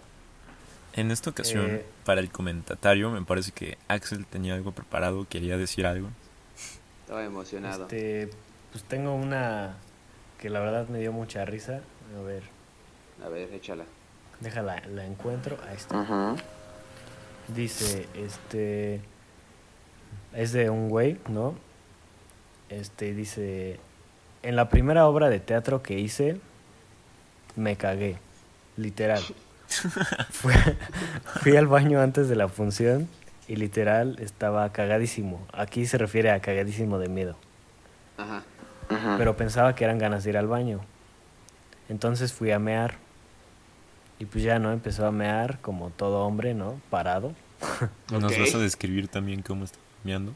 En 0.93 1.11
esta 1.11 1.29
ocasión, 1.29 1.67
Eh. 1.69 1.85
para 2.03 2.19
el 2.19 2.29
comentatario, 2.31 3.09
me 3.11 3.21
parece 3.21 3.51
que 3.51 3.77
Axel 3.87 4.25
tenía 4.25 4.55
algo 4.55 4.71
preparado, 4.71 5.25
quería 5.29 5.55
decir 5.55 5.85
algo. 5.85 6.09
Estaba 7.03 7.23
emocionado. 7.23 7.83
Este, 7.83 8.29
pues 8.71 8.83
tengo 8.83 9.13
una 9.15 9.75
que 10.39 10.49
la 10.49 10.59
verdad 10.59 10.87
me 10.87 10.99
dio 10.99 11.11
mucha 11.11 11.45
risa. 11.45 11.81
A 12.17 12.21
ver, 12.23 12.43
A 13.23 13.29
ver, 13.29 13.53
échala. 13.53 13.83
déjala, 14.39 14.81
la 14.87 15.05
encuentro. 15.05 15.57
Ahí 15.67 15.75
está. 15.75 16.01
Ajá. 16.01 16.35
Dice, 17.49 18.07
este, 18.15 19.01
es 20.33 20.51
de 20.51 20.69
un 20.69 20.89
güey, 20.89 21.17
¿no? 21.27 21.55
Este, 22.69 23.13
dice, 23.13 23.79
en 24.43 24.55
la 24.55 24.69
primera 24.69 25.07
obra 25.07 25.29
de 25.29 25.39
teatro 25.39 25.81
que 25.81 25.99
hice, 25.99 26.37
me 27.55 27.75
cagué, 27.75 28.17
literal. 28.77 29.23
Fui, 30.31 30.53
fui 31.41 31.55
al 31.55 31.67
baño 31.67 32.01
antes 32.01 32.27
de 32.27 32.35
la 32.35 32.47
función 32.47 33.07
y 33.47 33.55
literal 33.55 34.17
estaba 34.19 34.71
cagadísimo. 34.71 35.45
Aquí 35.53 35.85
se 35.85 35.97
refiere 35.99 36.31
a 36.31 36.39
cagadísimo 36.39 36.97
de 36.97 37.07
miedo. 37.07 37.35
Ajá. 38.17 38.43
Pero 39.17 39.37
pensaba 39.37 39.75
que 39.75 39.83
eran 39.83 39.99
ganas 39.99 40.23
de 40.23 40.31
ir 40.31 40.37
al 40.37 40.47
baño. 40.47 40.79
Entonces 41.89 42.33
fui 42.33 42.51
a 42.51 42.59
mear. 42.59 42.95
Y 44.19 44.25
pues 44.25 44.43
ya, 44.43 44.59
¿no? 44.59 44.71
Empezó 44.71 45.05
a 45.05 45.11
mear 45.11 45.59
como 45.61 45.89
todo 45.91 46.19
hombre, 46.25 46.53
¿no? 46.53 46.81
Parado. 46.89 47.33
¿Nos 48.11 48.37
vas 48.37 48.55
a 48.55 48.57
describir 48.59 49.07
también 49.07 49.41
cómo 49.41 49.65
está 49.65 49.77
meando? 50.03 50.33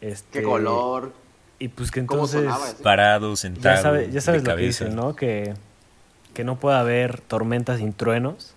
Este, 0.00 0.40
¿Qué 0.40 0.44
color? 0.44 1.12
Y 1.58 1.68
pues 1.68 1.90
que 1.90 2.04
¿Cómo 2.06 2.24
entonces... 2.24 2.42
sonaba? 2.52 2.82
Parado, 2.82 3.36
sentado, 3.36 3.74
Ya, 3.76 3.82
sabe- 3.82 4.10
ya 4.10 4.20
sabes 4.20 4.42
de 4.44 4.50
lo 4.50 4.56
que 4.56 4.62
dicen, 4.62 4.94
¿no? 4.96 5.16
Que, 5.16 5.54
que 6.34 6.44
no 6.44 6.58
puede 6.60 6.76
haber 6.76 7.20
tormentas 7.20 7.78
sin 7.78 7.92
truenos. 7.92 8.54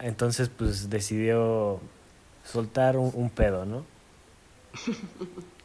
Entonces 0.00 0.48
pues 0.48 0.90
decidió 0.90 1.80
soltar 2.44 2.96
un, 2.96 3.12
un 3.14 3.30
pedo, 3.30 3.64
¿no? 3.66 3.84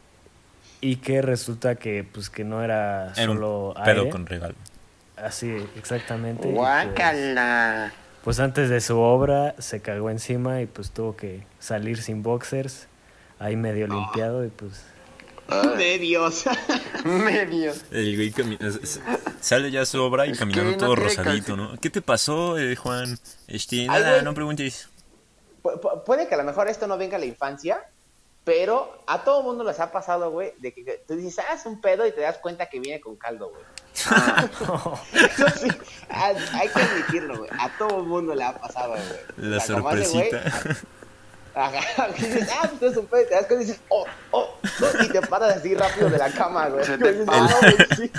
Y 0.86 0.96
que 0.96 1.20
resulta 1.22 1.74
que 1.74 2.04
pues 2.04 2.30
que 2.30 2.44
no 2.44 2.62
era 2.62 3.12
Era 3.16 3.30
un 3.30 3.36
solo 3.38 3.74
pedo 3.84 3.98
aire. 4.00 4.10
con 4.10 4.26
regalo. 4.26 4.54
Así, 5.16 5.50
exactamente. 5.76 6.42
pues, 6.44 6.54
Guácala. 6.54 7.92
Pues 8.22 8.38
antes 8.40 8.68
de 8.68 8.80
su 8.80 8.98
obra 8.98 9.54
se 9.58 9.80
cagó 9.80 10.10
encima 10.10 10.60
y 10.60 10.66
pues 10.66 10.90
tuvo 10.90 11.16
que 11.16 11.44
salir 11.58 12.02
sin 12.02 12.22
boxers, 12.22 12.86
ahí 13.38 13.56
medio 13.56 13.86
limpiado 13.86 14.44
y 14.44 14.48
pues... 14.48 14.84
De 15.78 15.98
Dios. 15.98 16.44
Medio. 17.04 17.72
El 17.92 18.16
güey 18.16 18.32
cami- 18.32 18.60
es- 18.60 18.76
es- 18.82 19.00
sale 19.40 19.70
ya 19.70 19.84
su 19.86 20.02
obra 20.02 20.26
y 20.26 20.32
Es 20.32 20.38
caminando 20.38 20.72
no 20.72 20.76
todo 20.76 20.96
rosadito, 20.96 21.56
¿no? 21.56 21.76
¿Qué 21.80 21.88
te 21.88 22.02
pasó, 22.02 22.58
eh, 22.58 22.74
Juan? 22.76 23.16
Este, 23.46 23.86
nada, 23.86 24.22
no 24.22 24.34
preguntes. 24.34 24.88
Pu- 25.62 25.80
pu- 25.80 26.02
puede 26.04 26.26
que 26.28 26.34
a 26.34 26.38
lo 26.38 26.44
mejor 26.44 26.68
esto 26.68 26.86
no 26.88 26.98
venga 26.98 27.16
a 27.16 27.20
la 27.20 27.26
infancia, 27.26 27.78
pero 28.46 29.02
a 29.08 29.24
todo 29.24 29.42
mundo 29.42 29.64
les 29.64 29.80
ha 29.80 29.90
pasado, 29.90 30.30
güey, 30.30 30.54
de 30.58 30.72
que 30.72 31.02
tú 31.08 31.16
dices, 31.16 31.44
ah, 31.50 31.54
es 31.54 31.66
un 31.66 31.80
pedo 31.80 32.06
y 32.06 32.12
te 32.12 32.20
das 32.20 32.38
cuenta 32.38 32.66
que 32.66 32.78
viene 32.78 33.00
con 33.00 33.16
caldo, 33.16 33.50
güey. 33.50 33.64
Eso 33.92 35.48
sí, 35.60 35.68
hay, 36.08 36.36
hay 36.52 36.68
que 36.68 36.80
admitirlo, 36.80 37.38
güey. 37.38 37.50
A 37.58 37.76
todo 37.76 38.04
mundo 38.04 38.36
le 38.36 38.44
ha 38.44 38.56
pasado, 38.56 38.90
güey. 38.90 39.48
La 39.50 39.56
O 39.56 39.60
sea, 39.60 39.74
sorpresita. 39.74 40.42
Ajá, 41.56 42.08
y 42.16 42.22
dices, 42.22 42.48
ah, 42.52 42.70
pues 42.78 42.92
es 42.92 42.96
un 42.96 43.06
pedo, 43.06 43.22
y 43.22 43.26
te 43.26 43.34
das 43.34 43.46
cuenta 43.46 43.64
y 43.64 43.66
dices, 43.66 43.80
oh, 43.88 44.06
oh, 44.30 44.48
oh, 44.62 45.02
y 45.02 45.08
te 45.08 45.22
paras 45.22 45.56
así 45.56 45.74
rápido 45.74 46.08
de 46.08 46.18
la 46.18 46.30
cama, 46.30 46.68
güey. 46.68 46.84
Se 46.84 46.98
te 46.98 47.12
dices. 47.14 47.28
"Ah, 47.28 47.48
güey, 47.60 47.76
sí". 47.96 48.12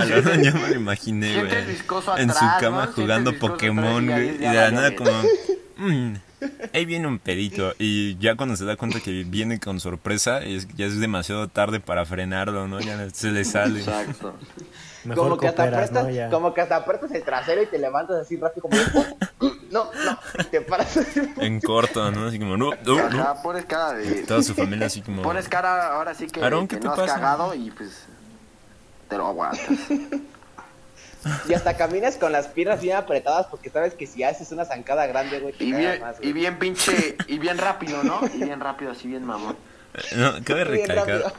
A 0.00 0.04
la 0.06 0.16
hora 0.16 0.36
ya 0.36 0.52
me 0.52 0.68
lo 0.68 0.74
imaginé, 0.74 1.38
güey. 1.44 1.52
En 2.16 2.32
su 2.32 2.44
cama 2.60 2.90
jugando 2.94 3.38
Pokémon, 3.38 4.06
güey. 4.06 4.36
Y 4.36 4.38
de 4.38 4.54
la 4.54 4.70
nada 4.70 4.96
como... 4.96 5.10
"Mm, 5.76 6.14
ahí 6.72 6.84
viene 6.84 7.06
un 7.06 7.18
pedito. 7.18 7.72
Y 7.78 8.16
ya 8.18 8.36
cuando 8.36 8.56
se 8.56 8.64
da 8.64 8.76
cuenta 8.76 9.00
que 9.00 9.24
viene 9.24 9.58
con 9.60 9.80
sorpresa, 9.80 10.42
es, 10.42 10.68
ya 10.76 10.86
es 10.86 10.98
demasiado 10.98 11.48
tarde 11.48 11.80
para 11.80 12.04
frenarlo, 12.04 12.68
¿no? 12.68 12.80
Ya 12.80 13.08
se 13.10 13.30
le 13.30 13.44
sale. 13.44 13.80
Exacto. 13.80 14.34
Mejor 15.04 15.24
como 15.24 15.36
que 15.38 15.48
hasta 15.48 15.64
apretas, 15.64 16.06
¿no? 16.06 16.30
Como 16.30 16.54
que 16.54 16.60
hasta 16.60 16.76
apretas 16.76 17.10
el 17.10 17.24
trasero 17.24 17.60
y 17.62 17.66
te 17.66 17.78
levantas 17.78 18.16
así 18.22 18.36
rápido 18.36 18.62
como 18.68 18.76
"Oh, 19.40 19.52
no, 19.72 19.84
no, 19.86 20.18
te 20.50 20.60
paras 20.60 20.96
así. 20.96 21.20
En 21.38 21.60
corto, 21.60 22.10
¿no? 22.12 22.26
Así 22.26 22.38
como, 22.38 22.56
no, 22.56 22.70
no, 22.84 23.10
no. 23.10 23.20
Ajá, 23.22 23.42
pones 23.42 23.64
cara 23.64 23.94
de. 23.94 24.22
Toda 24.22 24.42
su 24.44 24.54
familia 24.54 24.86
así 24.86 25.02
como... 25.02 25.22
Pones 25.22 25.48
cara 25.48 25.94
ahora 25.94 26.14
sí 26.14 26.26
que, 26.28 26.40
Aarón, 26.40 26.68
que 26.68 26.76
¿qué 26.76 26.82
te 26.82 26.86
no 26.86 26.92
has 26.92 27.00
pasa? 27.00 27.14
cagado 27.14 27.52
y 27.54 27.70
pues 27.72 28.06
te 29.08 29.16
lo 29.16 29.26
aguantas. 29.26 29.66
Y 31.48 31.54
hasta 31.54 31.76
caminas 31.76 32.16
con 32.16 32.32
las 32.32 32.48
piernas 32.48 32.80
bien 32.80 32.96
apretadas 32.96 33.46
porque 33.46 33.70
sabes 33.70 33.94
que 33.94 34.06
si 34.06 34.22
haces 34.22 34.52
una 34.52 34.64
zancada 34.64 35.06
grande, 35.06 35.40
güey, 35.40 35.54
te 35.54 35.64
Y 35.64 35.72
bien, 35.72 36.00
más, 36.00 36.16
y 36.18 36.22
güey. 36.22 36.32
bien 36.32 36.58
pinche, 36.58 37.16
y 37.26 37.38
bien 37.38 37.58
rápido, 37.58 38.02
¿no? 38.02 38.20
Y 38.34 38.44
bien 38.44 38.60
rápido, 38.60 38.92
así 38.92 39.08
bien 39.08 39.24
mamón. 39.24 39.56
No, 40.16 40.32
cabe 40.44 40.64
recalcar. 40.64 41.32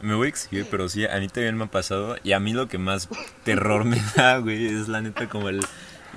Me 0.00 0.14
voy 0.14 0.26
a 0.26 0.30
exhibir, 0.30 0.66
pero 0.68 0.88
sí, 0.88 1.06
a 1.06 1.16
mí 1.20 1.28
también 1.28 1.56
me 1.56 1.64
ha 1.64 1.68
pasado. 1.68 2.16
Y 2.24 2.32
a 2.32 2.40
mí 2.40 2.52
lo 2.52 2.66
que 2.66 2.76
más 2.76 3.08
terror 3.44 3.84
me 3.84 4.02
da, 4.16 4.38
güey, 4.38 4.66
es 4.66 4.88
la 4.88 5.00
neta 5.00 5.28
como 5.28 5.48
el... 5.48 5.64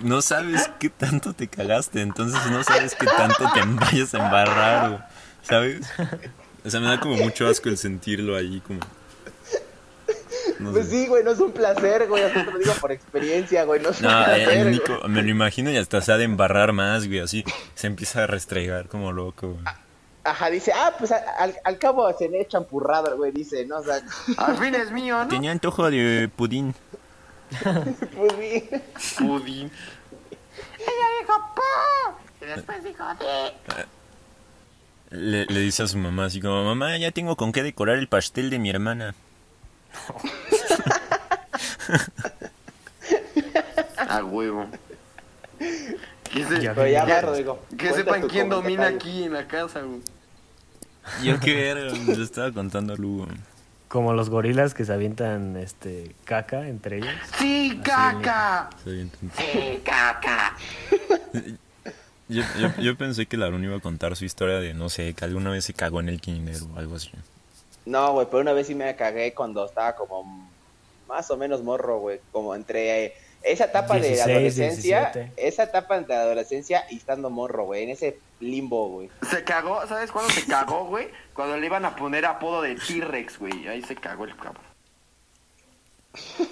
No 0.02 0.22
sabes 0.22 0.70
qué 0.80 0.90
tanto 0.90 1.34
te 1.34 1.48
cagaste, 1.48 2.02
entonces 2.02 2.40
no 2.52 2.64
sabes 2.64 2.96
qué 2.96 3.06
tanto 3.06 3.50
te 3.54 3.62
vayas 3.64 4.14
a 4.16 4.26
embarrar, 4.26 4.90
güey, 4.90 5.02
¿sabes? 5.44 5.88
O 6.66 6.70
sea, 6.70 6.80
me 6.80 6.88
da 6.88 7.00
como 7.00 7.16
mucho 7.16 7.48
asco 7.48 7.70
el 7.70 7.78
sentirlo 7.78 8.36
ahí, 8.36 8.62
como... 8.66 8.80
No 10.60 10.72
Pues 10.72 10.86
sé. 10.86 10.92
sí, 10.92 11.08
güey, 11.08 11.24
no 11.24 11.32
es 11.32 11.40
un 11.40 11.52
placer, 11.52 12.08
güey, 12.08 12.24
así 12.24 12.34
te 12.46 12.52
lo 12.52 12.58
digo 12.58 12.74
por 12.80 12.92
experiencia, 12.92 13.64
güey, 13.66 13.82
no 13.82 13.90
es 13.90 14.00
un 14.02 14.08
No, 14.08 14.20
el 14.26 14.26
placer, 14.44 14.82
güey. 14.88 15.10
Me 15.10 15.22
lo 15.24 15.30
imagino 15.30 15.72
y 15.72 15.78
hasta 15.78 16.02
se 16.02 16.12
ha 16.12 16.18
de 16.18 16.24
embarrar 16.26 16.72
más, 16.74 17.08
güey, 17.08 17.20
así. 17.20 17.44
Se 17.74 17.88
empieza 17.88 18.24
a 18.24 18.28
restregar 18.28 18.88
como 18.88 19.12
loco, 19.12 19.50
güey. 19.54 19.64
Ajá, 20.24 20.50
dice, 20.50 20.72
ah, 20.74 20.92
pues 20.98 21.12
al, 21.12 21.56
al 21.64 21.78
cabo 21.78 22.12
se 22.18 22.28
me 22.30 22.42
echa 22.42 22.58
empurrado, 22.58 23.16
güey, 23.16 23.32
dice, 23.32 23.66
¿no? 23.66 23.78
O 23.78 23.84
sea, 23.84 24.02
Al 24.38 24.58
fin 24.58 24.74
es 24.74 24.92
mío, 24.92 25.18
¿no? 25.20 25.28
Tenía 25.28 25.52
antojo 25.52 25.90
de 25.92 26.30
pudín. 26.36 26.74
pues 28.16 28.34
sí. 28.40 28.70
Pudín. 29.20 29.72
Le, 35.12 35.46
le 35.46 35.60
dice 35.60 35.84
a 35.84 35.88
su 35.88 35.98
mamá 35.98 36.26
así 36.26 36.42
como, 36.42 36.64
mamá, 36.64 36.98
ya 36.98 37.12
tengo 37.12 37.36
con 37.36 37.52
qué 37.52 37.64
decorar 37.64 37.98
el 37.98 38.08
pastel 38.08 38.50
de 38.50 38.60
mi 38.60 38.70
hermana. 38.70 39.14
A 43.98 44.24
huevo. 44.24 44.68
Que, 45.60 46.46
se- 46.46 46.62
Ya 46.62 46.74
Pero 46.74 46.88
ya 46.88 47.06
vi. 47.06 47.12
va, 47.12 47.22
Rodrigo. 47.22 47.64
que 47.70 47.90
cuenta 47.90 47.96
sepan 47.98 48.28
quién 48.28 48.50
domina 48.50 48.88
aquí 48.88 49.24
en 49.24 49.34
la 49.34 49.48
casa, 49.48 49.82
güey. 49.82 50.02
Yo 51.24 51.40
qué 51.40 51.74
me 52.08 52.16
lo 52.16 52.24
estaba 52.24 52.52
contando 52.52 52.94
a 52.94 52.98
Lugo. 52.98 53.28
Como 53.88 54.14
los 54.14 54.30
gorilas 54.30 54.74
que 54.74 54.84
se 54.86 54.92
avientan 54.92 55.56
este 55.56 56.16
caca 56.26 56.68
entre 56.68 56.98
ellos. 56.98 57.14
¡Sí, 57.38 57.80
caca! 57.84 58.70
Tonto. 58.84 59.18
¡Sí, 59.38 59.80
caca! 59.86 60.58
Yo, 62.28 62.42
yo, 62.60 62.74
yo 62.82 62.98
pensé 62.98 63.28
que 63.28 63.38
Larón 63.38 63.64
iba 63.64 63.78
a 63.78 63.80
contar 63.80 64.16
su 64.16 64.26
historia 64.26 64.56
de, 64.56 64.74
no 64.74 64.90
sé, 64.90 65.14
que 65.14 65.24
alguna 65.26 65.52
vez 65.52 65.64
se 65.66 65.76
cagó 65.76 66.00
en 66.00 66.10
el 66.10 66.20
kinder 66.20 66.58
o 66.74 66.80
algo 66.80 66.96
así. 66.96 67.12
No, 67.86 68.14
güey, 68.14 68.28
pero 68.30 68.42
una 68.42 68.54
vez 68.54 68.68
sí 68.68 68.76
me 68.76 68.96
cagué 68.96 69.34
cuando 69.34 69.66
estaba 69.66 69.96
como 69.96 70.50
más 71.08 71.30
o 71.30 71.38
menos 71.38 71.64
morro, 71.64 72.00
güey. 72.00 72.20
Como 72.32 72.56
entre 72.56 73.06
eh, 73.06 73.14
esa 73.44 73.66
etapa 73.66 73.96
16, 73.96 74.26
de 74.26 74.34
adolescencia, 74.34 75.12
17. 75.14 75.48
esa 75.48 75.64
etapa 75.64 76.00
de 76.00 76.14
adolescencia 76.16 76.86
y 76.90 76.98
estando 76.98 77.30
morro, 77.30 77.66
güey, 77.66 77.84
en 77.84 77.90
ese 77.90 78.18
limbo, 78.40 78.90
güey. 78.90 79.10
Se 79.30 79.44
cagó, 79.44 79.86
¿sabes 79.88 80.12
cuándo 80.12 80.34
se 80.34 80.46
cagó, 80.46 80.86
güey? 80.86 81.10
Cuando 81.34 81.58
le 81.58 81.66
iban 81.66 81.86
a 81.86 81.96
poner 81.96 82.26
apodo 82.26 82.64
de 82.64 82.76
T-Rex, 82.76 83.40
güey. 83.40 83.68
Ahí 83.68 83.82
se 83.84 83.96
cagó 83.96 84.26
el 84.26 84.36
cabrón. 84.36 84.64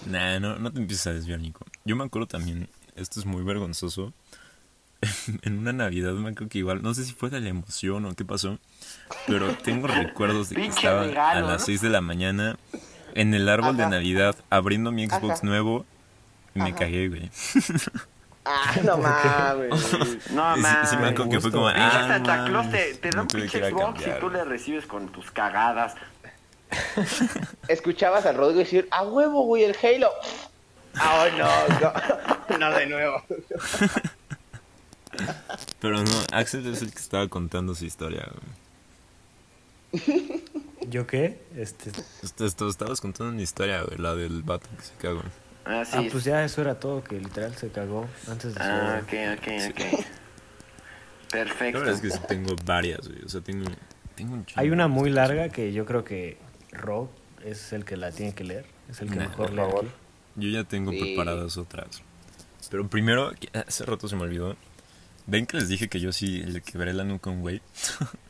Nah, 0.06 0.40
no, 0.40 0.58
no 0.60 0.72
te 0.72 0.80
empieces 0.80 1.08
a 1.08 1.14
desviar, 1.14 1.40
Nico. 1.40 1.66
Yo 1.86 1.96
me 1.96 2.04
acuerdo 2.04 2.28
también, 2.28 2.70
esto 2.96 3.20
es 3.20 3.26
muy 3.26 3.44
vergonzoso. 3.44 4.14
en 5.42 5.58
una 5.58 5.74
Navidad 5.74 6.14
me 6.14 6.30
acuerdo 6.30 6.50
que 6.50 6.60
igual, 6.60 6.82
no 6.82 6.94
sé 6.94 7.04
si 7.04 7.14
fue 7.14 7.30
de 7.30 7.40
la 7.40 7.50
emoción 7.50 8.06
o 8.06 8.16
qué 8.16 8.24
pasó, 8.24 8.60
pero 9.28 9.54
tengo 9.58 9.88
recuerdos 9.88 10.50
de 10.50 10.56
que 10.56 10.62
Pinche 10.64 10.78
estaba 10.88 11.04
regalo, 11.04 11.48
a 11.48 11.52
las 11.52 11.62
¿no? 11.62 11.66
6 11.66 11.82
de 11.82 11.90
la 11.90 12.02
mañana 12.02 12.58
en 13.16 13.34
el 13.34 13.48
árbol 13.50 13.78
de 13.78 13.84
Ajá. 13.84 13.92
Navidad 13.92 14.36
abriendo 14.50 14.92
mi 14.92 15.08
Xbox 15.08 15.38
Ajá. 15.40 15.46
nuevo 15.48 15.86
y 16.56 16.60
me 16.60 16.70
Ajá. 16.70 16.76
cagué, 16.80 17.10
güey. 17.10 17.30
Ah, 18.46 18.74
no 18.84 18.98
mames. 18.98 19.70
No, 20.32 20.58
Y 20.58 20.62
sí- 20.62 20.68
sí 20.86 20.96
me 20.96 21.02
mames. 21.04 21.12
acuerdo 21.12 21.30
que 21.30 21.40
fue 21.42 21.52
como, 21.52 21.68
ah, 21.68 22.06
Santa 22.08 22.36
mames, 22.38 22.50
Claus 22.50 22.72
te, 22.72 22.94
te 22.96 23.10
da 23.12 23.22
un 23.22 23.28
pinche 23.28 23.64
a 23.66 23.70
Xbox 23.70 24.08
y 24.08 24.20
tú 24.20 24.30
le 24.30 24.44
recibes 24.44 24.86
con 24.86 25.10
tus 25.12 25.32
cagadas. 25.32 25.96
Escuchabas 27.68 28.26
al 28.26 28.36
Rodrigo 28.36 28.60
decir, 28.60 28.88
a 28.92 29.04
huevo, 29.04 29.44
güey, 29.46 29.64
el 29.64 29.76
Halo. 29.82 30.10
Ah, 30.96 31.26
oh, 31.26 31.38
no, 31.38 32.58
no, 32.58 32.58
no 32.58 32.72
de 32.78 32.86
nuevo. 32.88 33.24
Pero 35.80 35.98
no, 36.04 36.12
Axel 36.32 36.66
es 36.68 36.82
el 36.82 36.92
que 36.92 37.00
estaba 37.00 37.28
contando 37.28 37.76
su 37.76 37.86
historia, 37.86 38.26
güey. 38.32 38.63
¿Yo 40.90 41.08
qué? 41.08 41.42
Este, 41.56 41.92
Esto, 42.22 42.46
esto- 42.46 42.68
estabas 42.70 43.00
contando 43.02 43.32
una 43.34 43.42
historia, 43.42 43.84
güey, 43.84 43.98
la 43.98 44.16
del 44.16 44.44
vato 44.44 44.68
que 44.78 44.84
se 44.84 44.94
cagó. 44.96 45.22
Ah, 45.66 45.84
sí. 45.86 45.96
ah, 45.98 46.04
pues 46.12 46.24
ya 46.26 46.44
eso 46.44 46.62
era 46.62 46.80
todo, 46.80 47.04
que 47.04 47.20
literal 47.20 47.56
se 47.56 47.70
cagó 47.70 48.08
antes 48.28 48.54
de 48.54 48.60
su 48.62 48.68
Ah, 48.70 48.82
boda. 48.82 49.00
ok, 49.00 49.40
ok, 49.40 49.48
ok. 49.72 49.80
La 49.80 51.30
Perfecto. 51.30 51.80
verdad 51.80 51.96
es 51.96 52.02
que 52.02 52.10
sí 52.12 52.20
tengo 52.28 52.56
varias, 52.66 53.08
güey. 53.08 53.24
O 53.24 53.30
sea, 53.30 53.42
tengo, 53.42 53.66
tengo 54.16 54.34
un 54.34 54.46
chingo 54.46 54.60
Hay 54.62 54.70
una 54.72 54.88
muy 54.88 55.10
larga 55.10 55.50
que 55.50 55.72
yo 55.74 55.86
creo 55.86 56.04
que 56.04 56.38
Rob 56.72 57.10
es 57.46 57.72
el 57.74 57.86
que 57.86 57.96
la 57.98 58.12
tiene 58.12 58.34
que 58.36 58.44
leer. 58.44 58.66
Es 58.90 59.02
el 59.02 59.10
que 59.10 59.16
Nah, 59.16 59.30
mejor 59.30 59.52
lee 59.54 59.62
aquí. 59.62 59.88
Yo 60.36 60.50
ya 60.50 60.64
tengo 60.66 60.92
Sí. 60.92 61.00
preparadas 61.00 61.58
otras. 61.58 62.02
Pero 62.70 62.88
primero, 62.88 63.32
que 63.40 63.50
hace 63.58 63.86
rato 63.86 64.08
se 64.08 64.16
me 64.16 64.24
olvidó. 64.24 64.56
¿Ven 65.26 65.46
que 65.46 65.58
les 65.58 65.70
dije 65.70 65.88
que 65.88 66.00
yo 66.02 66.12
sí 66.12 66.40
le 66.44 66.62
quebré 66.62 66.94
la 66.94 67.04
nuca 67.06 67.30
a 67.30 67.34
un 67.34 67.42
güey? 67.42 67.62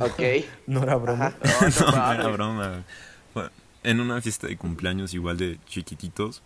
Ok. 0.00 0.20
No 0.66 0.82
era 0.82 0.96
broma. 0.96 1.32
no, 1.80 1.90
no 1.92 2.12
era 2.12 2.28
broma. 2.28 2.84
Bueno, 3.34 3.50
en 3.82 4.00
una 4.00 4.20
fiesta 4.20 4.46
de 4.46 4.56
cumpleaños 4.56 5.14
igual 5.14 5.36
de 5.36 5.58
chiquititos. 5.66 6.42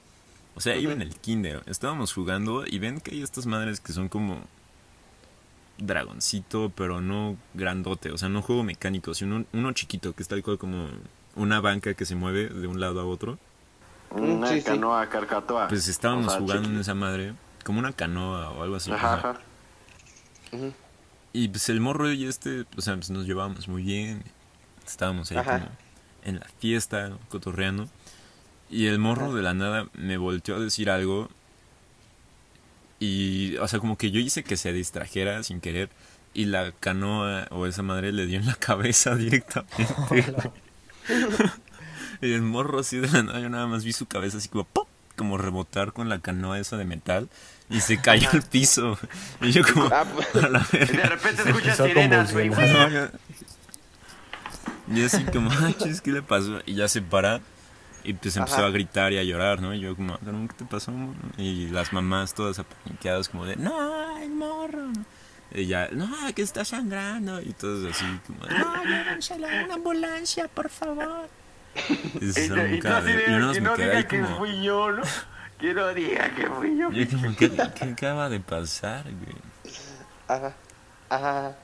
O 0.57 0.61
sea, 0.61 0.77
iba 0.77 0.93
en 0.93 1.03
el 1.03 1.15
kinder. 1.17 1.63
Estábamos 1.67 2.13
jugando 2.13 2.65
y 2.67 2.79
ven 2.79 3.01
que 3.01 3.13
hay 3.13 3.23
estas 3.23 3.47
madres 3.47 3.81
que 3.81 3.93
son 3.93 4.09
como 4.09 4.41
dragoncito, 5.79 6.71
pero 6.75 7.01
no 7.01 7.37
grandote. 7.55 8.11
O 8.13 8.19
sea, 8.19 8.29
no 8.29 8.43
juego 8.43 8.63
mecánico, 8.63 9.15
sino 9.15 9.45
uno 9.53 9.73
chiquito, 9.73 10.15
que 10.15 10.23
es 10.23 10.29
tal 10.29 10.43
cual 10.43 10.59
como 10.59 10.89
una 11.35 11.61
banca 11.61 11.95
que 11.95 12.05
se 12.05 12.15
mueve 12.15 12.49
de 12.49 12.67
un 12.69 12.81
lado 12.81 13.01
a 13.01 13.05
otro. 13.05 13.39
Una 14.11 14.47
Sí, 14.49 14.61
sí. 14.61 14.67
canoa 14.67 15.09
carcatoa. 15.09 15.67
Pues 15.69 15.89
estábamos 15.89 16.27
O 16.29 16.31
sea, 16.31 16.39
jugando 16.41 16.69
en 16.69 16.79
esa 16.79 16.95
madre, 16.95 17.35
como 17.65 17.81
una 17.81 17.93
canoa 17.93 18.51
o 18.51 18.63
algo 18.63 18.77
así. 18.77 18.93
Ajá, 18.93 19.15
ajá. 19.15 19.31
ajá. 19.31 19.41
Ujú. 20.53 20.73
Y 21.35 21.49
pues 21.49 21.69
el 21.69 21.81
morro 21.81 22.13
y 22.13 22.27
este, 22.27 22.65
o 22.77 22.81
sea, 22.81 22.95
pues 22.95 23.11
nos 23.11 23.27
llevábamos 23.27 23.67
muy 23.67 23.83
bien. 23.83 24.23
Estábamos 24.87 25.33
ahí 25.33 25.39
Ajá. 25.39 25.59
como 25.59 25.71
en 26.25 26.39
la 26.39 26.47
fiesta, 26.61 27.19
cotorreando. 27.29 27.89
Y 28.71 28.87
el 28.87 29.01
morro 29.01 29.35
de 29.35 29.43
la 29.43 29.53
nada 29.53 29.89
me 29.95 30.17
volteó 30.17 30.55
a 30.55 30.61
decir 30.61 30.89
algo. 30.91 31.29
Y, 33.01 33.57
o 33.57 33.67
sea, 33.67 33.81
como 33.81 33.99
que 33.99 34.13
yo 34.13 34.21
hice 34.21 34.45
que 34.45 34.57
se 34.57 34.73
distrajera 34.73 35.43
sin 35.43 35.61
querer. 35.61 35.91
Y 36.35 36.45
la 36.45 36.71
canoa 36.71 37.49
o 37.51 37.67
esa 37.67 37.83
madre 37.83 38.13
le 38.13 38.27
dio 38.27 38.39
en 38.39 38.47
la 38.47 38.55
cabeza 38.59 39.17
directamente. 39.17 40.45
y 42.23 42.33
el 42.33 42.43
morro 42.43 42.79
así 42.79 42.99
de 42.99 43.09
la 43.11 43.25
nada, 43.25 43.41
yo 43.41 43.49
nada 43.49 43.67
más 43.67 43.85
vi 43.85 43.93
su 43.93 44.07
cabeza 44.07 44.39
así 44.39 44.49
como 44.49 44.65
¡pop! 44.65 44.87
Como 45.17 45.37
rebotar 45.37 45.93
con 45.93 46.09
la 46.09 46.21
canoa 46.21 46.61
esa 46.61 46.77
de 46.77 46.85
metal. 46.85 47.29
Y 47.71 47.81
se 47.81 48.01
cayó 48.01 48.29
al 48.33 48.43
piso. 48.43 48.99
Y 49.41 49.51
yo 49.53 49.63
como... 49.65 49.87
Ah, 49.87 50.05
pues, 50.13 50.45
a 50.45 50.49
la 50.49 50.59
de 50.71 50.85
repente 50.85 51.43
escuchas 51.49 51.77
sirenas, 51.79 52.33
güey. 52.33 52.51
No, 52.51 52.89
yo- 52.91 53.09
Y 54.95 55.03
así 55.03 55.25
como, 55.25 55.51
ay, 55.51 55.75
chis, 55.75 56.01
¿qué 56.01 56.13
le 56.13 56.23
pasó? 56.23 56.61
Y 56.67 56.75
ya 56.75 56.89
se 56.89 57.01
para 57.03 57.41
y 58.07 58.13
pues 58.13 58.37
empezó 58.37 58.57
Ajá. 58.59 58.67
a 58.67 58.71
gritar 58.71 59.13
y 59.15 59.19
a 59.19 59.23
llorar, 59.23 59.63
¿no? 59.63 59.73
Y 59.73 59.81
yo 59.81 59.97
como, 59.97 60.19
"Cabrón, 60.19 60.47
¿qué 60.47 60.55
te 60.57 60.65
pasó? 60.67 60.91
morro?" 60.93 61.15
Y 61.39 61.69
las 61.69 61.91
mamás 61.95 62.35
todas 62.35 62.59
apaniqueadas 62.59 63.31
como 63.31 63.47
de, 63.47 63.57
no, 63.57 64.19
el 64.19 64.29
morro. 64.31 64.91
Y 65.55 65.65
ya, 65.67 65.89
no, 65.91 66.09
que 66.35 66.43
está 66.43 66.67
sangrando. 66.67 67.41
Y 67.41 67.55
todos 67.55 67.91
así 67.91 68.05
como, 68.27 68.41
no, 68.47 68.85
llévenselo 68.85 69.47
a 69.47 69.65
una 69.65 69.75
ambulancia, 69.75 70.49
por 70.49 70.69
favor. 70.69 71.29
Y, 72.21 72.27
Y, 72.27 72.29
y 72.29 72.81
de, 72.81 73.57
y 73.57 73.61
no 73.61 73.75
quedé 73.75 73.87
diga 73.87 73.97
ahí 73.99 74.05
que 74.05 74.23
fui 74.39 74.63
yo, 74.63 74.93
¿no? 74.93 75.03
Que 75.59 75.73
no 75.73 75.95
diga 75.95 76.35
que 76.35 76.47
fui 76.49 76.77
yo. 76.77 76.91
yo 76.91 77.09
como, 77.09 77.37
¿qué, 77.37 77.51
qué 77.51 77.85
acaba 77.85 78.29
de 78.29 78.41
pasar, 78.41 79.05
güey? 79.05 79.37
ajá. 80.29 80.55
Ajá. 81.09 81.57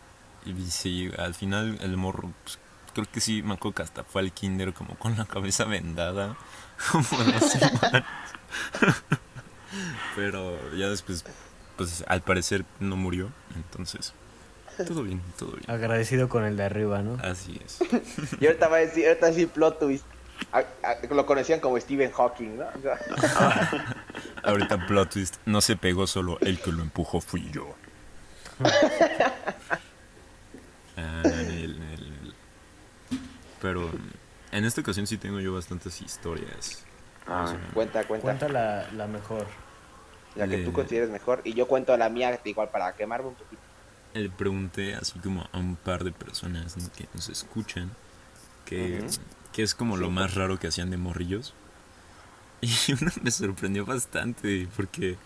Y 0.44 0.54
sí, 0.70 1.10
al 1.18 1.34
final 1.34 1.78
el 1.80 1.96
morro, 1.96 2.32
pues, 2.44 2.58
creo 2.94 3.06
que 3.10 3.20
sí, 3.20 3.42
me 3.42 3.54
acuerdo 3.54 3.76
que 3.76 3.82
hasta 3.82 4.04
fue 4.04 4.22
al 4.22 4.32
kinder 4.32 4.72
como 4.72 4.96
con 4.96 5.16
la 5.16 5.24
cabeza 5.26 5.64
vendada, 5.64 6.36
como 6.92 7.06
dos 7.24 7.50
semanas. 7.50 8.04
Pero 10.16 10.74
ya 10.76 10.88
después, 10.88 11.24
pues 11.76 12.04
al 12.08 12.22
parecer 12.22 12.64
no 12.80 12.96
murió, 12.96 13.30
entonces, 13.54 14.12
todo 14.86 15.02
bien, 15.02 15.20
todo 15.38 15.52
bien. 15.52 15.70
Agradecido 15.70 16.28
con 16.28 16.44
el 16.44 16.56
de 16.56 16.64
arriba, 16.64 17.02
¿no? 17.02 17.18
Así 17.22 17.60
es. 17.64 17.78
Y 18.40 18.46
ahorita 18.46 18.68
va 18.68 18.76
a 18.76 18.80
decir, 18.80 19.06
ahorita 19.06 19.32
sí 19.32 19.46
plot 19.46 19.78
twist. 19.78 20.04
A- 20.52 20.58
a- 20.82 21.14
lo 21.14 21.26
conocían 21.26 21.60
como 21.60 21.78
Stephen 21.78 22.10
Hawking, 22.12 22.56
¿no? 22.58 22.64
Ahorita 24.42 24.86
plot 24.86 25.10
twist, 25.10 25.36
no 25.46 25.60
se 25.60 25.76
pegó 25.76 26.06
solo, 26.06 26.38
el 26.40 26.60
que 26.60 26.72
lo 26.72 26.82
empujó 26.82 27.20
fui 27.20 27.50
yo. 27.50 27.74
Ah, 30.96 31.22
el- 31.24 31.50
el- 31.50 31.82
el- 31.82 32.34
Pero 33.62 33.90
en 34.52 34.64
esta 34.64 34.80
ocasión 34.80 35.06
sí 35.06 35.16
tengo 35.16 35.40
yo 35.40 35.54
bastantes 35.54 36.00
historias. 36.02 36.84
Ah, 37.26 37.56
Cuenta, 37.72 38.04
cuenta. 38.04 38.22
Cuenta 38.22 38.48
la, 38.48 38.86
la 38.92 39.06
mejor. 39.06 39.46
La 40.34 40.46
que 40.46 40.58
tú 40.58 40.72
consideres 40.72 41.08
mejor. 41.10 41.40
Y 41.44 41.54
yo 41.54 41.66
cuento 41.66 41.96
la 41.96 42.08
mía, 42.08 42.38
igual 42.44 42.68
para 42.70 42.92
quemarme 42.94 43.28
un 43.28 43.34
poquito. 43.34 43.62
Le 44.14 44.28
pregunté 44.28 44.94
así 44.94 45.18
como 45.20 45.48
a 45.52 45.58
un 45.58 45.76
par 45.76 46.04
de 46.04 46.12
personas 46.12 46.76
¿no? 46.76 46.90
que 46.92 47.08
nos 47.14 47.28
escuchan 47.28 47.90
que. 48.64 49.06
Que 49.52 49.62
es 49.62 49.74
como 49.74 49.96
lo 49.96 50.10
más 50.10 50.34
raro 50.34 50.58
que 50.58 50.68
hacían 50.68 50.90
de 50.90 50.96
morrillos. 50.96 51.54
Y 52.62 52.92
uno 52.92 53.10
me 53.22 53.30
sorprendió 53.30 53.86
bastante 53.86 54.68
porque 54.76 55.16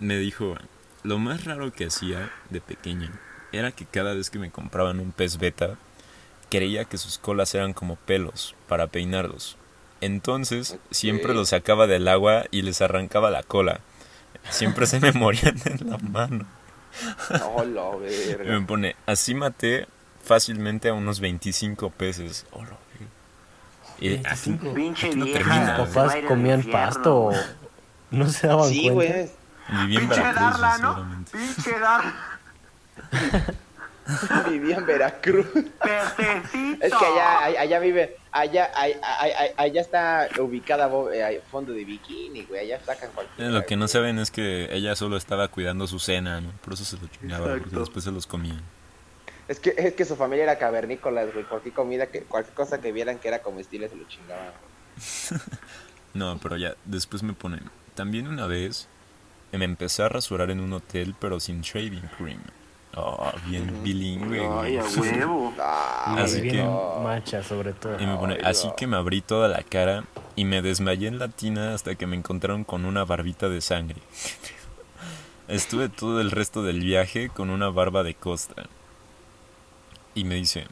me 0.00 0.16
dijo, 0.18 0.56
lo 1.04 1.18
más 1.18 1.44
raro 1.44 1.72
que 1.72 1.86
hacía 1.86 2.32
de 2.50 2.60
pequeña 2.60 3.12
era 3.52 3.70
que 3.70 3.86
cada 3.86 4.12
vez 4.14 4.28
que 4.28 4.40
me 4.40 4.50
compraban 4.50 4.98
un 5.00 5.12
pez 5.12 5.38
beta, 5.38 5.78
creía 6.50 6.84
que 6.84 6.98
sus 6.98 7.18
colas 7.18 7.54
eran 7.54 7.74
como 7.74 7.96
pelos 7.96 8.56
para 8.66 8.88
peinarlos. 8.88 9.56
Entonces, 10.00 10.78
siempre 10.90 11.34
los 11.34 11.50
sacaba 11.50 11.86
del 11.86 12.08
agua 12.08 12.44
y 12.50 12.62
les 12.62 12.82
arrancaba 12.82 13.30
la 13.30 13.42
cola. 13.42 13.80
Siempre 14.50 14.86
se 14.86 15.00
me 15.00 15.12
morían 15.14 15.56
en 15.64 15.90
la 15.90 15.98
mano. 15.98 16.46
No, 17.38 17.64
lo 17.64 17.96
Y 18.06 18.10
me 18.10 18.36
verga. 18.36 18.66
pone, 18.66 18.96
así 19.06 19.34
maté 19.34 19.86
fácilmente 20.24 20.88
a 20.88 20.94
unos 20.94 21.20
25 21.20 21.90
peces. 21.90 22.46
Oh, 22.50 22.64
lo 22.64 22.64
verga. 22.64 22.78
Y 24.00 24.08
25. 24.10 24.74
Pinche 24.74 25.14
no 25.14 25.26
termina. 25.26 25.74
a 25.74 25.78
papás 25.84 26.16
comían 26.26 26.58
infierno, 26.60 26.80
pasto. 26.86 27.20
güey. 27.20 27.38
No 28.10 28.26
se 28.28 28.46
daban 28.46 28.68
Sí, 28.68 28.82
cuenta. 28.90 28.94
güey. 29.14 29.30
Viví 29.80 29.96
en 29.96 30.00
Pinche 30.08 30.22
Veracruz, 30.22 30.60
Darla, 30.60 30.78
¿no? 30.78 31.24
Pinche 31.30 31.78
Darla. 31.78 32.14
Vivía 34.48 34.76
en 34.76 34.86
Veracruz. 34.86 35.46
Pececito. 35.52 36.84
Es 36.86 36.94
que 36.94 37.04
allá, 37.04 37.44
allá, 37.44 37.60
allá 37.60 37.78
vive, 37.78 38.16
allá, 38.32 38.70
allá, 38.74 38.96
allá, 39.20 39.36
allá 39.58 39.80
está 39.82 40.28
ubicada 40.40 40.86
bo- 40.86 41.10
eh, 41.12 41.42
fondo 41.50 41.72
de 41.74 41.84
bikini, 41.84 42.44
güey. 42.44 42.60
Allá 42.62 42.80
sacan 42.86 43.10
cualquier. 43.14 43.48
Eh, 43.48 43.50
Lo 43.52 43.66
que 43.66 43.76
no 43.76 43.86
saben 43.86 44.18
es 44.18 44.30
que 44.30 44.74
ella 44.74 44.96
solo 44.96 45.18
estaba 45.18 45.48
cuidando 45.48 45.86
su 45.86 45.98
cena, 45.98 46.40
¿no? 46.40 46.50
Por 46.64 46.72
eso 46.72 46.86
se 46.86 46.96
lo 46.96 47.06
chingaba, 47.08 47.48
porque 47.58 47.76
después 47.76 48.02
se 48.04 48.10
los 48.10 48.26
comían. 48.26 48.62
Es 49.48 49.58
que, 49.60 49.74
es 49.76 49.94
que 49.94 50.04
su 50.04 50.14
familia 50.16 50.44
era 50.44 50.58
cavernícolas, 50.58 51.32
güey. 51.32 51.44
Cualquier 51.46 51.74
comida, 51.74 52.06
que, 52.08 52.22
cualquier 52.22 52.54
cosa 52.54 52.80
que 52.80 52.92
vieran 52.92 53.18
que 53.18 53.28
era 53.28 53.40
comestible 53.40 53.88
se 53.88 53.96
lo 53.96 54.06
chingaban. 54.06 54.52
No, 56.14 56.38
pero 56.42 56.56
ya, 56.56 56.74
después 56.86 57.22
me 57.22 57.32
ponen. 57.34 57.60
También 57.94 58.26
una 58.28 58.46
vez 58.46 58.88
me 59.52 59.64
empecé 59.66 60.02
a 60.02 60.08
rasurar 60.08 60.50
en 60.50 60.58
un 60.60 60.72
hotel, 60.72 61.14
pero 61.20 61.38
sin 61.38 61.60
shaving 61.60 62.08
cream. 62.16 62.40
Oh, 62.96 63.30
bien 63.46 63.82
bilingüe. 63.84 64.40
Ay, 64.40 64.78
a 64.78 64.84
huevo. 64.84 65.52
Ah, 65.60 66.16
Y 66.18 66.22
Así 66.22 66.40
bien 66.40 66.56
que- 66.56 67.00
mancha, 67.02 67.42
sobre 67.42 67.74
todo. 67.74 68.00
Y 68.00 68.06
me 68.06 68.16
pone, 68.16 68.34
Ay, 68.34 68.40
así 68.44 68.66
no. 68.68 68.74
que 68.76 68.86
me 68.86 68.96
abrí 68.96 69.20
toda 69.20 69.48
la 69.48 69.62
cara 69.62 70.04
y 70.34 70.44
me 70.46 70.62
desmayé 70.62 71.06
en 71.08 71.18
la 71.18 71.28
tina 71.28 71.74
hasta 71.74 71.94
que 71.94 72.06
me 72.06 72.16
encontraron 72.16 72.64
con 72.64 72.84
una 72.86 73.04
barbita 73.04 73.48
de 73.50 73.60
sangre. 73.60 74.00
Estuve 75.48 75.88
todo 75.90 76.20
el 76.20 76.30
resto 76.30 76.62
del 76.62 76.80
viaje 76.80 77.28
con 77.28 77.50
una 77.50 77.68
barba 77.68 78.02
de 78.02 78.14
costa. 78.14 78.66
Y 80.18 80.24
me 80.24 80.34
dice, 80.34 80.66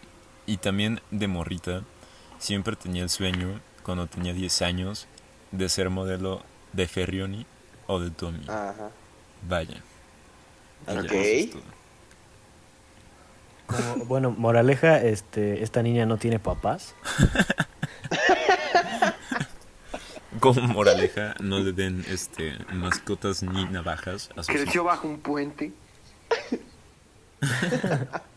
y 0.45 0.57
también 0.57 1.01
de 1.13 1.29
morrita, 1.29 1.83
siempre 2.41 2.75
tenía 2.75 3.05
el 3.05 3.11
sueño, 3.11 3.61
cuando 3.85 4.09
tenía 4.09 4.33
10 4.33 4.61
años, 4.63 5.07
de 5.53 5.69
ser 5.69 5.89
modelo 5.89 6.43
de 6.73 6.89
Ferrioni 6.89 7.47
o 7.87 8.01
de 8.01 8.11
Tommy. 8.11 8.43
Ajá. 8.49 8.91
Vaya. 9.49 9.81
Ok. 10.89 11.13
Como- 13.67 14.05
bueno, 14.07 14.33
moraleja, 14.33 15.01
este, 15.01 15.63
esta 15.63 15.81
niña 15.81 16.07
no 16.07 16.17
tiene 16.17 16.41
papás. 16.41 16.97
Como 20.41 20.61
moraleja, 20.63 21.37
no 21.39 21.61
le 21.61 21.73
den 21.73 22.05
este 22.09 22.59
mascotas 22.73 23.45
ni 23.45 23.65
navajas 23.67 24.29
a 24.37 24.43
sus 24.43 24.49
hijos. 24.51 24.63
Creció 24.65 24.83
bajo 24.83 25.07
un 25.07 25.21
puente. 25.21 25.73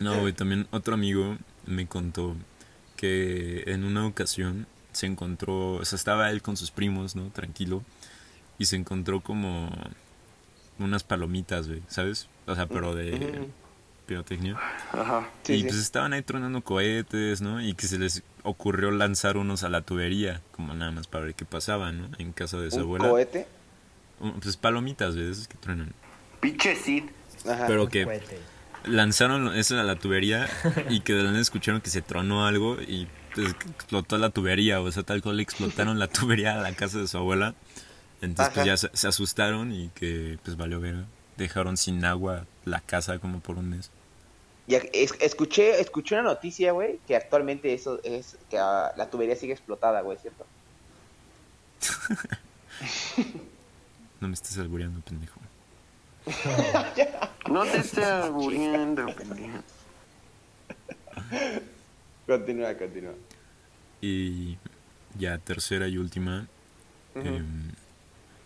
No, 0.00 0.20
güey, 0.20 0.32
también 0.32 0.66
otro 0.70 0.94
amigo 0.94 1.36
me 1.66 1.86
contó 1.86 2.36
que 2.96 3.64
en 3.66 3.84
una 3.84 4.06
ocasión 4.06 4.66
se 4.92 5.06
encontró, 5.06 5.74
o 5.74 5.84
sea, 5.84 5.96
estaba 5.96 6.30
él 6.30 6.42
con 6.42 6.56
sus 6.56 6.70
primos, 6.70 7.14
¿no? 7.16 7.30
Tranquilo, 7.30 7.82
y 8.58 8.64
se 8.66 8.76
encontró 8.76 9.20
como 9.20 9.70
unas 10.78 11.04
palomitas, 11.04 11.68
güey, 11.68 11.82
¿sabes? 11.88 12.28
O 12.46 12.54
sea, 12.54 12.66
pero 12.66 12.94
de 12.94 13.12
Ujú. 13.14 13.48
pirotecnia. 14.06 14.56
Ajá. 14.92 15.28
Sí, 15.42 15.54
y 15.54 15.58
sí. 15.60 15.64
pues 15.64 15.76
estaban 15.78 16.12
ahí 16.12 16.22
tronando 16.22 16.62
cohetes, 16.62 17.40
¿no? 17.40 17.60
Y 17.60 17.74
que 17.74 17.86
se 17.86 17.98
les 17.98 18.22
ocurrió 18.42 18.90
lanzar 18.90 19.36
unos 19.36 19.62
a 19.64 19.68
la 19.68 19.82
tubería, 19.82 20.40
como 20.52 20.74
nada 20.74 20.90
más 20.92 21.06
para 21.06 21.24
ver 21.26 21.34
qué 21.34 21.44
pasaba, 21.44 21.92
¿no? 21.92 22.08
En 22.18 22.32
casa 22.32 22.58
de 22.58 22.70
su 22.70 22.76
Un 22.78 22.82
abuela. 22.82 23.08
cohete. 23.10 23.46
Pues 24.42 24.56
palomitas, 24.56 25.14
güey, 25.14 25.26
de 25.26 25.32
esas 25.32 25.46
que 25.48 25.56
truenan. 25.58 25.92
Pinche 26.40 26.74
Sid. 26.74 27.04
Ajá. 27.48 27.66
Pero 27.68 27.88
que 27.88 28.04
Cohete. 28.04 28.38
Lanzaron 28.88 29.54
eso 29.54 29.78
a 29.78 29.82
la 29.82 29.96
tubería 29.96 30.48
y 30.90 31.00
que 31.00 31.14
de 31.14 31.22
la 31.22 31.38
escucharon 31.38 31.80
que 31.80 31.90
se 31.90 32.02
tronó 32.02 32.46
algo 32.46 32.80
y 32.80 33.06
pues, 33.34 33.50
explotó 33.50 34.18
la 34.18 34.30
tubería, 34.30 34.80
o 34.80 34.90
sea, 34.90 35.02
tal 35.02 35.22
cual 35.22 35.36
le 35.36 35.42
explotaron 35.42 35.98
la 35.98 36.08
tubería 36.08 36.54
a 36.58 36.62
la 36.62 36.72
casa 36.74 36.98
de 36.98 37.08
su 37.08 37.16
abuela. 37.18 37.54
Entonces 38.20 38.52
pues 38.54 38.66
ya 38.66 38.76
se, 38.76 38.90
se 38.94 39.06
asustaron 39.08 39.72
y 39.72 39.90
que 39.90 40.38
pues 40.44 40.56
valió 40.56 40.80
ver. 40.80 41.04
Dejaron 41.36 41.76
sin 41.76 42.04
agua 42.04 42.46
la 42.64 42.80
casa 42.80 43.18
como 43.20 43.38
por 43.40 43.58
un 43.58 43.70
mes. 43.70 43.90
Ya, 44.66 44.78
es- 44.92 45.14
escuché, 45.20 45.80
escuché 45.80 46.16
una 46.16 46.24
noticia, 46.24 46.72
güey, 46.72 46.98
que 47.06 47.14
actualmente 47.16 47.72
eso 47.72 48.00
es 48.02 48.36
que 48.50 48.58
ah, 48.58 48.92
la 48.96 49.08
tubería 49.08 49.36
sigue 49.36 49.52
explotada, 49.52 50.00
güey, 50.00 50.18
¿cierto? 50.18 50.44
No 54.20 54.26
me 54.26 54.34
estés 54.34 54.58
albureando, 54.58 55.00
pendejo. 55.00 55.40
No 57.48 57.64
te 57.64 57.78
estés 57.78 58.30
muriendo, 58.30 59.06
pendejo. 59.06 59.62
Continúa, 62.26 62.76
continúa. 62.76 63.14
Y 64.02 64.58
ya 65.18 65.38
tercera 65.38 65.88
y 65.88 65.96
última. 65.96 66.46
Em, 67.14 67.72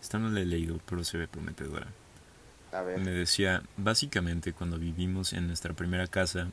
esta 0.01 0.19
no 0.19 0.31
la 0.31 0.41
he 0.41 0.47
leído, 0.47 0.79
pero 0.89 1.03
se 1.05 1.19
ve 1.19 1.27
prometedora. 1.27 1.89
A 2.73 2.81
ver. 2.83 3.01
Me 3.01 3.11
decía, 3.11 3.63
básicamente 3.77 4.53
cuando 4.53 4.79
vivimos 4.79 5.33
en 5.33 5.49
nuestra 5.49 5.75
primera 5.75 6.07
casa, 6.07 6.49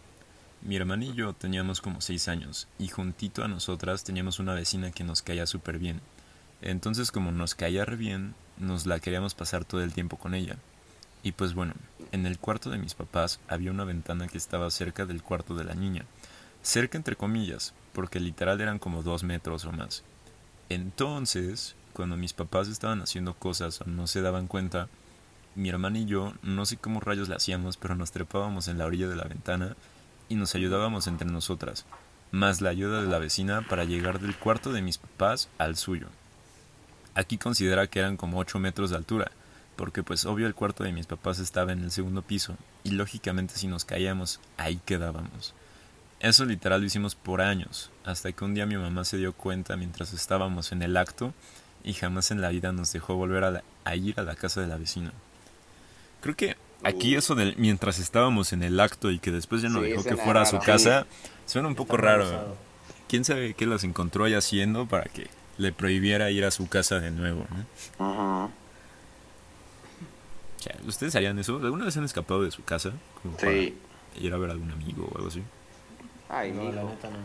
mi 0.61 0.75
hermana 0.75 1.05
y 1.05 1.13
yo 1.13 1.33
teníamos 1.33 1.79
como 1.81 2.01
seis 2.01 2.27
años 2.27 2.67
y 2.77 2.89
juntito 2.89 3.43
a 3.43 3.47
nosotras 3.47 4.03
teníamos 4.03 4.39
una 4.39 4.53
vecina 4.53 4.91
que 4.91 5.03
nos 5.03 5.21
caía 5.21 5.45
súper 5.45 5.77
bien. 5.79 6.01
Entonces 6.61 7.11
como 7.11 7.31
nos 7.31 7.55
caía 7.55 7.85
re 7.85 7.95
bien, 7.95 8.35
nos 8.57 8.85
la 8.85 8.99
queríamos 8.99 9.35
pasar 9.35 9.63
todo 9.63 9.81
el 9.81 9.93
tiempo 9.93 10.17
con 10.17 10.33
ella. 10.33 10.57
Y 11.23 11.33
pues 11.33 11.53
bueno, 11.53 11.73
en 12.11 12.25
el 12.25 12.39
cuarto 12.39 12.69
de 12.69 12.77
mis 12.77 12.93
papás 12.93 13.39
había 13.47 13.71
una 13.71 13.83
ventana 13.83 14.27
que 14.27 14.37
estaba 14.37 14.69
cerca 14.71 15.05
del 15.05 15.21
cuarto 15.21 15.55
de 15.55 15.65
la 15.65 15.75
niña. 15.75 16.05
Cerca 16.61 16.97
entre 16.97 17.15
comillas, 17.15 17.73
porque 17.93 18.19
literal 18.19 18.61
eran 18.61 18.79
como 18.79 19.03
dos 19.03 19.23
metros 19.23 19.65
o 19.65 19.71
más. 19.71 20.03
Entonces, 20.69 21.75
cuando 21.93 22.15
mis 22.15 22.33
papás 22.33 22.67
estaban 22.67 23.01
haciendo 23.01 23.33
cosas 23.33 23.81
o 23.81 23.85
no 23.85 24.07
se 24.07 24.21
daban 24.21 24.47
cuenta, 24.47 24.87
mi 25.55 25.69
hermana 25.69 25.99
y 25.99 26.05
yo, 26.05 26.33
no 26.43 26.65
sé 26.65 26.77
cómo 26.77 26.99
rayos 26.99 27.27
la 27.27 27.35
hacíamos, 27.35 27.77
pero 27.77 27.95
nos 27.95 28.11
trepábamos 28.11 28.67
en 28.67 28.77
la 28.77 28.85
orilla 28.85 29.07
de 29.07 29.15
la 29.15 29.23
ventana 29.23 29.75
y 30.29 30.35
nos 30.35 30.55
ayudábamos 30.55 31.07
entre 31.07 31.29
nosotras, 31.29 31.85
más 32.31 32.61
la 32.61 32.69
ayuda 32.69 33.01
de 33.01 33.07
la 33.07 33.19
vecina 33.19 33.65
para 33.67 33.83
llegar 33.83 34.19
del 34.19 34.37
cuarto 34.37 34.71
de 34.71 34.81
mis 34.81 34.99
papás 34.99 35.49
al 35.57 35.75
suyo. 35.75 36.07
Aquí 37.15 37.37
considera 37.37 37.87
que 37.87 37.99
eran 37.99 38.15
como 38.15 38.37
8 38.37 38.59
metros 38.59 38.91
de 38.91 38.97
altura, 38.97 39.31
porque 39.79 40.03
pues 40.03 40.25
obvio 40.25 40.45
el 40.45 40.53
cuarto 40.55 40.83
de 40.83 40.91
mis 40.91 41.05
papás 41.07 41.39
estaba 41.39 41.71
en 41.71 41.79
el 41.79 41.89
segundo 41.91 42.21
piso, 42.21 42.57
y 42.83 42.91
lógicamente 42.91 43.53
si 43.55 43.67
nos 43.67 43.85
caíamos, 43.85 44.41
ahí 44.57 44.81
quedábamos. 44.85 45.53
Eso 46.19 46.43
literal 46.43 46.81
lo 46.81 46.87
hicimos 46.87 47.15
por 47.15 47.39
años, 47.39 47.89
hasta 48.03 48.29
que 48.33 48.43
un 48.43 48.53
día 48.53 48.65
mi 48.65 48.75
mamá 48.75 49.05
se 49.05 49.15
dio 49.15 49.31
cuenta 49.31 49.77
mientras 49.77 50.11
estábamos 50.11 50.73
en 50.73 50.81
el 50.81 50.97
acto, 50.97 51.33
y 51.81 51.93
jamás 51.93 52.29
en 52.31 52.41
la 52.41 52.49
vida 52.49 52.73
nos 52.73 52.91
dejó 52.91 53.15
volver 53.15 53.45
a, 53.45 53.51
la- 53.51 53.63
a 53.85 53.95
ir 53.95 54.19
a 54.19 54.23
la 54.23 54.35
casa 54.35 54.59
de 54.59 54.67
la 54.67 54.75
vecina. 54.77 55.13
Creo 56.21 56.35
que 56.35 56.57
aquí 56.83 57.15
eso 57.15 57.35
del 57.35 57.55
mientras 57.57 57.99
estábamos 57.99 58.51
en 58.51 58.63
el 58.63 58.81
acto 58.81 59.11
y 59.11 59.19
que 59.19 59.31
después 59.31 59.61
ya 59.61 59.69
no 59.69 59.79
Sí, 59.79 59.85
dejó 59.91 60.03
que 60.03 60.17
fuera 60.17 60.41
a 60.41 60.45
su 60.45 60.59
casa, 60.59 61.05
suena 61.45 61.69
un 61.69 61.75
poco 61.75 61.95
Está 61.95 62.05
raro. 62.05 62.25
usado. 62.25 62.57
¿Quién 63.07 63.23
sabe 63.23 63.53
qué 63.53 63.65
las 63.65 63.85
encontró 63.85 64.25
ahí 64.25 64.33
haciendo 64.33 64.85
para 64.87 65.05
que 65.05 65.29
le 65.57 65.71
prohibiera 65.71 66.29
ir 66.31 66.43
a 66.43 66.51
su 66.51 66.67
casa 66.67 66.99
de 66.99 67.11
nuevo? 67.11 67.47
¿no? 67.97 68.51
¿Ustedes 70.85 71.15
harían 71.15 71.37
eso? 71.39 71.57
¿Alguna 71.57 71.85
vez 71.85 71.95
han 71.97 72.03
escapado 72.05 72.43
de 72.43 72.51
su 72.51 72.63
casa? 72.63 72.91
Como 73.21 73.37
Sí. 73.39 73.45
para 73.45 74.23
ir 74.25 74.33
a 74.33 74.37
ver 74.37 74.49
a 74.49 74.53
algún 74.53 74.71
amigo 74.71 75.07
o 75.11 75.15
algo 75.15 75.27
así. 75.29 75.43
Ay, 76.29 76.51
No, 76.51 76.71
la 76.71 76.83
neta 76.83 77.09
no. 77.09 77.17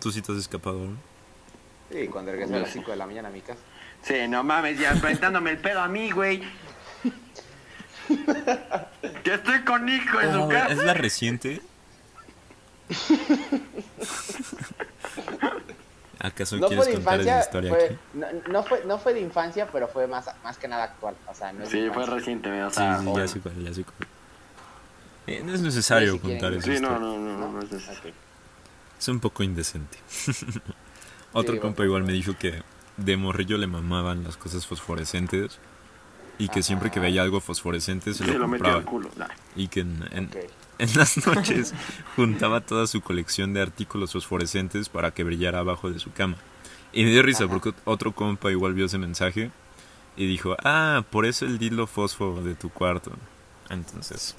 ¿Tú 0.00 0.12
sí 0.12 0.22
te 0.22 0.30
has 0.32 0.38
escapado? 0.38 0.78
no? 0.78 0.96
Sí, 1.90 2.06
cuando 2.08 2.30
regresé 2.32 2.54
a 2.54 2.60
las 2.60 2.70
5 2.70 2.90
de 2.90 2.96
la 2.98 3.06
mañana 3.06 3.28
a 3.28 3.30
mi 3.32 3.40
casa. 3.40 3.60
Sí, 4.02 4.14
no 4.28 4.44
mames, 4.44 4.78
ya 4.78 4.90
enfrentándome 4.92 5.50
el 5.50 5.58
pedo 5.58 5.80
a 5.80 5.88
mí, 5.88 6.10
güey. 6.10 6.42
Que 9.24 9.34
estoy 9.34 9.60
con 9.64 9.88
hijo 9.88 10.20
en 10.20 10.32
su 10.34 10.48
casa. 10.48 10.72
es 10.72 10.78
la 10.84 10.94
reciente. 10.94 11.60
¿Acaso 16.20 16.56
No 16.56 16.66
quieres 16.66 16.84
fue 16.84 16.92
de 16.92 16.98
contar 16.98 17.20
esa 17.20 17.30
infancia, 17.30 17.46
historia 17.46 17.70
fue, 17.70 17.84
aquí? 17.86 17.96
no, 18.14 18.26
no 18.48 18.62
fue, 18.64 18.84
no 18.84 18.98
fue 18.98 19.14
de 19.14 19.20
infancia, 19.20 19.68
pero 19.70 19.86
fue 19.88 20.06
más, 20.08 20.28
más 20.42 20.58
que 20.58 20.66
nada 20.66 20.84
actual. 20.84 21.14
O 21.28 21.34
sea, 21.34 21.52
no 21.52 21.64
Sí, 21.66 21.88
fue 21.94 22.06
reciente, 22.06 22.50
o 22.62 22.70
Sí, 22.70 22.76
sea, 22.76 22.98
sí, 22.98 23.04
joven. 23.06 23.22
ya 23.22 23.28
sé 23.28 23.40
cuál, 23.40 23.64
ya 23.64 23.74
sé 23.74 23.84
cuál. 23.84 24.08
Eh, 25.28 25.42
no 25.44 25.54
es 25.54 25.60
necesario 25.60 26.12
Sí, 26.12 26.18
si 26.18 26.22
contar 26.22 26.52
quieren. 26.52 26.58
esa 26.58 26.74
Sí, 26.74 26.80
no, 26.82 26.98
no, 26.98 27.18
no, 27.18 27.38
¿No? 27.38 27.52
no 27.52 27.62
es 27.62 27.70
necesario. 27.72 28.12
Es 28.98 29.08
un 29.08 29.20
poco 29.20 29.42
indecente. 29.44 29.98
Otro 31.32 31.54
Sí, 31.54 31.60
compa 31.60 31.84
igual 31.84 32.02
me 32.02 32.12
dijo 32.12 32.34
que 32.38 32.62
de 32.96 33.16
morrillo 33.16 33.58
le 33.58 33.66
mamaban 33.68 34.24
las 34.24 34.36
cosas 34.36 34.66
fosforescentes 34.66 35.58
y 36.38 36.48
que 36.48 36.62
siempre 36.64 36.90
que 36.90 36.98
Ajá. 36.98 37.06
veía 37.06 37.22
algo 37.22 37.40
fosforescente 37.40 38.12
se, 38.14 38.24
Se 38.24 38.32
lo 38.32 38.38
lo 38.40 38.48
metió 38.48 38.66
al 38.74 38.84
compraba. 38.84 38.90
culo. 38.90 39.10
Nah. 39.16 39.28
Y 39.54 39.68
que 39.68 39.80
en, 39.80 40.04
en- 40.10 40.24
Ok. 40.26 40.36
En 40.78 40.88
las 40.96 41.26
noches 41.26 41.74
juntaba 42.16 42.60
toda 42.60 42.86
su 42.86 43.00
colección 43.00 43.52
de 43.54 43.62
artículos 43.62 44.12
fosforescentes 44.12 44.88
para 44.88 45.12
que 45.12 45.24
brillara 45.24 45.58
abajo 45.60 45.90
de 45.90 45.98
su 45.98 46.12
cama. 46.12 46.36
Y 46.92 47.04
me 47.04 47.10
dio 47.10 47.22
risa 47.22 47.44
Ajá. 47.44 47.52
porque 47.52 47.72
otro 47.84 48.12
compa 48.14 48.50
igual 48.50 48.74
vio 48.74 48.86
ese 48.86 48.98
mensaje 48.98 49.50
y 50.16 50.26
dijo, 50.26 50.56
ah, 50.64 51.04
por 51.10 51.26
eso 51.26 51.44
el 51.44 51.58
dildo 51.58 51.86
fosfo 51.86 52.42
de 52.42 52.54
tu 52.54 52.70
cuarto. 52.70 53.12
Entonces, 53.70 54.34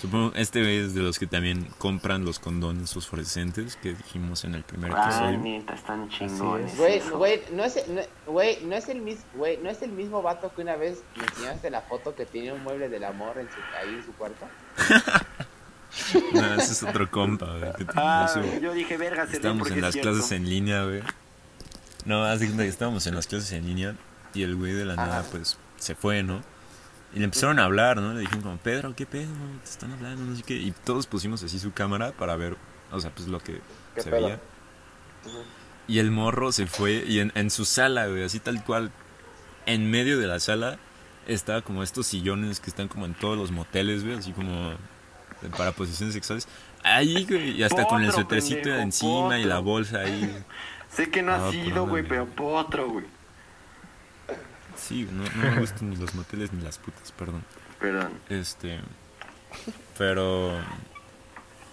supongo 0.00 0.32
este 0.34 0.80
es 0.80 0.94
de 0.94 1.02
los 1.02 1.18
que 1.18 1.26
también 1.26 1.68
compran 1.76 2.24
los 2.24 2.38
condones 2.38 2.94
fosforescentes 2.94 3.76
que 3.76 3.92
dijimos 3.94 4.44
en 4.44 4.54
el 4.54 4.62
primer 4.64 4.90
Ah, 4.96 5.04
episodio. 5.04 5.38
neta, 5.38 5.74
están 5.74 6.08
chingones. 6.08 6.72
es. 6.72 6.78
Güey, 6.78 7.00
güey, 7.10 7.42
no 7.52 7.62
es, 7.64 7.86
no, 7.88 8.00
güey, 8.26 8.64
no 8.64 8.74
es 8.74 8.88
el 8.88 9.02
mismo, 9.02 9.24
güey, 9.34 9.58
no 9.58 9.68
es 9.68 9.82
el 9.82 9.92
mismo 9.92 10.22
vato 10.22 10.50
que 10.54 10.62
una 10.62 10.76
vez 10.76 11.02
me 11.16 11.24
enseñaste 11.24 11.68
la 11.70 11.82
foto 11.82 12.14
que 12.14 12.24
tenía 12.24 12.54
un 12.54 12.62
mueble 12.62 12.88
del 12.88 13.04
amor 13.04 13.36
en 13.38 13.48
su, 13.48 13.56
ahí 13.78 13.94
en 13.94 14.04
su 14.04 14.12
cuarto. 14.14 14.46
No, 16.32 16.54
ese 16.54 16.72
es 16.72 16.82
otro 16.82 17.10
compa, 17.10 17.46
güey, 17.58 17.72
Ah, 17.94 18.28
yo 18.60 18.72
dije, 18.72 18.96
verga, 18.96 19.26
se 19.26 19.36
Estábamos 19.36 19.70
en 19.70 19.80
las 19.80 19.96
clases 19.96 20.32
en 20.32 20.48
línea, 20.48 20.84
güey. 20.84 21.02
No, 22.04 22.24
cuenta 22.24 22.62
que 22.62 22.68
estábamos 22.68 23.06
en 23.06 23.14
las 23.14 23.26
clases 23.26 23.52
en 23.52 23.66
línea 23.66 23.94
y 24.34 24.42
el 24.42 24.56
güey 24.56 24.72
de 24.72 24.84
la 24.84 24.94
Ajá. 24.94 25.06
nada, 25.06 25.24
pues, 25.30 25.58
se 25.76 25.94
fue, 25.94 26.22
¿no? 26.22 26.42
Y 27.14 27.18
le 27.18 27.24
empezaron 27.26 27.58
a 27.58 27.64
hablar, 27.64 28.00
¿no? 28.00 28.14
Le 28.14 28.20
dijeron 28.20 28.42
como, 28.42 28.56
Pedro, 28.56 28.94
¿qué 28.96 29.04
pedo? 29.06 29.30
Te 29.62 29.70
están 29.70 29.92
hablando, 29.92 30.24
no 30.24 30.34
sé 30.34 30.42
qué. 30.42 30.54
Y 30.54 30.72
todos 30.72 31.06
pusimos 31.06 31.42
así 31.42 31.58
su 31.58 31.72
cámara 31.72 32.12
para 32.12 32.34
ver, 32.36 32.56
o 32.90 32.98
sea, 33.00 33.10
pues 33.14 33.28
lo 33.28 33.38
que 33.40 33.60
¿Qué 33.94 34.02
se 34.02 34.10
pedo? 34.10 34.24
veía. 34.26 34.40
Y 35.86 35.98
el 35.98 36.10
morro 36.10 36.52
se 36.52 36.66
fue 36.66 37.04
y 37.06 37.20
en, 37.20 37.32
en 37.34 37.50
su 37.50 37.64
sala, 37.64 38.06
güey, 38.06 38.24
así 38.24 38.40
tal 38.40 38.64
cual, 38.64 38.90
en 39.66 39.90
medio 39.90 40.18
de 40.18 40.26
la 40.26 40.40
sala 40.40 40.78
estaba 41.26 41.62
como 41.62 41.82
estos 41.82 42.06
sillones 42.06 42.60
que 42.60 42.70
están 42.70 42.88
como 42.88 43.06
en 43.06 43.14
todos 43.14 43.36
los 43.36 43.50
moteles, 43.52 44.04
güey, 44.04 44.16
así 44.16 44.32
como 44.32 44.74
para 45.50 45.72
posiciones 45.72 46.14
sexuales. 46.14 46.46
Ahí, 46.82 47.24
güey, 47.28 47.52
y 47.52 47.62
hasta 47.62 47.86
con 47.86 48.02
el 48.02 48.12
pendejo, 48.12 48.70
encima 48.70 49.38
y 49.38 49.44
la 49.44 49.58
bolsa 49.58 50.00
ahí. 50.00 50.34
Sé 50.94 51.10
que 51.10 51.22
no 51.22 51.32
Ah, 51.32 51.48
ha 51.48 51.50
sido, 51.50 51.86
güey, 51.86 52.02
pero 52.06 52.26
potro, 52.26 52.88
güey. 52.90 53.06
Sí, 54.76 55.08
no, 55.10 55.22
no 55.24 55.50
me 55.54 55.60
gustan 55.60 55.90
ni 55.90 55.96
los 55.96 56.14
moteles 56.14 56.52
ni 56.52 56.62
las 56.62 56.78
putas, 56.78 57.12
perdón. 57.12 57.44
Perdón. 57.80 58.12
Este. 58.28 58.80
Pero. 59.96 60.58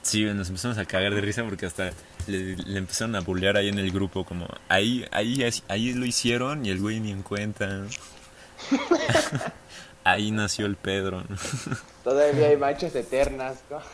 Sí, 0.02 0.24
nos 0.24 0.48
empezamos 0.48 0.78
a 0.78 0.86
cagar 0.86 1.14
de 1.14 1.22
risa 1.22 1.44
porque 1.44 1.66
hasta 1.66 1.92
le, 2.28 2.56
le 2.56 2.78
empezaron 2.80 3.16
a 3.16 3.20
bullear 3.22 3.58
ahí 3.58 3.68
en 3.68 3.80
el 3.80 3.92
grupo, 3.92 4.24
como 4.24 4.48
ahí, 4.70 5.06
ahí, 5.12 5.44
ahí 5.68 5.94
lo 5.94 6.06
hicieron 6.06 6.66
y 6.66 6.70
el 6.70 6.80
güey 6.80 7.00
ni 7.00 7.12
en 7.12 7.22
cuenta. 7.24 7.84
ahí 10.12 10.32
nació 10.32 10.66
el 10.66 10.76
Pedro. 10.76 11.24
Todavía 12.04 12.48
hay 12.48 12.58
manchas 12.58 12.96
eternas. 12.96 13.60
¿no? 13.70 13.80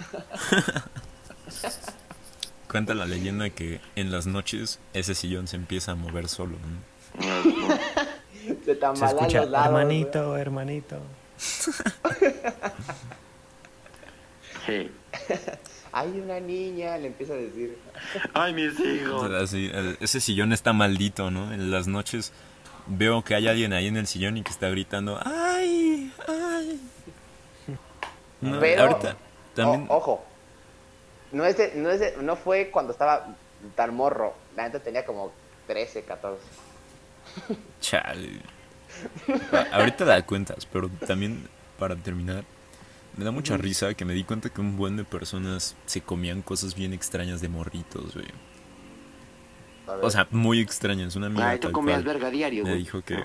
Cuenta 2.70 2.94
la 2.94 3.06
leyenda 3.06 3.50
que 3.50 3.80
en 3.96 4.12
las 4.12 4.26
noches 4.28 4.80
ese 4.94 5.16
sillón 5.16 5.48
se 5.48 5.56
empieza 5.56 5.92
a 5.94 5.96
mover 5.96 6.28
solo. 6.28 6.58
¿no? 6.58 7.22
Se 8.66 8.76
Se 8.76 9.06
escucha, 9.06 9.42
los 9.42 9.50
lados. 9.50 9.68
hermanito, 9.68 10.38
hermanito. 10.38 10.98
Sí. 14.66 14.90
Hay 15.92 16.10
una 16.20 16.40
niña, 16.40 16.98
le 16.98 17.08
empieza 17.08 17.34
a 17.34 17.36
decir. 17.38 17.78
Ay, 18.34 18.52
mis 18.54 18.80
hijos. 18.80 19.32
así, 19.32 19.72
ese 20.00 20.20
sillón 20.20 20.54
está 20.54 20.74
maldito, 20.74 21.30
¿no? 21.30 21.54
En 21.54 21.70
las 21.70 21.86
noches 21.88 22.34
veo 22.88 23.24
que 23.24 23.36
hay 23.36 23.48
alguien 23.48 23.74
ahí 23.74 23.88
en 23.88 23.98
el 23.98 24.08
sillón 24.08 24.38
y 24.38 24.44
que 24.44 24.52
está 24.52 24.70
gritando, 24.70 25.20
¡ay! 25.24 26.12
¡ay! 26.28 26.82
No, 28.42 28.60
Pero- 28.60 28.82
ahorita 28.84 29.18
también... 29.56 29.86
O- 29.90 29.98
ojo. 29.98 30.26
No, 31.32 31.46
es 31.46 31.58
de- 31.58 31.74
no, 31.76 31.90
es 31.90 32.00
de- 32.00 32.18
no 32.22 32.36
fue 32.36 32.70
cuando 32.72 32.92
estaba 32.92 33.36
tan 33.76 33.96
morro. 33.96 34.34
La 34.56 34.64
neta 34.64 34.80
tenía 34.80 35.06
como 35.06 35.32
13, 35.68 36.04
14. 36.04 36.42
Chale. 37.82 38.40
Ahorita 39.74 40.06
da 40.06 40.26
cuentas, 40.26 40.66
pero 40.72 40.90
también 41.06 41.48
para 41.80 41.96
terminar, 41.96 42.44
me 43.18 43.26
da 43.26 43.32
mucha 43.32 43.58
risa 43.58 43.94
que 43.94 44.06
me 44.06 44.14
di 44.14 44.24
cuenta 44.24 44.50
que 44.50 44.62
un 44.62 44.78
buen 44.78 44.96
de 44.96 45.04
personas 45.04 45.76
se 45.86 46.02
comían 46.02 46.42
cosas 46.42 46.76
bien 46.76 46.94
extrañas 46.94 47.42
de 47.42 47.50
morritos, 47.50 48.14
güey. 48.14 48.28
O 50.02 50.10
sea, 50.10 50.28
muy 50.32 50.60
extrañas. 50.60 51.16
Una 51.16 51.28
amiga 51.28 51.50
Ay, 51.50 51.60
tú 51.60 51.68
tal 51.68 51.72
comías 51.74 52.04
cual 52.04 52.14
verga 52.16 52.30
diario, 52.30 52.64
me 52.64 52.72
güey. 52.72 52.84
dijo 52.84 53.02
que 53.02 53.18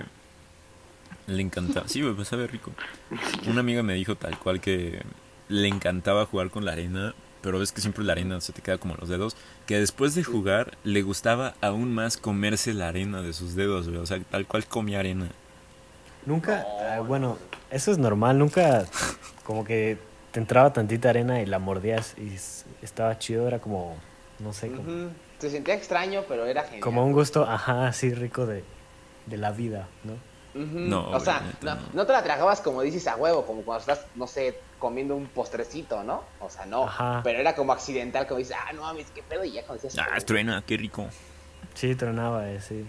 le 1.27 1.41
encantaba. 1.41 1.87
Sí, 1.87 2.01
güey, 2.01 2.13
pues 2.13 2.27
sabe 2.27 2.47
rico. 2.47 2.71
Una 3.47 3.61
amiga 3.61 3.83
me 3.83 3.93
dijo 3.93 4.15
tal 4.15 4.37
cual 4.37 4.59
que 4.59 5.01
le 5.49 5.67
encantaba 5.67 6.25
jugar 6.25 6.49
con 6.49 6.65
la 6.65 6.73
arena, 6.73 7.13
pero 7.41 7.59
ves 7.59 7.71
que 7.71 7.81
siempre 7.81 8.03
la 8.03 8.13
arena 8.13 8.39
se 8.41 8.53
te 8.53 8.61
queda 8.61 8.77
como 8.77 8.95
los 8.95 9.09
dedos. 9.09 9.35
Que 9.65 9.79
después 9.79 10.15
de 10.15 10.23
jugar 10.23 10.77
le 10.83 11.01
gustaba 11.01 11.55
aún 11.61 11.93
más 11.93 12.17
comerse 12.17 12.73
la 12.73 12.87
arena 12.89 13.21
de 13.21 13.33
sus 13.33 13.55
dedos, 13.55 13.87
güey. 13.87 13.99
O 13.99 14.05
sea, 14.05 14.19
tal 14.19 14.45
cual 14.45 14.65
comía 14.65 14.99
arena. 14.99 15.29
Nunca, 16.25 16.65
ah, 16.81 16.99
bueno, 16.99 17.37
eso 17.71 17.91
es 17.91 17.97
normal, 17.97 18.37
nunca 18.37 18.85
como 19.43 19.63
que 19.65 19.97
te 20.31 20.39
entraba 20.39 20.71
tantita 20.71 21.09
arena 21.09 21.41
y 21.41 21.45
la 21.47 21.57
mordías 21.57 22.15
y 22.17 22.35
estaba 22.83 23.17
chido, 23.17 23.47
era 23.47 23.59
como, 23.59 23.97
no 24.39 24.53
sé, 24.53 24.71
como. 24.71 25.09
Se 25.41 25.49
sentía 25.49 25.73
extraño, 25.73 26.23
pero 26.27 26.45
era 26.45 26.61
genial. 26.63 26.81
como 26.81 27.03
un 27.03 27.13
gusto, 27.13 27.43
ajá, 27.49 27.87
así 27.87 28.13
rico 28.13 28.45
de, 28.45 28.63
de 29.25 29.37
la 29.37 29.51
vida, 29.51 29.87
¿no? 30.03 30.13
Ujú. 30.53 30.79
No, 30.79 31.09
o 31.09 31.19
sea, 31.19 31.41
no, 31.61 31.73
no. 31.75 31.81
no 31.93 32.05
te 32.05 32.13
la 32.13 32.23
tragabas 32.23 32.61
como 32.61 32.83
dices 32.83 33.07
a 33.07 33.15
huevo, 33.15 33.45
como 33.45 33.63
cuando 33.63 33.79
estás, 33.79 34.05
no 34.13 34.27
sé, 34.27 34.59
comiendo 34.77 35.15
un 35.15 35.25
postrecito, 35.25 36.03
¿no? 36.03 36.23
O 36.39 36.49
sea, 36.49 36.67
no. 36.67 36.83
Ajá. 36.83 37.21
Pero 37.23 37.39
era 37.39 37.55
como 37.55 37.73
accidental, 37.73 38.27
como 38.27 38.37
dices, 38.37 38.55
ah, 38.55 38.71
no 38.73 38.83
mames, 38.83 39.09
qué 39.15 39.23
pedo, 39.23 39.43
y 39.43 39.53
ya 39.53 39.65
cuando 39.65 39.81
decías. 39.81 40.05
Ah, 40.07 40.19
truena, 40.19 40.63
qué 40.67 40.77
rico. 40.77 41.07
Sí, 41.73 41.95
tronaba, 41.95 42.51
eh, 42.51 42.61
sí. 42.61 42.85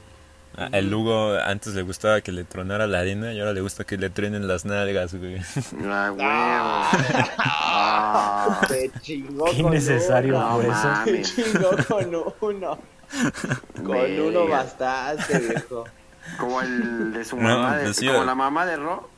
Ah, 0.57 0.69
El 0.73 0.91
Lugo 0.91 1.35
antes 1.39 1.75
le 1.75 1.81
gustaba 1.83 2.21
que 2.21 2.31
le 2.31 2.45
tronara 2.45 2.87
la 2.87 2.99
arena 3.01 3.33
y 3.33 3.41
ahora 3.41 3.55
le 3.55 3.63
gusta 3.63 3.85
que 3.85 3.97
le 3.97 4.11
truenen 4.11 4.47
las 4.47 4.65
nalgas, 4.67 5.15
güey. 5.15 5.37
Ay, 5.37 6.11
güey. 6.11 6.27
Ah, 7.39 8.61
se 8.69 8.91
chingó 9.01 9.47
Qué 9.47 9.63
con 9.63 9.73
innecesario 9.73 10.37
uno. 10.37 10.55
fue 10.57 10.67
No 10.67 10.73
eso. 10.73 10.89
mames. 10.89 11.29
Se 11.29 11.43
chingó 11.45 11.71
con 11.89 12.15
uno. 12.41 12.79
Con 13.83 14.21
uno 14.21 14.49
bastante, 14.49 15.39
viejo. 15.39 15.85
Como 16.39 16.61
el 16.61 17.13
de 17.15 17.25
su 17.25 17.37
No, 17.37 17.43
mamá, 17.49 17.77
de- 17.79 17.85
pues 17.85 17.97
sí, 17.97 18.07
como 18.07 18.25
la 18.25 18.35
mamá 18.35 18.67
de 18.67 18.77
Ro. 18.77 19.09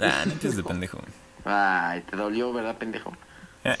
Ah, 0.00 0.24
no 0.26 0.32
es 0.48 0.56
de 0.56 0.62
pendejo. 0.62 0.98
Ay, 1.44 2.00
te 2.02 2.16
dolió, 2.16 2.52
¿verdad, 2.52 2.76
pendejo? 2.76 3.12
Eh, 3.64 3.76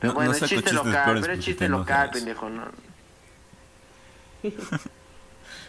Pero 0.00 0.12
no, 0.12 0.14
bueno, 0.14 0.30
no 0.30 0.36
es 0.36 0.40
chiste 0.42 0.56
chistes 0.56 0.72
local, 0.74 1.18
pero 1.20 1.32
es 1.34 1.40
chiste 1.40 1.64
te 1.64 1.68
local, 1.68 2.10
pendejo, 2.10 2.48
¿no? 2.50 2.64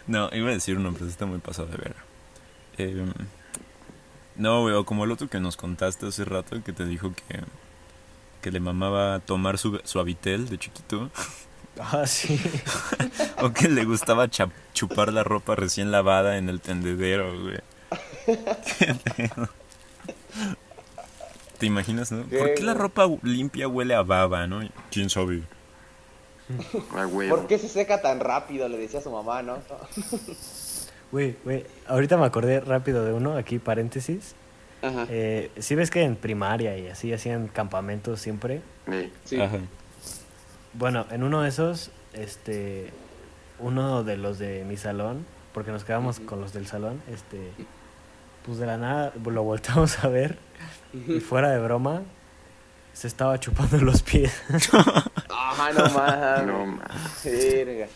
No, 0.07 0.29
iba 0.33 0.49
a 0.49 0.53
decir 0.53 0.77
uno, 0.77 0.93
pero 0.93 1.05
está 1.05 1.27
muy 1.27 1.37
pasado 1.37 1.67
de 1.67 1.77
ver. 1.77 1.95
no, 4.35 4.61
güey, 4.61 4.73
o 4.73 4.83
como 4.83 5.05
el 5.05 5.11
otro 5.11 5.29
que 5.29 5.39
nos 5.39 5.57
contaste 5.57 6.07
hace 6.07 6.25
rato, 6.25 6.61
que 6.63 6.73
te 6.73 6.85
dijo 6.85 7.13
que, 7.13 7.41
que 8.41 8.51
le 8.51 8.59
mamaba 8.59 9.19
tomar 9.19 9.59
su, 9.59 9.79
su 9.83 9.99
habitel 9.99 10.49
de 10.49 10.57
chiquito, 10.57 11.11
Ah, 11.79 12.05
sí. 12.05 12.39
o 13.41 13.51
que 13.53 13.69
le 13.69 13.85
gustaba 13.85 14.29
chupar 14.73 15.13
la 15.13 15.23
ropa 15.23 15.55
recién 15.55 15.91
lavada 15.91 16.37
en 16.37 16.49
el 16.49 16.59
tendedero, 16.59 17.39
güey. 17.41 17.59
Qué 18.25 18.95
pedo. 19.15 19.49
¿Te 21.57 21.65
imaginas, 21.65 22.11
no? 22.11 22.23
¿Por 22.23 22.55
qué 22.55 22.63
la 22.63 22.73
ropa 22.73 23.07
limpia 23.23 23.67
huele 23.67 23.95
a 23.95 24.01
baba, 24.03 24.47
no? 24.47 24.67
¿Quién 24.91 25.09
sabe? 25.09 25.43
Güey. 27.11 27.29
¿Por 27.29 27.47
qué 27.47 27.57
se 27.57 27.67
seca 27.67 28.01
tan 28.01 28.19
rápido? 28.19 28.67
Le 28.67 28.77
decía 28.77 28.99
a 28.99 29.03
su 29.03 29.11
mamá, 29.11 29.41
¿no? 29.41 29.57
Güey, 31.11 31.35
güey, 31.43 31.65
ahorita 31.87 32.15
me 32.15 32.25
acordé 32.25 32.61
rápido 32.61 33.03
de 33.03 33.11
uno, 33.11 33.35
aquí 33.35 33.59
paréntesis. 33.59 34.33
Ajá. 34.81 35.05
Eh, 35.09 35.51
sí 35.59 35.75
ves 35.75 35.91
que 35.91 36.03
en 36.03 36.15
primaria 36.15 36.77
y 36.77 36.87
así 36.87 37.11
hacían 37.11 37.47
campamentos 37.49 38.21
siempre. 38.21 38.61
Sí. 38.89 39.11
Sí. 39.25 39.41
Ajá. 39.41 39.57
Bueno, 40.73 41.05
en 41.11 41.23
uno 41.23 41.41
de 41.41 41.49
esos, 41.49 41.91
este, 42.13 42.91
uno 43.59 44.05
de 44.05 44.15
los 44.15 44.39
de 44.39 44.63
mi 44.63 44.77
salón, 44.77 45.25
porque 45.53 45.71
nos 45.71 45.83
quedamos 45.83 46.19
Ujú. 46.19 46.27
con 46.27 46.39
los 46.41 46.53
del 46.53 46.65
salón, 46.65 47.01
este, 47.11 47.39
pues 48.45 48.57
de 48.57 48.65
la 48.65 48.77
nada 48.77 49.11
lo 49.21 49.43
volteamos 49.43 50.01
a 50.05 50.07
ver 50.07 50.37
y 50.93 51.19
fuera 51.19 51.49
de 51.51 51.59
broma, 51.59 52.03
se 52.93 53.07
estaba 53.07 53.39
chupando 53.39 53.77
los 53.77 54.01
pies. 54.01 54.33
Ah, 55.33 55.71
no 55.75 55.89
mames. 55.89 56.47
No, 56.47 56.65
mames. 56.65 57.23
Verga. 57.23 57.87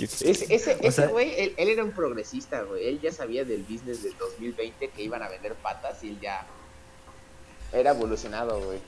Ese, 0.00 0.54
ese, 0.54 0.78
ese 0.80 1.06
güey, 1.08 1.34
él, 1.36 1.54
él 1.58 1.68
era 1.68 1.84
un 1.84 1.90
progresista, 1.90 2.62
güey. 2.62 2.88
Él 2.88 3.00
ya 3.00 3.12
sabía 3.12 3.44
del 3.44 3.62
business 3.64 4.02
del 4.02 4.16
2020 4.16 4.88
que 4.88 5.02
iban 5.02 5.22
a 5.22 5.28
vender 5.28 5.54
patas 5.54 6.02
y 6.04 6.10
él 6.10 6.20
ya 6.20 6.46
era 7.72 7.90
evolucionado, 7.90 8.60
güey. 8.60 8.78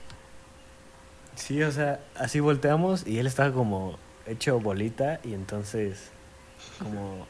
Sí, 1.34 1.62
o 1.62 1.70
sea, 1.70 2.00
así 2.14 2.40
volteamos 2.40 3.06
y 3.06 3.18
él 3.18 3.26
estaba 3.26 3.52
como 3.52 3.98
hecho 4.26 4.58
bolita 4.58 5.20
y 5.22 5.34
entonces 5.34 6.10
como, 6.78 7.26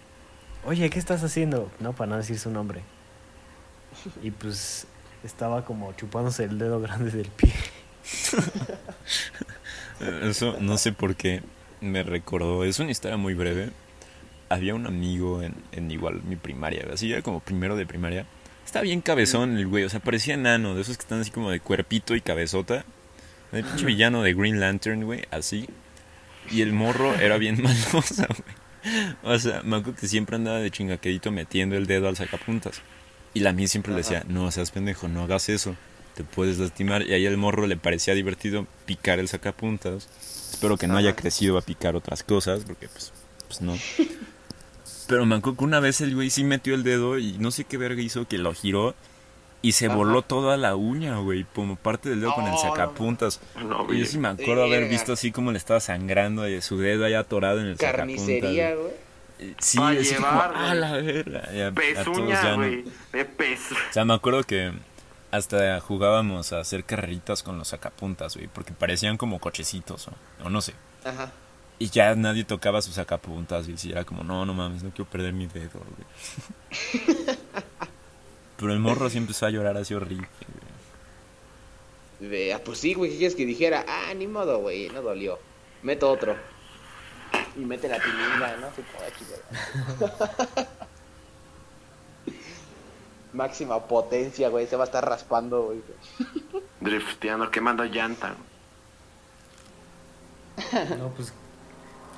oye, 0.64 0.88
¿qué 0.90 0.98
estás 0.98 1.24
haciendo? 1.24 1.70
No, 1.80 1.92
para 1.92 2.10
no 2.10 2.16
decir 2.16 2.38
su 2.38 2.50
nombre. 2.50 2.82
Y 4.22 4.30
pues 4.30 4.86
estaba 5.24 5.64
como 5.64 5.92
chupándose 5.94 6.44
el 6.44 6.58
dedo 6.58 6.80
grande 6.80 7.10
del 7.10 7.28
pie. 7.28 7.52
Eso 10.22 10.56
no 10.60 10.78
sé 10.78 10.92
por 10.92 11.16
qué 11.16 11.42
me 11.80 12.02
recordó. 12.02 12.64
Es 12.64 12.78
una 12.78 12.90
historia 12.90 13.16
muy 13.16 13.34
breve. 13.34 13.70
Había 14.48 14.74
un 14.74 14.86
amigo 14.86 15.42
en, 15.42 15.54
en 15.72 15.90
igual 15.90 16.22
mi 16.22 16.36
primaria, 16.36 16.86
así 16.92 17.12
era 17.12 17.22
como 17.22 17.40
primero 17.40 17.76
de 17.76 17.86
primaria. 17.86 18.26
Estaba 18.64 18.82
bien 18.82 19.00
cabezón 19.00 19.56
el 19.56 19.66
güey, 19.66 19.84
o 19.84 19.88
sea, 19.88 20.00
parecía 20.00 20.34
enano, 20.34 20.74
de 20.74 20.82
esos 20.82 20.96
que 20.96 21.02
están 21.02 21.20
así 21.20 21.30
como 21.30 21.50
de 21.50 21.60
cuerpito 21.60 22.14
y 22.14 22.20
cabezota. 22.20 22.84
El 23.52 23.64
pinche 23.64 23.86
villano 23.86 24.22
de 24.22 24.34
Green 24.34 24.60
Lantern, 24.60 25.04
güey, 25.04 25.22
así. 25.30 25.68
Y 26.50 26.62
el 26.62 26.72
morro 26.72 27.14
era 27.14 27.38
bien 27.38 27.62
malosa, 27.92 28.26
güey. 28.26 28.56
O 29.22 29.38
sea, 29.38 29.62
me 29.62 29.76
acuerdo 29.76 29.98
que 29.98 30.08
siempre 30.08 30.36
andaba 30.36 30.58
de 30.58 30.70
chingaquedito 30.70 31.32
metiendo 31.32 31.76
el 31.76 31.86
dedo 31.86 32.08
al 32.08 32.16
sacapuntas. 32.16 32.82
Y 33.36 33.40
la 33.40 33.52
mía 33.52 33.68
siempre 33.68 33.92
le 33.92 33.98
decía, 33.98 34.24
no 34.28 34.50
seas 34.50 34.70
pendejo, 34.70 35.08
no 35.08 35.22
hagas 35.22 35.50
eso, 35.50 35.76
te 36.14 36.24
puedes 36.24 36.58
lastimar. 36.58 37.02
Y 37.02 37.12
ahí 37.12 37.26
al 37.26 37.36
morro 37.36 37.66
le 37.66 37.76
parecía 37.76 38.14
divertido 38.14 38.66
picar 38.86 39.18
el 39.18 39.28
sacapuntas. 39.28 40.08
Espero 40.52 40.78
que 40.78 40.86
no 40.86 40.96
haya 40.96 41.14
crecido 41.14 41.58
a 41.58 41.60
picar 41.60 41.96
otras 41.96 42.22
cosas, 42.22 42.62
porque 42.66 42.88
pues, 42.88 43.12
pues 43.46 43.60
no. 43.60 43.76
Pero 45.06 45.26
me 45.26 45.36
acuerdo 45.36 45.58
que 45.58 45.64
una 45.64 45.80
vez 45.80 46.00
el 46.00 46.14
güey 46.14 46.30
sí 46.30 46.44
metió 46.44 46.74
el 46.74 46.82
dedo 46.82 47.18
y 47.18 47.36
no 47.38 47.50
sé 47.50 47.64
qué 47.64 47.76
verga 47.76 48.00
hizo 48.00 48.26
que 48.26 48.38
lo 48.38 48.54
giró 48.54 48.94
y 49.62 49.72
se 49.72 49.88
voló 49.88 50.22
toda 50.22 50.56
la 50.56 50.74
uña, 50.76 51.18
güey, 51.18 51.44
como 51.54 51.76
parte 51.76 52.08
del 52.08 52.20
dedo 52.20 52.34
con 52.34 52.44
el 52.44 52.52
Oh, 52.52 52.54
no. 52.54 52.60
sacapuntas. 52.70 53.40
No, 53.62 53.82
Y 53.82 53.86
güey. 53.86 53.98
yo 54.00 54.06
sí 54.06 54.18
me 54.18 54.28
acuerdo 54.28 54.64
haber 54.64 54.88
visto 54.88 55.12
así 55.12 55.30
como 55.30 55.52
le 55.52 55.58
estaba 55.58 55.80
sangrando 55.80 56.48
y 56.48 56.60
su 56.62 56.78
dedo 56.78 57.04
ahí 57.04 57.14
atorado 57.14 57.60
en 57.60 57.66
el 57.66 57.76
Carnicería, 57.76 58.70
sacapuntas. 58.70 58.78
güey. 58.78 59.05
Sí, 59.58 59.76
Pa' 59.78 59.90
así 59.90 60.14
como, 60.14 60.26
llevar, 60.28 60.52
ah, 60.54 60.66
güey. 60.68 60.80
la 60.80 60.92
verga. 60.92 61.48
Y 61.54 61.60
a- 61.60 61.66
a 61.68 61.72
todos 61.74 61.84
Pezuña, 62.18 62.42
ya 62.42 62.50
no- 62.52 62.56
güey. 62.56 62.84
De 63.12 63.24
peso. 63.24 63.74
O 63.90 63.92
sea, 63.92 64.04
me 64.04 64.14
acuerdo 64.14 64.42
que 64.44 64.72
hasta 65.30 65.78
jugábamos 65.80 66.52
a 66.52 66.60
hacer 66.60 66.84
carreritas 66.84 67.42
con 67.42 67.58
los 67.58 67.68
sacapuntas, 67.68 68.34
güey, 68.36 68.48
porque 68.48 68.72
parecían 68.72 69.16
como 69.18 69.38
cochecitos 69.38 70.08
o, 70.08 70.12
o 70.44 70.48
no 70.50 70.60
sé. 70.62 70.72
Ajá. 71.04 71.32
Y 71.78 71.90
ya 71.90 72.14
nadie 72.14 72.44
tocaba 72.44 72.80
sus 72.80 72.94
sacapuntas, 72.94 73.66
y 73.68 73.90
era 73.92 74.04
como, 74.04 74.24
no, 74.24 74.46
no 74.46 74.54
mames, 74.54 74.82
no 74.82 74.88
quiero 74.90 75.10
perder 75.10 75.34
mi 75.34 75.46
dedo, 75.46 75.80
güey. 75.80 77.36
Pero 78.56 78.72
el 78.72 78.78
morro 78.78 79.10
sí 79.10 79.18
empezó 79.18 79.44
a 79.46 79.50
llorar 79.50 79.76
así 79.76 79.92
horrible, 79.92 80.26
güey. 82.20 82.30
De, 82.30 82.54
ah, 82.54 82.60
pues 82.64 82.78
sí, 82.78 82.94
güey, 82.94 83.10
¿qué 83.10 83.18
quieres 83.18 83.36
que 83.36 83.44
dijera? 83.44 83.84
Ah, 83.86 84.14
ni 84.14 84.26
modo, 84.26 84.60
güey, 84.60 84.88
no 84.88 85.02
dolió. 85.02 85.38
Meto 85.82 86.10
otro. 86.10 86.34
Y 87.56 87.60
mete 87.60 87.88
la 87.88 87.98
tilinga, 88.00 88.56
¿no? 88.58 88.66
Así 88.68 88.82
como. 88.82 90.66
Máxima 93.32 93.86
potencia, 93.86 94.48
güey, 94.48 94.66
se 94.66 94.76
va 94.76 94.84
a 94.84 94.86
estar 94.86 95.06
raspando, 95.06 95.64
güey. 95.64 95.82
Drifteando, 96.80 97.50
quemando 97.50 97.84
llanta. 97.84 98.34
No, 100.98 101.08
pues, 101.10 101.32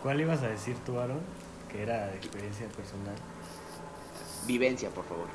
¿cuál 0.02 0.20
ibas 0.20 0.42
a 0.42 0.48
decir 0.48 0.76
tú, 0.86 0.98
Aaron? 0.98 1.20
Que 1.72 1.82
era 1.82 2.06
de 2.06 2.16
experiencia 2.16 2.68
personal. 2.68 3.14
Vivencia, 4.46 4.90
por 4.90 5.04
favor. 5.06 5.26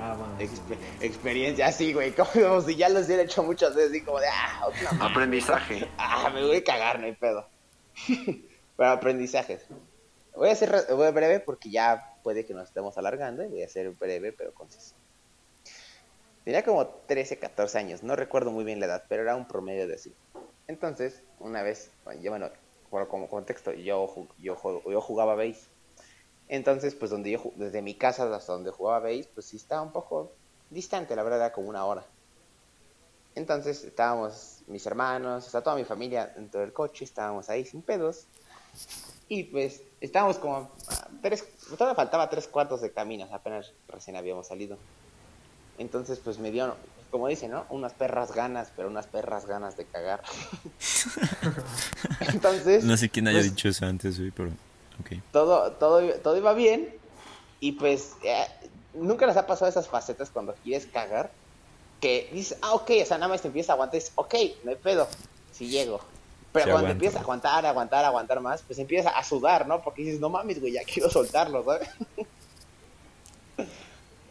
Ah, 0.00 0.14
bueno. 0.18 0.34
sí. 0.38 0.44
Expe- 0.44 0.78
experiencia, 1.00 1.66
así, 1.68 1.92
güey, 1.92 2.12
como 2.40 2.60
si 2.60 2.74
ya 2.76 2.88
los 2.88 3.06
hubiera 3.06 3.22
hecho 3.22 3.42
muchas 3.42 3.74
veces, 3.74 3.90
así 3.90 4.02
como 4.02 4.18
de, 4.20 4.26
ah, 4.28 4.66
otra. 4.66 5.06
Aprendizaje. 5.06 5.88
Ah, 5.98 6.30
me 6.34 6.44
voy 6.44 6.56
a 6.56 6.64
cagar, 6.64 6.98
no 6.98 7.06
hay 7.06 7.14
pedo. 7.14 7.46
Pero 8.78 8.90
aprendizajes. 8.90 9.66
Voy 10.36 10.50
a 10.50 10.54
ser 10.54 10.86
voy 10.90 11.08
a 11.08 11.10
breve 11.10 11.40
porque 11.40 11.68
ya 11.68 12.14
puede 12.22 12.46
que 12.46 12.54
nos 12.54 12.68
estemos 12.68 12.96
alargando 12.96 13.42
y 13.42 13.48
voy 13.48 13.64
a 13.64 13.68
ser 13.68 13.90
breve 13.90 14.32
pero 14.32 14.54
conciso. 14.54 14.94
Tenía 16.44 16.64
como 16.64 16.86
13, 16.86 17.40
14 17.40 17.76
años, 17.76 18.02
no 18.04 18.14
recuerdo 18.14 18.52
muy 18.52 18.62
bien 18.62 18.78
la 18.78 18.86
edad, 18.86 19.04
pero 19.08 19.22
era 19.22 19.34
un 19.34 19.48
promedio 19.48 19.88
de 19.88 19.96
así. 19.96 20.14
Entonces, 20.68 21.22
una 21.40 21.62
vez, 21.62 21.90
yo, 22.22 22.30
bueno, 22.30 22.50
como 23.08 23.28
contexto, 23.28 23.72
yo, 23.72 24.14
yo, 24.38 24.56
yo 24.88 25.00
jugaba 25.00 25.34
base. 25.34 25.66
Entonces, 26.48 26.94
pues 26.94 27.10
donde 27.10 27.32
yo, 27.32 27.52
desde 27.56 27.82
mi 27.82 27.94
casa 27.94 28.32
hasta 28.32 28.52
donde 28.52 28.70
jugaba 28.70 29.00
base, 29.00 29.28
pues 29.34 29.46
sí 29.46 29.56
estaba 29.56 29.82
un 29.82 29.90
poco 29.90 30.30
distante, 30.70 31.16
la 31.16 31.24
verdad, 31.24 31.40
era 31.40 31.52
como 31.52 31.68
una 31.68 31.84
hora. 31.84 32.06
Entonces 33.34 33.84
estábamos 33.84 34.62
mis 34.68 34.86
hermanos, 34.86 35.46
o 35.46 35.50
sea, 35.50 35.62
toda 35.62 35.74
mi 35.74 35.84
familia 35.84 36.32
dentro 36.34 36.60
del 36.60 36.72
coche, 36.72 37.04
estábamos 37.04 37.50
ahí 37.50 37.64
sin 37.64 37.82
pedos. 37.82 38.26
Y 39.28 39.44
pues 39.44 39.82
estábamos 40.00 40.38
como 40.38 40.56
a 40.56 40.68
tres, 41.22 41.44
todavía 41.68 41.94
faltaba 41.94 42.30
tres 42.30 42.48
cuartos 42.48 42.80
de 42.80 42.90
camino, 42.90 43.28
apenas 43.32 43.72
recién 43.88 44.16
habíamos 44.16 44.46
salido. 44.46 44.78
Entonces 45.78 46.18
pues 46.18 46.38
me 46.38 46.50
dio, 46.50 46.74
como 47.10 47.28
dicen, 47.28 47.50
¿no? 47.50 47.66
Unas 47.70 47.92
perras 47.92 48.32
ganas, 48.32 48.72
pero 48.74 48.88
unas 48.88 49.06
perras 49.06 49.46
ganas 49.46 49.76
de 49.76 49.84
cagar. 49.84 50.22
Entonces... 52.20 52.84
No 52.84 52.96
sé 52.96 53.08
quién 53.08 53.28
haya 53.28 53.38
pues, 53.38 53.50
dicho 53.50 53.68
eso 53.68 53.86
antes, 53.86 54.18
güey, 54.18 54.30
pero 54.30 54.50
ok. 55.00 55.22
todo, 55.32 55.72
todo, 55.72 56.02
todo 56.14 56.36
iba 56.36 56.54
bien. 56.54 56.94
Y 57.60 57.72
pues, 57.72 58.16
eh, 58.24 58.46
nunca 58.94 59.26
les 59.26 59.36
ha 59.36 59.46
pasado 59.46 59.68
esas 59.68 59.88
facetas 59.88 60.30
cuando 60.30 60.54
quieres 60.62 60.86
cagar. 60.86 61.30
Que 62.00 62.30
dices, 62.32 62.56
ah, 62.62 62.74
ok, 62.74 62.90
o 63.02 63.06
sea, 63.06 63.18
nada 63.18 63.28
más 63.28 63.42
te 63.42 63.48
empiezas 63.48 63.70
a 63.70 63.72
aguantar 63.72 63.96
y 63.96 63.98
dices, 63.98 64.12
ok, 64.14 64.34
no 64.62 64.70
hay 64.70 64.76
pedo, 64.76 65.08
si 65.50 65.66
llego. 65.66 66.00
Pero 66.58 66.64
Sí, 66.66 66.70
cuando 66.70 66.86
aguanta, 66.88 66.92
empiezas 66.92 67.20
a 67.20 67.22
aguantar, 67.22 67.66
aguantar, 67.66 68.04
aguantar 68.04 68.40
más, 68.40 68.62
pues 68.62 68.78
empiezas 68.78 69.12
a 69.14 69.22
sudar, 69.22 69.66
¿no? 69.66 69.80
Porque 69.80 70.02
dices, 70.02 70.20
no 70.20 70.28
mames, 70.28 70.60
güey, 70.60 70.72
ya 70.72 70.82
quiero 70.82 71.08
soltarlo, 71.18 71.64
¿sabes? 71.64 71.88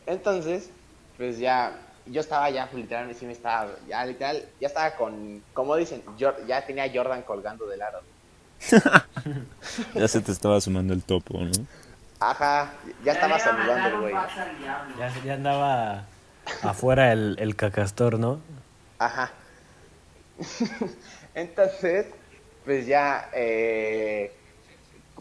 Entonces, 0.06 0.70
pues 1.18 1.38
ya, 1.40 1.80
yo 2.06 2.22
estaba 2.22 2.50
ya, 2.50 2.70
pues, 2.70 2.84
literalmente, 2.84 3.20
sí 3.20 3.26
me 3.26 3.34
estaba, 3.34 3.72
ya 3.88 4.06
literal, 4.06 4.46
ya 4.60 4.68
estaba 4.68 4.96
con, 4.96 5.42
como 5.54 5.76
dicen, 5.76 6.04
ya 6.18 6.66
tenía 6.66 6.84
a 6.84 6.92
Jordan 6.94 7.22
colgando 7.24 7.66
del 7.68 7.82
aro. 7.82 8.02
Ya 9.94 10.08
se 10.08 10.22
te 10.22 10.32
estaba 10.32 10.60
sumando 10.62 10.94
el 10.94 11.04
topo, 11.04 11.38
¿no? 11.40 11.52
Ajá, 12.20 12.74
ya 13.04 13.12
estaba 13.12 13.38
saludando, 13.38 14.02
güey. 14.02 14.14
Ya, 14.14 15.14
ya 15.24 15.34
andaba 15.34 16.06
afuera 16.64 17.12
el, 17.12 17.36
el 17.40 17.56
cacastor, 17.56 18.18
¿no? 18.18 18.40
Ajá. 18.98 19.32
Entonces, 21.38 22.08
pues 22.66 22.88
ya 22.88 23.30
eh, 23.34 24.32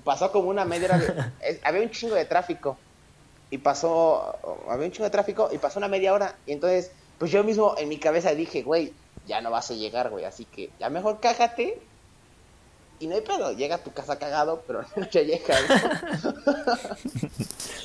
pasó 0.03 0.33
como 0.33 0.49
una 0.49 0.65
media 0.65 0.87
hora. 0.89 0.99
de- 0.99 1.61
había 1.65 1.83
un 1.83 1.91
chingo 1.91 2.15
de 2.15 2.25
tráfico. 2.25 2.79
Y 3.51 3.59
pasó. 3.59 4.35
Había 4.69 4.87
un 4.87 4.93
chingo 4.93 5.05
de 5.05 5.11
tráfico 5.11 5.51
y 5.53 5.59
pasó 5.59 5.79
una 5.79 5.89
media 5.89 6.13
hora. 6.15 6.35
Y 6.47 6.53
entonces, 6.53 6.91
pues 7.19 7.31
yo 7.31 7.45
mismo 7.45 7.75
en 7.79 7.89
mi 7.91 7.99
cabeza 7.99 8.35
dije, 8.35 8.63
güey, 8.63 8.93
ya 9.27 9.41
no 9.43 9.51
vas 9.51 9.71
a 9.71 9.75
llegar, 9.75 10.09
güey. 10.11 10.25
Así 10.25 10.47
que 10.47 10.71
ya 10.81 10.89
mejor 10.89 11.21
cágate. 11.21 11.79
Y 12.99 13.07
no 13.09 13.15
hay 13.15 13.21
pedo. 13.21 13.53
Llega 13.53 13.75
a 13.77 13.85
tu 13.85 13.93
casa 13.93 14.19
cagado, 14.19 14.65
pero 14.67 14.83
no 14.97 15.09
ya 15.11 15.21
llega. 15.23 15.55
¿no? 16.25 16.35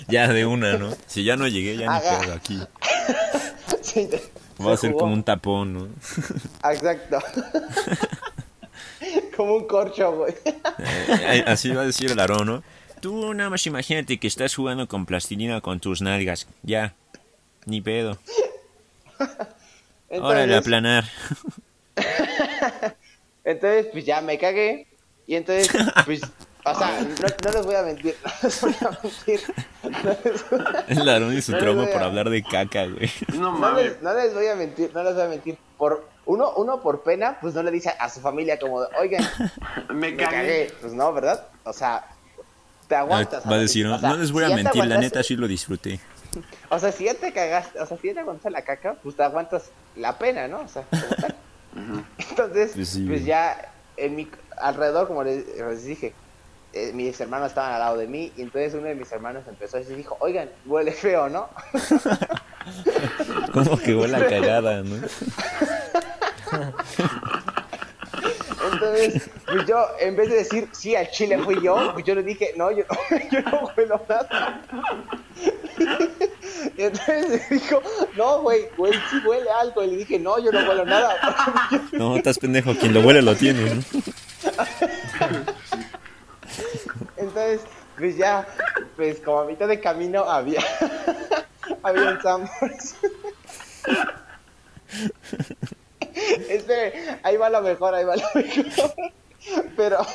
Ya 0.07 0.27
de 0.27 0.45
una, 0.45 0.77
¿no? 0.77 0.93
Si 1.05 1.23
ya 1.23 1.35
no 1.37 1.47
llegué, 1.47 1.77
ya 1.77 1.87
ni 1.89 1.95
Haga. 1.95 2.19
pedo 2.19 2.33
aquí. 2.33 2.59
Sí, 3.81 4.09
Va 4.59 4.73
a 4.73 4.77
se 4.77 4.87
ser 4.87 4.93
como 4.95 5.13
un 5.13 5.23
tapón, 5.23 5.73
¿no? 5.73 5.87
Exacto. 6.71 7.19
como 9.35 9.55
un 9.55 9.67
corcho, 9.67 10.11
güey. 10.15 10.33
Eh, 11.09 11.43
Así 11.47 11.69
va 11.71 11.81
a 11.81 11.85
decir 11.85 12.11
el 12.11 12.19
Aarón, 12.19 12.45
¿no? 12.47 12.63
Tú 12.99 13.33
nada 13.33 13.49
más 13.49 13.65
imagínate 13.65 14.19
que 14.19 14.27
estás 14.27 14.53
jugando 14.55 14.87
con 14.87 15.05
plastilina 15.05 15.61
con 15.61 15.79
tus 15.79 16.01
nalgas. 16.01 16.47
Ya. 16.63 16.93
Ni 17.65 17.81
pedo. 17.81 18.17
Órale, 20.09 20.55
a 20.55 20.57
Entonces- 20.57 20.63
planar. 20.65 21.05
Entonces, 23.43 23.87
pues 23.91 24.05
ya 24.05 24.21
me 24.21 24.37
cagué. 24.37 24.87
Y 25.27 25.35
entonces, 25.35 25.69
pues, 26.05 26.21
o 26.63 26.75
sea, 26.75 27.01
no, 27.01 27.07
no 27.45 27.51
les 27.57 27.65
voy 27.65 27.75
a 27.75 27.81
mentir, 27.83 28.15
no 28.23 28.31
les 28.43 28.61
voy 28.61 28.75
a 28.81 28.99
mentir. 29.03 29.41
No 31.03 31.11
Aarón 31.11 31.33
y 31.37 31.41
su 31.41 31.51
No 31.53 31.57
trauma 31.57 31.83
a- 31.83 31.89
por 31.89 32.03
hablar 32.03 32.29
de 32.29 32.43
caca, 32.43 32.85
güey. 32.85 33.11
No 33.33 33.39
no 33.39 33.51
mames. 33.53 33.83
les- 33.85 34.01
no 34.01 34.13
les 34.13 34.33
voy 34.33 34.47
a 34.47 34.55
mentir, 34.55 34.91
no 34.93 35.03
les 35.03 35.13
voy 35.15 35.23
a 35.23 35.27
mentir. 35.27 35.57
Por, 35.77 36.07
uno, 36.25 36.53
uno 36.57 36.81
por 36.81 37.01
pena, 37.03 37.37
pues 37.41 37.53
no 37.53 37.63
le 37.63 37.71
dice 37.71 37.93
a 37.97 38.09
su 38.09 38.19
familia 38.21 38.59
como, 38.59 38.77
oigan, 38.99 39.23
Me 39.89 40.11
me 40.11 40.15
cagué. 40.17 40.35
cagué. 40.37 40.73
Pues 40.81 40.93
no, 40.93 41.11
¿verdad? 41.13 41.47
O 41.63 41.73
sea, 41.73 42.05
te 42.87 42.95
aguantas. 42.95 43.45
Va 43.49 43.55
a 43.55 43.59
decir, 43.59 43.85
o 43.85 43.89
no, 43.89 43.99
sea, 43.99 44.09
no 44.09 44.17
les 44.17 44.31
voy 44.31 44.43
a 44.43 44.49
si 44.49 44.53
mentir, 44.55 44.85
la 44.85 44.97
neta 44.97 45.23
sí 45.23 45.35
lo 45.35 45.47
disfruté. 45.47 45.99
O 46.69 46.79
sea, 46.79 46.91
si 46.91 47.05
ya 47.05 47.13
te 47.15 47.33
cagaste, 47.33 47.79
o 47.79 47.85
sea, 47.85 47.97
si 47.97 48.07
ya 48.07 48.13
te 48.13 48.19
aguantas 48.21 48.51
la 48.51 48.61
caca, 48.61 48.95
pues 49.03 49.15
te 49.15 49.23
aguantas 49.23 49.71
la 49.95 50.17
pena, 50.17 50.47
¿no? 50.47 50.61
O 50.61 50.67
sea, 50.67 50.83
como 50.89 51.03
tal. 51.15 51.35
Ujú. 51.75 52.03
Entonces, 52.29 52.71
Pues 52.75 52.99
pues, 53.07 53.19
sí, 53.21 53.25
ya, 53.25 53.69
en 53.97 54.15
mi, 54.15 54.29
alrededor, 54.61 55.07
como 55.07 55.23
les, 55.23 55.45
les 55.57 55.83
dije, 55.83 56.13
eh, 56.73 56.91
mis 56.93 57.19
hermanos 57.19 57.49
estaban 57.49 57.73
al 57.73 57.79
lado 57.79 57.97
de 57.97 58.07
mí 58.07 58.31
y 58.37 58.41
entonces 58.41 58.73
uno 58.73 58.85
de 58.87 58.95
mis 58.95 59.11
hermanos 59.11 59.43
empezó 59.47 59.77
a 59.77 59.79
decir, 59.81 59.97
dijo, 59.97 60.15
oigan, 60.19 60.49
huele 60.65 60.91
feo, 60.91 61.29
¿no? 61.29 61.49
Como 63.53 63.77
que 63.77 63.95
huele 63.95 64.17
a 64.17 64.27
cagada, 64.27 64.81
¿no? 64.81 64.95
Entonces, 68.71 69.29
pues 69.45 69.67
yo, 69.67 69.85
en 69.99 70.15
vez 70.15 70.29
de 70.29 70.35
decir, 70.37 70.69
sí, 70.71 70.95
al 70.95 71.09
chile 71.11 71.37
fui 71.39 71.61
yo, 71.61 71.93
pues 71.93 72.05
yo 72.05 72.15
le 72.15 72.23
dije, 72.23 72.53
no, 72.55 72.71
yo 72.71 72.83
no, 72.89 73.17
yo 73.31 73.41
no 73.41 73.71
huelo 73.75 74.01
nada. 74.07 74.61
Y 76.77 76.83
entonces 76.83 77.49
dijo, 77.49 77.81
no, 78.15 78.41
güey, 78.41 78.67
güey, 78.77 78.93
sí 79.09 79.17
huele 79.25 79.49
algo. 79.49 79.83
Y 79.83 79.87
le 79.87 79.97
dije, 79.97 80.19
no, 80.19 80.37
yo 80.37 80.51
no 80.51 80.59
huelo 80.59 80.85
nada. 80.85 81.15
No, 81.91 82.15
estás 82.15 82.37
pendejo, 82.37 82.75
quien 82.75 82.93
lo 82.93 83.01
huele 83.01 83.21
lo 83.23 83.35
tiene, 83.35 83.75
¿no? 83.75 83.81
Entonces, 87.21 87.61
pues 87.97 88.17
ya, 88.17 88.47
pues 88.95 89.19
como 89.19 89.39
a 89.39 89.45
mitad 89.45 89.67
de 89.67 89.79
camino 89.79 90.23
había, 90.23 90.61
había 91.83 92.09
un 92.11 92.21
Sanborns. 92.21 92.95
Espere, 96.49 96.93
ahí 97.23 97.37
va 97.37 97.49
lo 97.49 97.61
mejor, 97.61 97.95
ahí 97.95 98.03
va 98.03 98.15
lo 98.15 98.23
mejor. 98.35 98.91
Pero, 99.75 100.05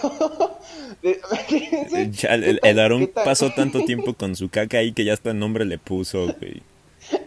Ya, 2.10 2.34
el, 2.34 2.60
el, 2.62 2.78
Aarón 2.78 3.10
pasó 3.12 3.50
tanto 3.50 3.84
tiempo 3.84 4.14
con 4.14 4.36
su 4.36 4.48
caca 4.48 4.78
ahí 4.78 4.92
que 4.92 5.04
ya 5.04 5.14
hasta 5.14 5.30
el 5.30 5.38
nombre 5.38 5.64
le 5.64 5.78
puso, 5.78 6.26
güey. 6.38 6.62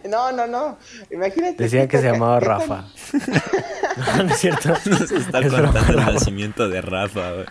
No, 0.08 0.30
no, 0.32 0.46
no. 0.46 0.78
Imagínate. 1.10 1.62
Decían 1.62 1.88
que 1.88 1.98
se 1.98 2.12
llamaba 2.12 2.38
Rafa. 2.40 2.84
No, 3.96 4.22
no 4.24 4.32
es 4.32 4.38
cierto. 4.38 4.68
Nos 4.86 5.10
está 5.10 5.40
Es 5.40 5.50
contando 5.50 5.80
broma, 5.80 6.08
el 6.08 6.14
nacimiento 6.14 6.68
de 6.68 6.80
Rafa, 6.82 7.32
güey. 7.32 7.46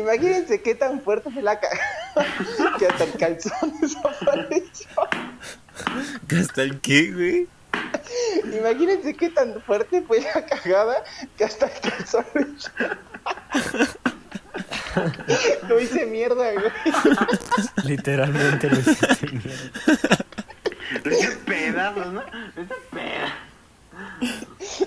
Imagínense 0.00 0.62
qué 0.62 0.74
tan 0.74 1.00
fuerte 1.02 1.30
fue 1.30 1.42
la 1.42 1.60
cagada 1.60 1.86
que 2.78 2.86
hasta 2.86 3.04
el 3.04 3.12
calzón 3.12 3.72
desapareció. 3.80 4.88
¿Que 6.28 6.36
¿Hasta 6.36 6.62
el 6.62 6.80
qué, 6.80 7.12
güey? 7.12 7.48
Imagínense 8.58 9.14
qué 9.14 9.28
tan 9.30 9.60
fuerte 9.62 10.02
fue 10.02 10.20
la 10.20 10.44
cagada 10.44 11.04
que 11.36 11.44
hasta 11.44 11.66
el 11.66 11.80
calzón 11.80 12.24
lo. 14.94 15.68
Lo 15.68 15.80
hice 15.80 16.06
mierda, 16.06 16.52
güey. 16.52 16.72
Literalmente 17.84 18.68
lo 18.68 18.78
hiciste 18.80 19.26
mierda. 19.30 20.24
Ese 21.04 21.36
pedazos, 21.46 22.12
¿no? 22.12 22.22
Ese 22.56 22.74
pedazo. 22.90 23.34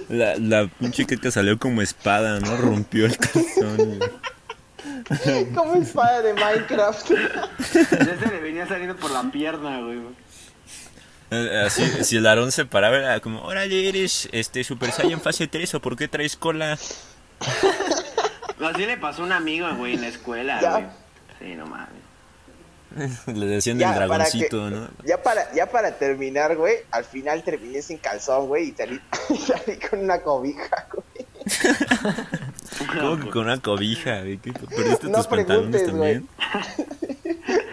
La, 0.10 0.36
la 0.36 0.68
pinche 0.68 1.06
caca 1.06 1.32
salió 1.32 1.58
como 1.58 1.82
espada, 1.82 2.40
¿no? 2.40 2.58
Rompió 2.58 3.06
el 3.06 3.18
calzón. 3.18 3.78
güey. 3.78 4.00
Como 5.56 5.76
espada 5.76 6.22
de 6.22 6.34
Minecraft. 6.34 7.12
Ya 7.74 8.18
se 8.20 8.26
le 8.32 8.40
venía 8.42 8.68
saliendo 8.68 8.96
por 8.96 9.12
la 9.12 9.24
pierna, 9.32 9.80
güey. 9.82 10.00
Eh, 11.32 11.64
Así, 11.66 11.86
si 12.04 12.18
el 12.18 12.28
Aarón 12.28 12.52
se 12.52 12.66
paraba, 12.66 12.98
era 12.98 13.20
como, 13.20 13.42
órale, 13.44 13.90
eres 13.90 14.30
este 14.32 14.64
Super 14.64 14.92
Saiyan 14.92 15.20
fase 15.22 15.48
3 15.48 15.74
o 15.76 15.80
por 15.82 15.96
qué 15.96 16.08
traes 16.08 16.36
cola. 16.36 16.78
Así 18.64 18.86
le 18.86 18.98
pasó 18.98 19.24
a 19.24 19.26
un 19.26 19.32
amigo, 19.32 19.68
güey, 19.76 19.96
en 19.96 20.02
la 20.02 20.08
escuela, 20.08 20.62
Ya. 20.62 20.72
güey. 20.74 20.86
Sí, 21.40 21.56
no 21.56 21.66
mames. 21.66 22.04
Le 23.26 23.46
decían 23.48 23.80
Ya, 23.80 23.88
el 23.90 23.94
para 23.96 24.06
dragoncito, 24.06 24.66
que- 24.70 24.76
¿no? 24.76 24.88
Ya 25.04 25.22
para, 25.24 25.52
ya 25.54 25.66
para 25.66 25.98
terminar, 25.98 26.56
güey, 26.56 26.76
al 26.92 27.04
final 27.06 27.44
terminé 27.44 27.82
sin 27.82 27.98
calzón, 27.98 28.48
güey, 28.48 28.70
y 28.70 28.72
salí, 28.74 29.02
salí 29.48 29.78
con 29.80 30.00
una 30.02 30.22
cobija, 30.22 30.88
güey. 30.94 31.26
¿Cómo 33.00 33.20
que 33.20 33.30
con 33.30 33.46
una 33.46 33.60
cobija, 33.60 34.20
güey? 34.22 34.38
¿Qué? 34.38 34.54
¿Perdiste 34.54 35.08
No 35.08 35.18
tus 35.18 35.28
pantalones 35.28 35.82
güey. 35.82 35.86
también? 35.86 36.28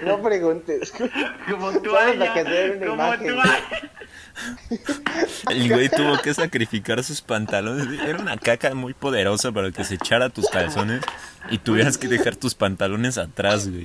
No 0.05 0.21
preguntes. 0.23 0.93
Como 0.93 1.69
una 1.69 1.79
Como 1.79 2.15
imagen, 2.15 2.45
toalla. 3.37 3.81
El 5.51 5.69
güey 5.69 5.89
tuvo 5.91 6.19
que 6.23 6.33
sacrificar 6.35 7.05
sus 7.05 7.21
pantalones. 7.21 7.87
Era 8.01 8.19
una 8.19 8.37
caca 8.39 8.75
muy 8.75 8.95
poderosa 8.95 9.53
para 9.53 9.71
que 9.71 9.85
se 9.85 9.95
echara 9.97 10.31
tus 10.31 10.49
calzones 10.49 11.03
y 11.51 11.59
tuvieras 11.59 11.99
que 11.99 12.09
dejar 12.09 12.37
tus 12.37 12.55
pantalones 12.55 13.19
atrás, 13.19 13.69
güey. 13.69 13.85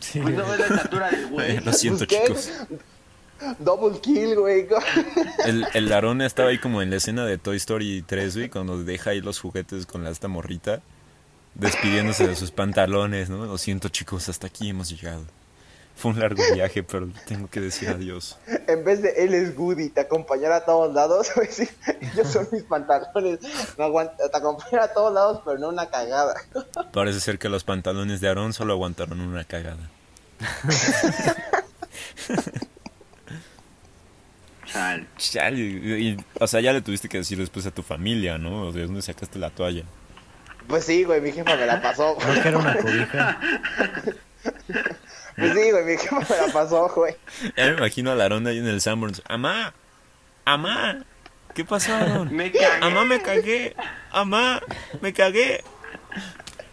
Sí. 0.00 0.20
Pues 0.20 0.34
no 0.36 0.44
ves 0.46 0.58
la 0.60 0.66
estatura 0.76 1.10
del 1.10 1.26
güey. 1.30 1.60
Lo 1.60 1.72
siento, 1.72 2.06
¿qué? 2.06 2.20
chicos. 2.26 2.50
Double 3.58 3.98
kill, 4.00 4.36
güey. 4.36 4.66
El, 5.44 5.66
el 5.74 5.92
Aarón 5.92 6.22
estaba 6.22 6.50
ahí 6.50 6.58
como 6.58 6.82
en 6.82 6.90
la 6.90 6.96
escena 6.96 7.24
de 7.24 7.38
Toy 7.38 7.56
Story 7.56 8.02
3, 8.06 8.36
güey, 8.36 8.48
cuando 8.48 8.82
deja 8.82 9.10
ahí 9.10 9.20
los 9.20 9.40
juguetes 9.40 9.86
con 9.86 10.04
la 10.04 10.10
esta 10.10 10.28
morrita, 10.28 10.80
despidiéndose 11.54 12.26
de 12.26 12.36
sus 12.36 12.50
pantalones, 12.50 13.30
¿no? 13.30 13.44
Lo 13.46 13.58
siento, 13.58 13.88
chicos, 13.88 14.28
hasta 14.28 14.46
aquí 14.46 14.70
hemos 14.70 14.88
llegado. 14.88 15.24
Fue 15.96 16.10
un 16.10 16.18
largo 16.18 16.42
viaje, 16.52 16.82
pero 16.82 17.08
tengo 17.26 17.48
que 17.48 17.60
decir 17.60 17.88
adiós. 17.88 18.36
En 18.66 18.84
vez 18.84 19.00
de 19.00 19.10
él 19.10 19.32
es 19.32 19.54
Goody, 19.54 19.90
te 19.90 20.00
acompañará 20.00 20.56
a 20.56 20.64
todos 20.64 20.92
lados, 20.92 21.28
güey. 21.36 21.46
sí, 21.48 21.68
Ellos 22.00 22.32
son 22.32 22.48
mis 22.50 22.64
pantalones. 22.64 23.38
No 23.78 23.84
aguanta, 23.84 24.16
te 24.28 24.36
acompañará 24.36 24.84
a 24.86 24.92
todos 24.92 25.14
lados, 25.14 25.42
pero 25.44 25.58
no 25.58 25.68
una 25.68 25.88
cagada. 25.90 26.34
Parece 26.92 27.20
ser 27.20 27.38
que 27.38 27.48
los 27.48 27.62
pantalones 27.62 28.20
de 28.20 28.26
Aarón 28.26 28.52
solo 28.52 28.72
aguantaron 28.72 29.20
una 29.20 29.44
cagada. 29.44 29.88
Chale. 34.74 35.06
Chale, 35.16 35.58
y- 35.60 36.16
o 36.40 36.46
sea, 36.46 36.60
ya 36.60 36.72
le 36.72 36.80
tuviste 36.82 37.08
que 37.08 37.18
decir 37.18 37.38
después 37.38 37.64
a 37.66 37.70
tu 37.70 37.82
familia, 37.82 38.36
¿no? 38.38 38.62
O 38.68 38.72
sea, 38.72 38.80
¿de 38.80 38.86
dónde 38.86 39.02
sacaste 39.02 39.38
la 39.38 39.50
toalla? 39.50 39.84
Pues 40.66 40.84
sí, 40.84 41.04
güey, 41.04 41.20
mi 41.20 41.30
jefa 41.32 41.56
me 41.56 41.66
la 41.66 41.80
pasó. 41.80 42.16
Creo 42.18 42.42
que 42.42 42.48
era 42.48 42.58
una 42.58 42.76
cobija. 42.76 43.40
Pues 45.36 45.52
sí, 45.52 45.70
güey, 45.72 45.84
mi 45.84 45.96
jefa 45.96 46.20
me 46.20 46.46
la 46.46 46.52
pasó, 46.52 46.88
güey. 46.94 47.16
Ya 47.56 47.66
me 47.66 47.72
imagino 47.78 48.12
a 48.12 48.14
la 48.14 48.22
Aarón 48.24 48.46
ahí 48.46 48.58
en 48.58 48.68
el 48.68 48.80
Sanborns. 48.80 49.20
¡Amá! 49.28 49.74
¡Amá! 50.44 51.04
¿Qué 51.54 51.64
pasó, 51.64 51.92
Aarón? 51.92 52.32
Me 52.34 52.52
cagué. 52.52 52.66
¡Amá, 52.80 53.04
me 53.04 53.20
cagué! 53.20 53.74
¡Amá! 54.12 54.62
¡Me 55.00 55.12
cagué! 55.12 55.64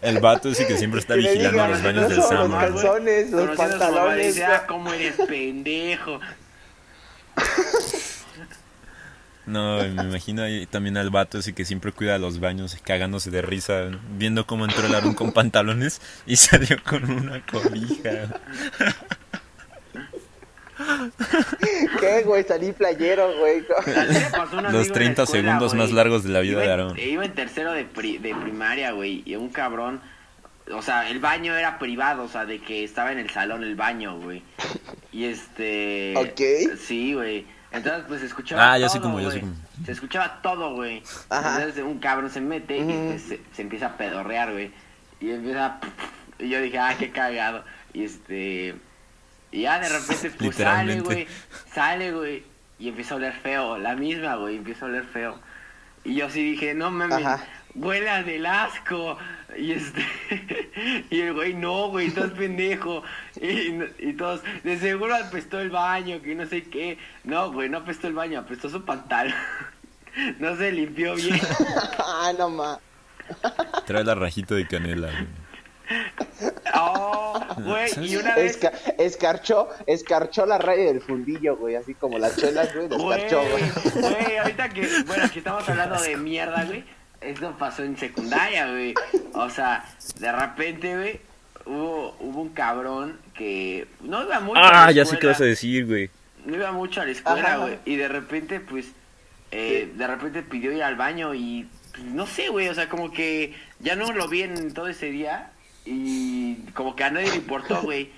El 0.03 0.19
vato 0.19 0.49
ese 0.49 0.67
que 0.67 0.77
siempre 0.77 0.99
está 0.99 1.15
vigilando 1.15 1.51
diga, 1.51 1.67
los 1.69 1.81
baños 1.83 2.01
no 2.03 2.09
del 2.09 2.21
son 2.21 2.35
los 2.37 2.49
güey. 2.49 2.59
calzones, 2.61 3.31
los 3.31 3.57
pantalones. 3.57 4.27
dice, 4.27 4.45
ah, 4.45 4.65
cómo 4.67 4.93
eres 4.93 5.15
pendejo. 5.27 6.19
No, 9.47 9.77
me 9.79 10.03
imagino 10.03 10.43
ahí 10.43 10.67
también 10.67 10.97
al 10.97 11.09
vato 11.09 11.39
ese 11.39 11.53
que 11.53 11.65
siempre 11.65 11.91
cuida 11.91 12.17
los 12.19 12.39
baños, 12.39 12.77
cagándose 12.83 13.31
de 13.31 13.41
risa, 13.41 13.89
viendo 14.15 14.45
cómo 14.45 14.65
entró 14.65 14.85
el 14.85 14.93
Aarón 14.93 15.15
con 15.15 15.31
pantalones 15.33 15.99
y 16.27 16.35
salió 16.37 16.81
con 16.83 17.09
una 17.11 17.43
cobija. 17.47 18.39
¿Qué, 21.99 22.23
güey? 22.23 22.43
Salí 22.43 22.71
playero, 22.71 23.37
güey. 23.39 23.61
Los 23.67 23.87
en 23.87 24.87
la 24.89 24.93
30 24.93 25.23
escuela, 25.23 25.25
segundos 25.25 25.73
güey. 25.73 25.81
más 25.83 25.91
largos 25.91 26.23
de 26.23 26.29
la 26.29 26.39
vida 26.41 26.53
Iba 26.53 26.61
de 26.61 26.69
Aarón. 26.71 26.99
Iba 26.99 27.25
en 27.25 27.33
tercero 27.33 27.71
de, 27.73 27.85
pri- 27.85 28.17
de 28.19 28.33
primaria, 28.35 28.91
güey, 28.91 29.21
y 29.25 29.35
un 29.35 29.49
cabrón, 29.49 30.01
o 30.73 30.81
sea, 30.81 31.09
el 31.09 31.19
baño 31.19 31.55
era 31.55 31.79
privado, 31.79 32.23
o 32.23 32.27
sea, 32.27 32.45
de 32.45 32.59
que 32.59 32.83
estaba 32.83 33.11
en 33.11 33.19
el 33.19 33.29
salón 33.29 33.63
el 33.63 33.75
baño, 33.75 34.17
güey. 34.19 34.43
Y 35.11 35.25
este... 35.25 36.13
Ok. 36.17 36.77
Sí, 36.79 37.13
güey. 37.13 37.45
Entonces, 37.71 38.03
pues 38.07 38.19
se 38.19 38.25
escuchaba 38.27 38.73
Ah, 38.73 38.77
ya 38.77 38.87
todo, 38.87 38.95
sé 38.95 39.01
cómo, 39.01 39.19
ya 39.19 39.31
sé 39.31 39.39
güey. 39.39 39.51
cómo. 39.53 39.85
Se 39.85 39.91
escuchaba 39.93 40.41
todo, 40.41 40.75
güey. 40.75 41.03
Ajá. 41.29 41.57
Entonces 41.57 41.83
un 41.83 41.99
cabrón 41.99 42.29
se 42.29 42.41
mete 42.41 42.77
y 42.77 42.83
pues, 42.83 43.21
se, 43.23 43.39
se 43.53 43.61
empieza 43.61 43.87
a 43.87 43.97
pedorrear, 43.97 44.51
güey. 44.51 44.71
Y 45.19 45.31
empieza... 45.31 45.79
Y 46.39 46.49
yo 46.49 46.61
dije, 46.61 46.79
ah, 46.79 46.95
qué 46.97 47.11
cagado. 47.11 47.63
Y 47.93 48.03
este... 48.03 48.75
Y 49.51 49.61
ya 49.63 49.79
de 49.79 49.89
repente, 49.89 50.31
pues 50.37 50.55
sale, 50.55 51.01
güey. 51.01 51.27
Sale, 51.73 52.11
güey. 52.13 52.43
Y 52.79 52.89
empieza 52.89 53.13
a 53.13 53.17
oler 53.17 53.33
feo. 53.33 53.77
La 53.77 53.95
misma, 53.95 54.35
güey. 54.35 54.57
Empieza 54.57 54.85
a 54.85 54.89
oler 54.89 55.03
feo. 55.03 55.39
Y 56.03 56.15
yo 56.15 56.29
sí 56.29 56.43
dije, 56.51 56.73
no 56.73 56.89
mames. 56.89 57.25
Ajá. 57.25 57.43
Huele 57.75 58.09
a 58.09 58.23
del 58.23 58.45
asco. 58.45 59.17
Y 59.57 59.73
este. 59.73 60.05
y 61.09 61.21
el 61.21 61.33
güey, 61.33 61.53
no, 61.53 61.89
güey, 61.89 62.07
estás 62.07 62.31
pendejo. 62.31 63.03
Y, 63.41 63.79
y 63.99 64.13
todos, 64.13 64.41
de 64.63 64.77
seguro 64.79 65.15
apestó 65.15 65.59
el 65.59 65.69
baño, 65.69 66.21
que 66.21 66.35
no 66.35 66.45
sé 66.45 66.63
qué. 66.63 66.97
No, 67.23 67.51
güey, 67.51 67.69
no 67.69 67.79
apestó 67.79 68.07
el 68.07 68.13
baño, 68.13 68.39
apestó 68.39 68.69
su 68.69 68.83
pantalón. 68.83 69.33
no 70.39 70.55
se 70.57 70.71
limpió 70.71 71.15
bien. 71.15 71.39
ah, 71.99 72.31
no 72.37 72.49
ma. 72.49 72.79
Trae 73.85 74.03
la 74.03 74.15
rajita 74.15 74.55
de 74.55 74.67
canela, 74.67 75.07
güey. 75.11 75.27
Oh, 76.73 77.39
güey, 77.57 77.89
y 78.01 78.15
una 78.15 78.35
vez. 78.35 78.61
Esca- 78.61 78.71
escarchó, 78.97 79.69
escarchó 79.87 80.45
la 80.45 80.57
raya 80.57 80.83
del 80.85 81.01
fundillo, 81.01 81.57
güey. 81.57 81.75
Así 81.75 81.93
como 81.93 82.17
las 82.17 82.37
chelas, 82.37 82.73
güey. 82.73 82.87
La 82.89 82.97
Güey, 82.97 83.21
escarchó, 83.21 83.41
güey. 83.49 84.01
güey, 84.01 84.37
ahorita 84.37 84.69
que, 84.69 84.87
bueno, 85.05 85.29
que 85.31 85.39
estamos 85.39 85.67
hablando 85.67 86.01
de 86.01 86.15
mierda, 86.17 86.63
güey. 86.65 86.83
Esto 87.21 87.55
pasó 87.57 87.83
en 87.83 87.97
secundaria, 87.97 88.69
güey. 88.71 88.93
O 89.33 89.49
sea, 89.49 89.85
de 90.19 90.31
repente, 90.31 90.95
güey, 90.95 91.19
hubo, 91.65 92.15
hubo 92.19 92.41
un 92.41 92.49
cabrón 92.49 93.19
que 93.35 93.87
no 94.01 94.23
iba 94.23 94.39
mucho 94.39 94.59
a 94.59 94.71
la 94.71 94.85
Ah, 94.87 94.91
ya 94.91 95.05
sé 95.05 95.11
qué 95.11 95.15
escuela. 95.27 95.31
vas 95.33 95.41
a 95.41 95.45
decir, 95.45 95.85
güey. 95.85 96.09
No 96.45 96.55
iba 96.55 96.71
mucho 96.71 97.01
a 97.01 97.05
la 97.05 97.11
escuela, 97.11 97.57
güey. 97.57 97.77
Y 97.85 97.95
de 97.95 98.07
repente, 98.07 98.59
pues, 98.59 98.87
eh, 99.51 99.91
de 99.95 100.07
repente 100.07 100.41
pidió 100.41 100.71
ir 100.71 100.81
al 100.81 100.95
baño 100.95 101.35
y 101.35 101.67
no 102.05 102.25
sé, 102.25 102.49
güey, 102.49 102.69
o 102.69 102.73
sea, 102.73 102.89
como 102.89 103.11
que 103.11 103.53
ya 103.79 103.95
no 103.95 104.11
lo 104.13 104.27
vi 104.27 104.41
en 104.43 104.73
todo 104.73 104.87
ese 104.87 105.11
día 105.11 105.51
y 105.85 106.55
como 106.73 106.95
que 106.95 107.03
a 107.03 107.11
nadie 107.11 107.29
le 107.29 107.35
importó, 107.35 107.81
güey. 107.83 108.09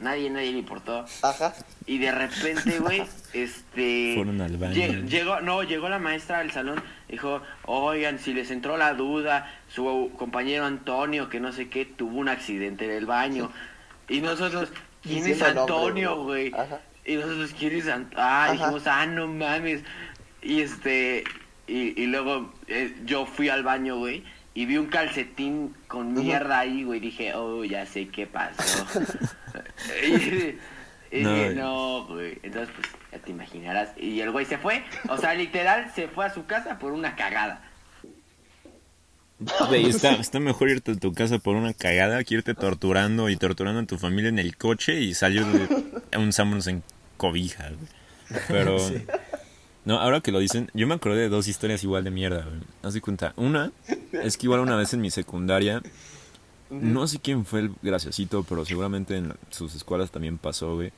Nadie, 0.00 0.30
nadie 0.30 0.52
le 0.52 0.58
importó. 0.58 1.04
Ajá. 1.22 1.54
Y 1.86 1.98
de 1.98 2.10
repente, 2.12 2.78
güey, 2.78 3.02
este... 3.32 4.14
Fueron 4.16 4.40
al 4.40 4.56
baño. 4.56 4.74
lle- 4.74 5.06
Llegó, 5.08 5.40
no, 5.40 5.62
llegó 5.62 5.88
la 5.88 5.98
maestra 5.98 6.38
al 6.38 6.50
salón, 6.52 6.82
dijo, 7.08 7.42
oigan, 7.66 8.18
si 8.18 8.32
les 8.32 8.50
entró 8.50 8.76
la 8.76 8.94
duda, 8.94 9.52
su 9.68 10.10
compañero 10.16 10.64
Antonio, 10.64 11.28
que 11.28 11.40
no 11.40 11.52
sé 11.52 11.68
qué, 11.68 11.84
tuvo 11.84 12.18
un 12.18 12.28
accidente 12.28 12.86
en 12.86 12.92
el 12.92 13.06
baño. 13.06 13.50
Y 14.08 14.20
nosotros, 14.22 14.70
¿quién 15.02 15.26
es 15.26 15.42
Antonio, 15.42 16.22
güey. 16.24 16.52
Y 17.04 17.16
nosotros, 17.16 17.54
¿quién 17.58 17.74
es 17.76 17.88
Antonio? 17.88 18.16
Ah, 18.22 18.44
Ajá. 18.44 18.52
dijimos, 18.52 18.86
ah, 18.86 19.06
no 19.06 19.26
mames. 19.28 19.82
Y 20.42 20.60
este, 20.62 21.24
y, 21.66 22.00
y 22.00 22.06
luego 22.06 22.52
eh, 22.68 22.94
yo 23.04 23.26
fui 23.26 23.48
al 23.50 23.62
baño, 23.62 23.96
güey, 23.98 24.24
y 24.54 24.66
vi 24.66 24.78
un 24.78 24.86
calcetín 24.86 25.74
con 25.88 26.12
mierda 26.14 26.58
ahí, 26.60 26.82
güey. 26.84 26.98
Dije, 27.00 27.34
oh, 27.34 27.64
ya 27.64 27.86
sé 27.86 28.08
qué 28.08 28.26
pasó. 28.26 28.86
y 31.12 31.22
No, 31.22 31.34
dije, 31.34 31.54
no, 31.54 32.06
güey. 32.06 32.38
Entonces, 32.42 32.74
pues, 32.74 32.88
ya 33.12 33.18
te 33.18 33.30
imaginarás. 33.30 33.90
Y 33.96 34.20
el 34.20 34.30
güey 34.30 34.46
se 34.46 34.58
fue. 34.58 34.84
O 35.08 35.16
sea, 35.16 35.34
literal, 35.34 35.90
se 35.94 36.08
fue 36.08 36.26
a 36.26 36.34
su 36.34 36.46
casa 36.46 36.78
por 36.78 36.92
una 36.92 37.16
cagada. 37.16 37.62
Güey, 39.68 39.86
está, 39.88 40.12
está 40.12 40.38
mejor 40.38 40.68
irte 40.68 40.92
a 40.92 40.96
tu 40.96 41.14
casa 41.14 41.38
por 41.38 41.56
una 41.56 41.72
cagada 41.72 42.22
que 42.24 42.34
irte 42.34 42.54
torturando 42.54 43.30
y 43.30 43.36
torturando 43.36 43.80
a 43.80 43.86
tu 43.86 43.96
familia 43.96 44.28
en 44.28 44.38
el 44.38 44.56
coche 44.56 45.00
y 45.00 45.14
salir 45.14 45.46
de 45.46 46.18
un 46.18 46.32
Samuels 46.32 46.66
en 46.66 46.82
cobija, 47.16 47.70
güey. 47.70 48.40
Pero... 48.48 48.76
No, 49.84 49.98
ahora 49.98 50.20
que 50.20 50.30
lo 50.30 50.40
dicen, 50.40 50.70
yo 50.74 50.86
me 50.86 50.94
acordé 50.94 51.22
de 51.22 51.28
dos 51.30 51.48
historias 51.48 51.82
igual 51.82 52.04
de 52.04 52.10
mierda, 52.10 52.44
güey. 52.44 52.60
Haz 52.82 52.94
de 52.94 53.00
cuenta. 53.00 53.32
Una 53.36 53.72
es 54.12 54.36
que 54.36 54.46
igual 54.46 54.60
una 54.60 54.76
vez 54.76 54.92
en 54.92 55.00
mi 55.00 55.10
secundaria, 55.10 55.80
no 56.70 57.06
sé 57.06 57.18
quién 57.20 57.44
fue 57.44 57.60
el 57.60 57.72
graciosito, 57.82 58.44
pero 58.48 58.64
seguramente 58.64 59.16
en 59.16 59.34
sus 59.50 59.74
escuelas 59.74 60.10
también 60.10 60.38
pasó, 60.38 60.76
güey. 60.76 60.92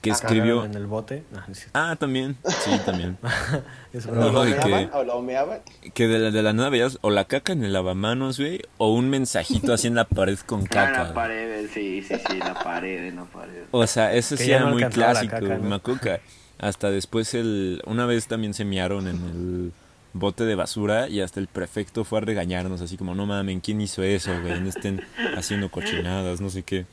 Que 0.00 0.08
escribió... 0.08 0.56
¿Cagaron 0.62 0.70
en 0.76 0.76
el 0.82 0.86
bote? 0.86 1.24
No, 1.30 1.40
no 1.46 1.52
es 1.52 1.58
cierto. 1.58 1.78
Ah, 1.78 1.94
también. 1.94 2.34
Sí, 2.64 2.70
también. 2.86 3.18
Es 3.92 4.06
¿O 4.06 4.12
broma. 4.12 4.44
lo 4.46 4.56
que-? 4.64 4.88
¿O 4.94 5.04
lo 5.04 5.20
meaban? 5.20 5.60
Que 5.92 6.08
de 6.08 6.18
la, 6.18 6.30
de 6.30 6.42
la 6.42 6.54
nada 6.54 6.70
veías 6.70 6.96
o 7.02 7.10
la 7.10 7.26
caca 7.26 7.52
en 7.52 7.64
el 7.64 7.74
lavamanos, 7.74 8.38
güey, 8.38 8.62
o 8.78 8.94
un 8.94 9.10
mensajito 9.10 9.74
así 9.74 9.88
en 9.88 9.96
la 9.96 10.04
pared 10.04 10.38
con 10.38 10.62
Ah, 10.64 10.68
caca. 10.70 10.92
la 10.92 11.02
güey. 11.02 11.14
pared, 11.14 11.66
sí, 11.74 12.02
sí, 12.02 12.14
sí, 12.30 12.38
la 12.38 12.54
pared, 12.54 13.08
en 13.08 13.16
la 13.16 13.24
pared. 13.24 13.64
O 13.72 13.86
sea, 13.86 14.14
eso 14.14 14.36
Que 14.36 14.44
sí 14.44 14.50
era 14.52 14.60
no 14.64 14.70
muy 14.70 14.84
clásico, 14.84 15.32
caca, 15.32 15.58
¿no? 15.58 15.68
Macuca. 15.68 16.20
Hasta 16.58 16.90
después 16.90 17.34
el... 17.34 17.82
Una 17.84 18.06
vez 18.06 18.26
también 18.26 18.54
se 18.54 18.64
mearon 18.64 19.06
en 19.06 19.16
el 19.16 19.72
bote 20.12 20.44
de 20.44 20.54
basura 20.54 21.08
y 21.08 21.20
hasta 21.20 21.40
el 21.40 21.46
prefecto 21.46 22.04
fue 22.04 22.18
a 22.18 22.22
regañarnos 22.22 22.80
así 22.80 22.96
como, 22.96 23.14
no 23.14 23.26
mamen, 23.26 23.60
¿quién 23.60 23.80
hizo 23.80 24.02
eso, 24.02 24.32
güey? 24.40 24.60
No 24.60 24.68
estén 24.68 25.02
haciendo 25.36 25.70
cochinadas, 25.70 26.40
no 26.40 26.50
sé 26.50 26.62
qué. 26.62 26.86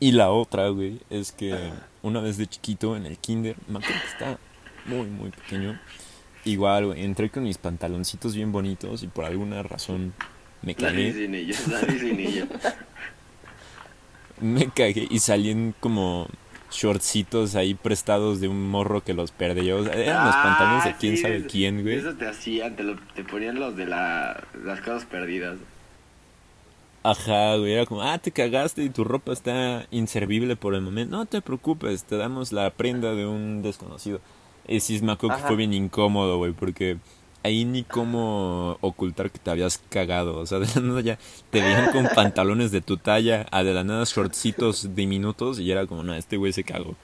Y 0.00 0.12
la 0.12 0.30
otra, 0.30 0.68
güey, 0.68 1.00
es 1.10 1.32
que 1.32 1.54
una 2.02 2.20
vez 2.20 2.36
de 2.38 2.46
chiquito 2.46 2.96
en 2.96 3.06
el 3.06 3.18
kinder, 3.18 3.56
me 3.66 3.78
acuerdo 3.78 4.00
que 4.00 4.08
estaba 4.08 4.38
muy, 4.86 5.06
muy 5.06 5.30
pequeño. 5.30 5.78
Igual, 6.44 6.86
güey, 6.86 7.04
entré 7.04 7.30
con 7.30 7.42
mis 7.42 7.58
pantaloncitos 7.58 8.34
bien 8.34 8.52
bonitos 8.52 9.02
y 9.02 9.08
por 9.08 9.24
alguna 9.24 9.62
razón 9.62 10.14
me 10.62 10.74
cagué. 10.74 11.12
sin 11.12 11.34
ellos, 11.34 11.58
sin 12.00 12.20
ellos. 12.20 12.48
Me 14.40 14.68
cagué 14.70 15.08
y 15.10 15.18
salí 15.18 15.50
en 15.50 15.74
como 15.80 16.28
shortcitos 16.70 17.54
ahí 17.56 17.74
prestados 17.74 18.40
de 18.40 18.48
un 18.48 18.68
morro 18.70 19.02
que 19.04 19.14
los 19.14 19.32
perdió. 19.32 19.86
Eran 19.86 20.24
los 20.24 20.36
Ah, 20.36 20.42
pantalones 20.42 20.84
de 20.84 20.96
quién 20.96 21.16
sí, 21.16 21.16
sabe 21.16 21.46
quién, 21.46 21.82
güey. 21.82 21.96
Eso 21.96 22.16
te 22.16 22.26
hacían, 22.28 22.76
te, 22.76 22.82
lo, 22.84 22.96
te 23.14 23.24
ponían 23.24 23.58
los 23.58 23.76
de 23.76 23.86
la, 23.86 24.48
las 24.64 24.80
cosas 24.80 25.06
perdidas. 25.06 25.58
Ajá, 27.02 27.56
güey, 27.56 27.72
era 27.72 27.86
como, 27.86 28.02
ah, 28.02 28.18
te 28.18 28.32
cagaste 28.32 28.82
y 28.84 28.90
tu 28.90 29.04
ropa 29.04 29.32
está 29.32 29.86
inservible 29.90 30.56
por 30.56 30.74
el 30.74 30.82
momento. 30.82 31.16
No 31.16 31.26
te 31.26 31.40
preocupes, 31.40 32.04
te 32.04 32.16
damos 32.16 32.52
la 32.52 32.70
prenda 32.70 33.14
de 33.14 33.24
un 33.26 33.62
desconocido. 33.62 34.20
Y 34.66 34.80
sí, 34.80 35.00
me 35.02 35.12
acuerdo 35.12 35.36
que 35.36 35.42
fue 35.44 35.56
bien 35.56 35.72
incómodo, 35.72 36.36
güey, 36.38 36.52
porque 36.52 36.98
ahí 37.42 37.64
ni 37.64 37.84
cómo 37.84 38.78
ocultar 38.80 39.30
que 39.30 39.38
te 39.38 39.50
habías 39.50 39.80
cagado. 39.90 40.38
O 40.38 40.46
sea, 40.46 40.58
de 40.58 40.66
la 40.74 40.80
nada 40.80 41.00
ya 41.00 41.18
te 41.50 41.60
veían 41.60 41.92
con 41.92 42.08
pantalones 42.14 42.70
de 42.70 42.80
tu 42.80 42.96
talla, 42.96 43.46
a 43.50 43.62
de 43.62 43.74
la 43.74 43.84
nada 43.84 44.04
shortcitos 44.04 44.94
diminutos 44.94 45.58
y 45.58 45.70
era 45.70 45.86
como, 45.86 46.02
no, 46.02 46.14
este 46.14 46.36
güey 46.36 46.52
se 46.52 46.64
cagó. 46.64 46.96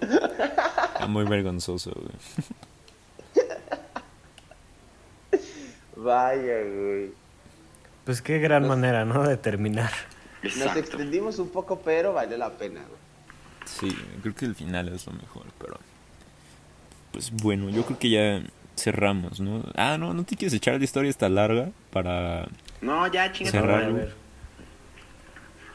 Era 0.00 1.06
muy 1.08 1.24
vergonzoso, 1.24 1.92
güey. 1.94 2.14
Vaya, 5.96 6.62
güey. 6.62 7.12
Pues 8.04 8.20
qué 8.20 8.38
gran 8.38 8.68
manera, 8.68 9.04
¿no? 9.04 9.22
De 9.22 9.36
terminar. 9.36 9.90
Nos 10.42 10.56
Exacto. 10.56 10.78
extendimos 10.80 11.38
un 11.38 11.48
poco, 11.48 11.80
pero 11.80 12.12
valió 12.12 12.36
la 12.36 12.50
pena, 12.50 12.80
güey. 12.80 13.00
Sí, 13.64 13.96
creo 14.20 14.34
que 14.34 14.44
el 14.44 14.54
final 14.54 14.88
es 14.88 15.06
lo 15.06 15.14
mejor, 15.14 15.46
pero... 15.58 15.78
Pues 17.12 17.30
bueno, 17.30 17.70
yo 17.70 17.84
creo 17.84 17.98
que 17.98 18.10
ya 18.10 18.42
cerramos, 18.76 19.40
¿no? 19.40 19.64
Ah, 19.74 19.96
no, 19.98 20.14
¿no 20.14 20.24
te 20.24 20.36
quieres 20.36 20.54
echar 20.54 20.78
la 20.78 20.84
historia 20.84 21.10
esta 21.10 21.28
larga 21.28 21.70
para... 21.90 22.48
No, 22.80 23.06
ya, 23.12 23.32
Cerrar, 23.32 23.84
A. 23.84 24.08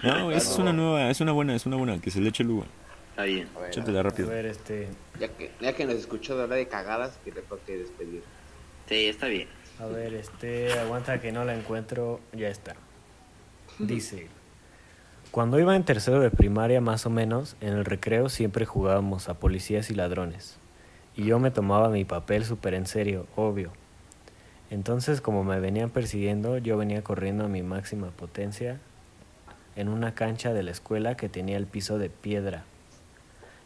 No, 0.07 0.31
esa 0.31 0.51
es 0.51 0.57
una 0.57 0.73
nueva, 0.73 1.09
es 1.09 1.19
una 1.21 1.31
buena, 1.31 1.55
es 1.55 1.65
una 1.65 1.75
buena, 1.75 1.99
que 1.99 2.11
se 2.11 2.21
le 2.21 2.29
eche 2.29 2.43
el 2.43 2.51
Hugo. 2.51 2.65
Está 3.11 3.23
bien. 3.23 3.49
A 3.55 3.59
ver, 3.59 3.69
Échatela 3.69 3.99
A 3.99 4.03
rápido. 4.03 4.29
ver, 4.29 4.45
este. 4.45 4.87
ya, 5.19 5.27
que, 5.29 5.51
ya 5.59 5.73
que 5.73 5.85
nos 5.85 5.95
escuchó 5.95 6.37
de 6.37 6.43
hablar 6.43 6.59
de 6.59 6.67
cagadas, 6.67 7.17
que 7.25 7.31
le 7.31 7.41
toque 7.41 7.77
despedir. 7.77 8.23
Sí, 8.87 9.07
está 9.07 9.27
bien. 9.27 9.49
A 9.79 9.87
ver, 9.87 10.13
este. 10.13 10.71
Aguanta 10.79 11.19
que 11.19 11.31
no 11.31 11.43
la 11.43 11.55
encuentro. 11.55 12.21
Ya 12.31 12.47
está. 12.47 12.75
Dice. 13.77 14.27
Cuando 15.31 15.59
iba 15.59 15.75
en 15.75 15.83
tercero 15.83 16.21
de 16.21 16.31
primaria, 16.31 16.79
más 16.79 17.05
o 17.05 17.09
menos, 17.09 17.55
en 17.59 17.73
el 17.73 17.85
recreo 17.85 18.29
siempre 18.29 18.65
jugábamos 18.65 19.27
a 19.29 19.33
policías 19.33 19.89
y 19.89 19.95
ladrones. 19.95 20.58
Y 21.19 21.25
yo 21.25 21.37
me 21.37 21.51
tomaba 21.51 21.89
mi 21.89 22.05
papel 22.05 22.45
súper 22.45 22.73
en 22.73 22.87
serio, 22.87 23.27
obvio. 23.35 23.73
Entonces, 24.71 25.19
como 25.19 25.43
me 25.43 25.59
venían 25.59 25.89
persiguiendo, 25.89 26.59
yo 26.59 26.77
venía 26.77 27.03
corriendo 27.03 27.43
a 27.43 27.49
mi 27.49 27.61
máxima 27.61 28.07
potencia 28.07 28.79
en 29.75 29.89
una 29.89 30.15
cancha 30.15 30.53
de 30.53 30.63
la 30.63 30.71
escuela 30.71 31.15
que 31.15 31.27
tenía 31.27 31.57
el 31.57 31.67
piso 31.67 31.97
de 31.97 32.09
piedra. 32.09 32.63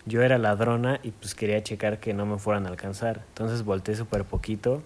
Yo 0.08 0.24
era 0.24 0.39
ladrona 0.39 0.99
y 1.04 1.12
pues 1.12 1.36
quería 1.36 1.62
checar 1.62 1.99
que 1.99 2.16
no 2.16 2.26
me 2.26 2.39
fueran 2.39 2.66
a 2.66 2.70
alcanzar. 2.70 3.22
Entonces 3.28 3.64
volteé 3.64 3.93
súper 3.93 4.24
poquito 4.24 4.82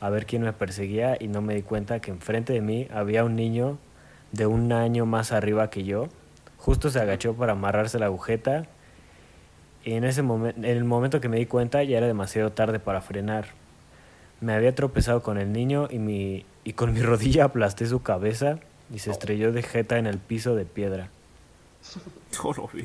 a 0.00 0.08
ver 0.08 0.24
quién 0.24 0.40
me 0.40 0.54
perseguía 0.54 1.18
y 1.20 1.28
no 1.28 1.42
me 1.42 1.54
di 1.54 1.60
cuenta 1.60 2.00
que 2.00 2.12
enfrente 2.12 2.54
de 2.54 2.62
mí 2.62 2.88
había 2.94 3.24
un 3.24 3.36
niño 3.36 3.76
de 4.32 4.46
un 4.46 4.72
año 4.72 5.04
más 5.04 5.32
arriba 5.32 5.68
que 5.68 5.84
yo. 5.84 6.08
Justo 6.56 6.88
se 6.88 6.98
agachó 6.98 7.34
para 7.34 7.52
amarrarse 7.52 7.98
la 7.98 8.06
agujeta 8.06 8.66
y 9.86 9.94
en 9.94 10.02
ese 10.02 10.22
momento, 10.22 10.58
en 10.58 10.64
el 10.64 10.82
momento 10.82 11.20
que 11.20 11.28
me 11.28 11.36
di 11.38 11.46
cuenta 11.46 11.84
ya 11.84 11.98
era 11.98 12.08
demasiado 12.08 12.50
tarde 12.50 12.80
para 12.80 13.00
frenar. 13.00 13.46
Me 14.40 14.52
había 14.52 14.74
tropezado 14.74 15.22
con 15.22 15.38
el 15.38 15.52
niño 15.52 15.86
y, 15.88 16.00
mi, 16.00 16.44
y 16.64 16.72
con 16.72 16.92
mi 16.92 17.00
rodilla 17.02 17.44
aplasté 17.44 17.86
su 17.86 18.02
cabeza 18.02 18.58
y 18.92 18.98
se 18.98 19.12
estrelló 19.12 19.52
de 19.52 19.62
jeta 19.62 19.96
en 19.96 20.08
el 20.08 20.18
piso 20.18 20.56
de 20.56 20.64
piedra. 20.64 21.08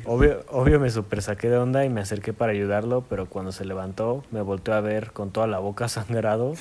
Obvio, 0.06 0.44
obvio 0.48 0.80
me 0.80 0.88
super 0.88 1.20
saqué 1.20 1.50
de 1.50 1.58
onda 1.58 1.84
y 1.84 1.90
me 1.90 2.00
acerqué 2.00 2.32
para 2.32 2.52
ayudarlo, 2.52 3.04
pero 3.10 3.26
cuando 3.26 3.52
se 3.52 3.66
levantó 3.66 4.24
me 4.30 4.40
volteó 4.40 4.72
a 4.72 4.80
ver 4.80 5.12
con 5.12 5.30
toda 5.30 5.46
la 5.46 5.58
boca 5.58 5.88
sangrado, 5.90 6.54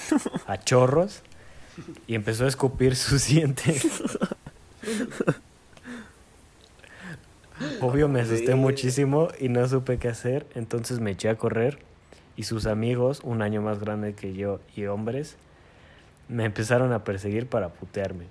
a 0.46 0.58
chorros, 0.58 1.22
y 2.06 2.16
empezó 2.16 2.46
a 2.46 2.48
escupir 2.48 2.98
sus 2.98 3.28
dientes. 3.28 3.88
Obvio 7.80 8.08
me 8.08 8.22
asusté 8.22 8.54
Sí. 8.54 8.56
muchísimo 8.56 9.28
y 9.40 9.50
no 9.50 9.68
supe 9.68 9.98
qué 9.98 10.08
hacer, 10.10 10.46
entonces 10.56 11.00
me 11.00 11.12
eché 11.12 11.30
a 11.30 11.36
correr 11.38 11.80
y 12.36 12.44
sus 12.44 12.66
amigos, 12.66 13.22
un 13.24 13.42
año 13.42 13.62
más 13.62 13.80
grande 13.80 14.14
que 14.14 14.34
yo 14.34 14.60
y 14.76 14.86
hombres, 14.86 15.36
me 16.28 16.46
empezaron 16.46 16.94
a 16.94 17.04
perseguir 17.04 17.48
para 17.48 17.70
putearme. 17.70 18.26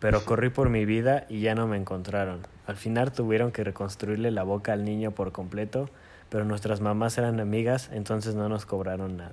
Pero 0.00 0.24
corrí 0.24 0.50
por 0.50 0.68
mi 0.70 0.84
vida 0.84 1.26
y 1.28 1.40
ya 1.40 1.54
no 1.54 1.66
me 1.66 1.76
encontraron. 1.76 2.46
Al 2.66 2.76
final 2.76 3.12
tuvieron 3.12 3.52
que 3.52 3.64
reconstruirle 3.64 4.30
la 4.30 4.42
boca 4.42 4.72
al 4.72 4.84
niño 4.84 5.10
por 5.12 5.32
completo, 5.32 5.88
pero 6.28 6.44
nuestras 6.44 6.80
mamás 6.80 7.16
eran 7.18 7.40
amigas, 7.40 7.90
entonces 7.92 8.34
no 8.34 8.48
nos 8.48 8.66
cobraron 8.66 9.16
nada. 9.16 9.32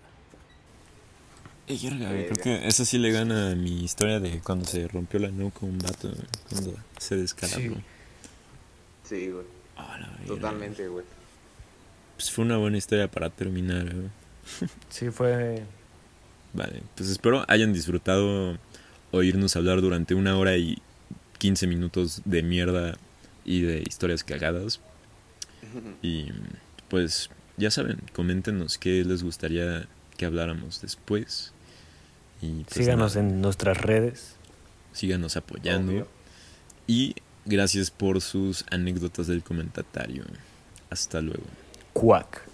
Eh, 1.68 2.28
creo 2.30 2.44
que 2.44 2.68
esa 2.68 2.84
sí 2.84 2.98
le 2.98 3.12
gana 3.12 3.52
a 3.52 3.56
mi 3.56 3.84
historia 3.84 4.20
de 4.20 4.40
cuando 4.42 4.66
se 4.66 4.88
rompió 4.88 5.20
la 5.20 5.30
nuca 5.30 5.60
un 5.62 5.78
vato, 5.80 6.12
cuando 6.50 6.74
se 6.98 7.16
descalabró. 7.16 7.76
Sí. 7.76 7.82
Sí, 9.12 9.30
güey. 9.30 9.46
Totalmente, 10.26 10.88
güey. 10.88 11.04
Pues 12.16 12.32
fue 12.32 12.46
una 12.46 12.56
buena 12.56 12.78
historia 12.78 13.12
para 13.12 13.30
terminar, 13.30 13.94
güey. 13.94 14.10
Sí, 14.90 15.10
fue... 15.12 15.64
Vale, 16.54 16.82
pues 16.96 17.10
espero 17.10 17.44
hayan 17.50 17.74
disfrutado 17.74 18.58
oírnos 19.12 19.56
hablar 19.58 19.82
durante 19.82 20.16
una 20.16 20.38
hora 20.38 20.56
y 20.56 20.82
15 21.40 21.68
minutos 21.68 22.22
de 22.24 22.42
mierda 22.42 22.98
y 23.44 23.62
de 23.62 23.84
historias 23.86 24.24
cagadas. 24.24 24.80
Y 26.02 26.28
pues 26.90 27.30
ya 27.58 27.70
saben, 27.70 27.98
coméntenos 28.14 28.78
qué 28.78 29.04
les 29.04 29.24
gustaría 29.24 29.88
que 30.18 30.26
habláramos 30.26 30.82
después. 30.82 31.52
Y 32.42 32.64
pues 32.64 32.76
Síganos 32.76 33.16
nada, 33.18 33.28
en 33.28 33.42
nuestras 33.42 33.78
redes. 33.78 34.36
síganos 34.94 35.36
apoyando. 35.36 35.92
Obvio. 35.92 36.08
Y 36.88 37.16
gracias 37.46 37.92
por 37.92 38.22
sus 38.22 38.66
anécdotas 38.70 39.28
del 39.28 39.44
comentario. 39.44 40.24
Hasta 40.90 41.22
luego. 41.22 41.46
Cuac. 41.94 42.48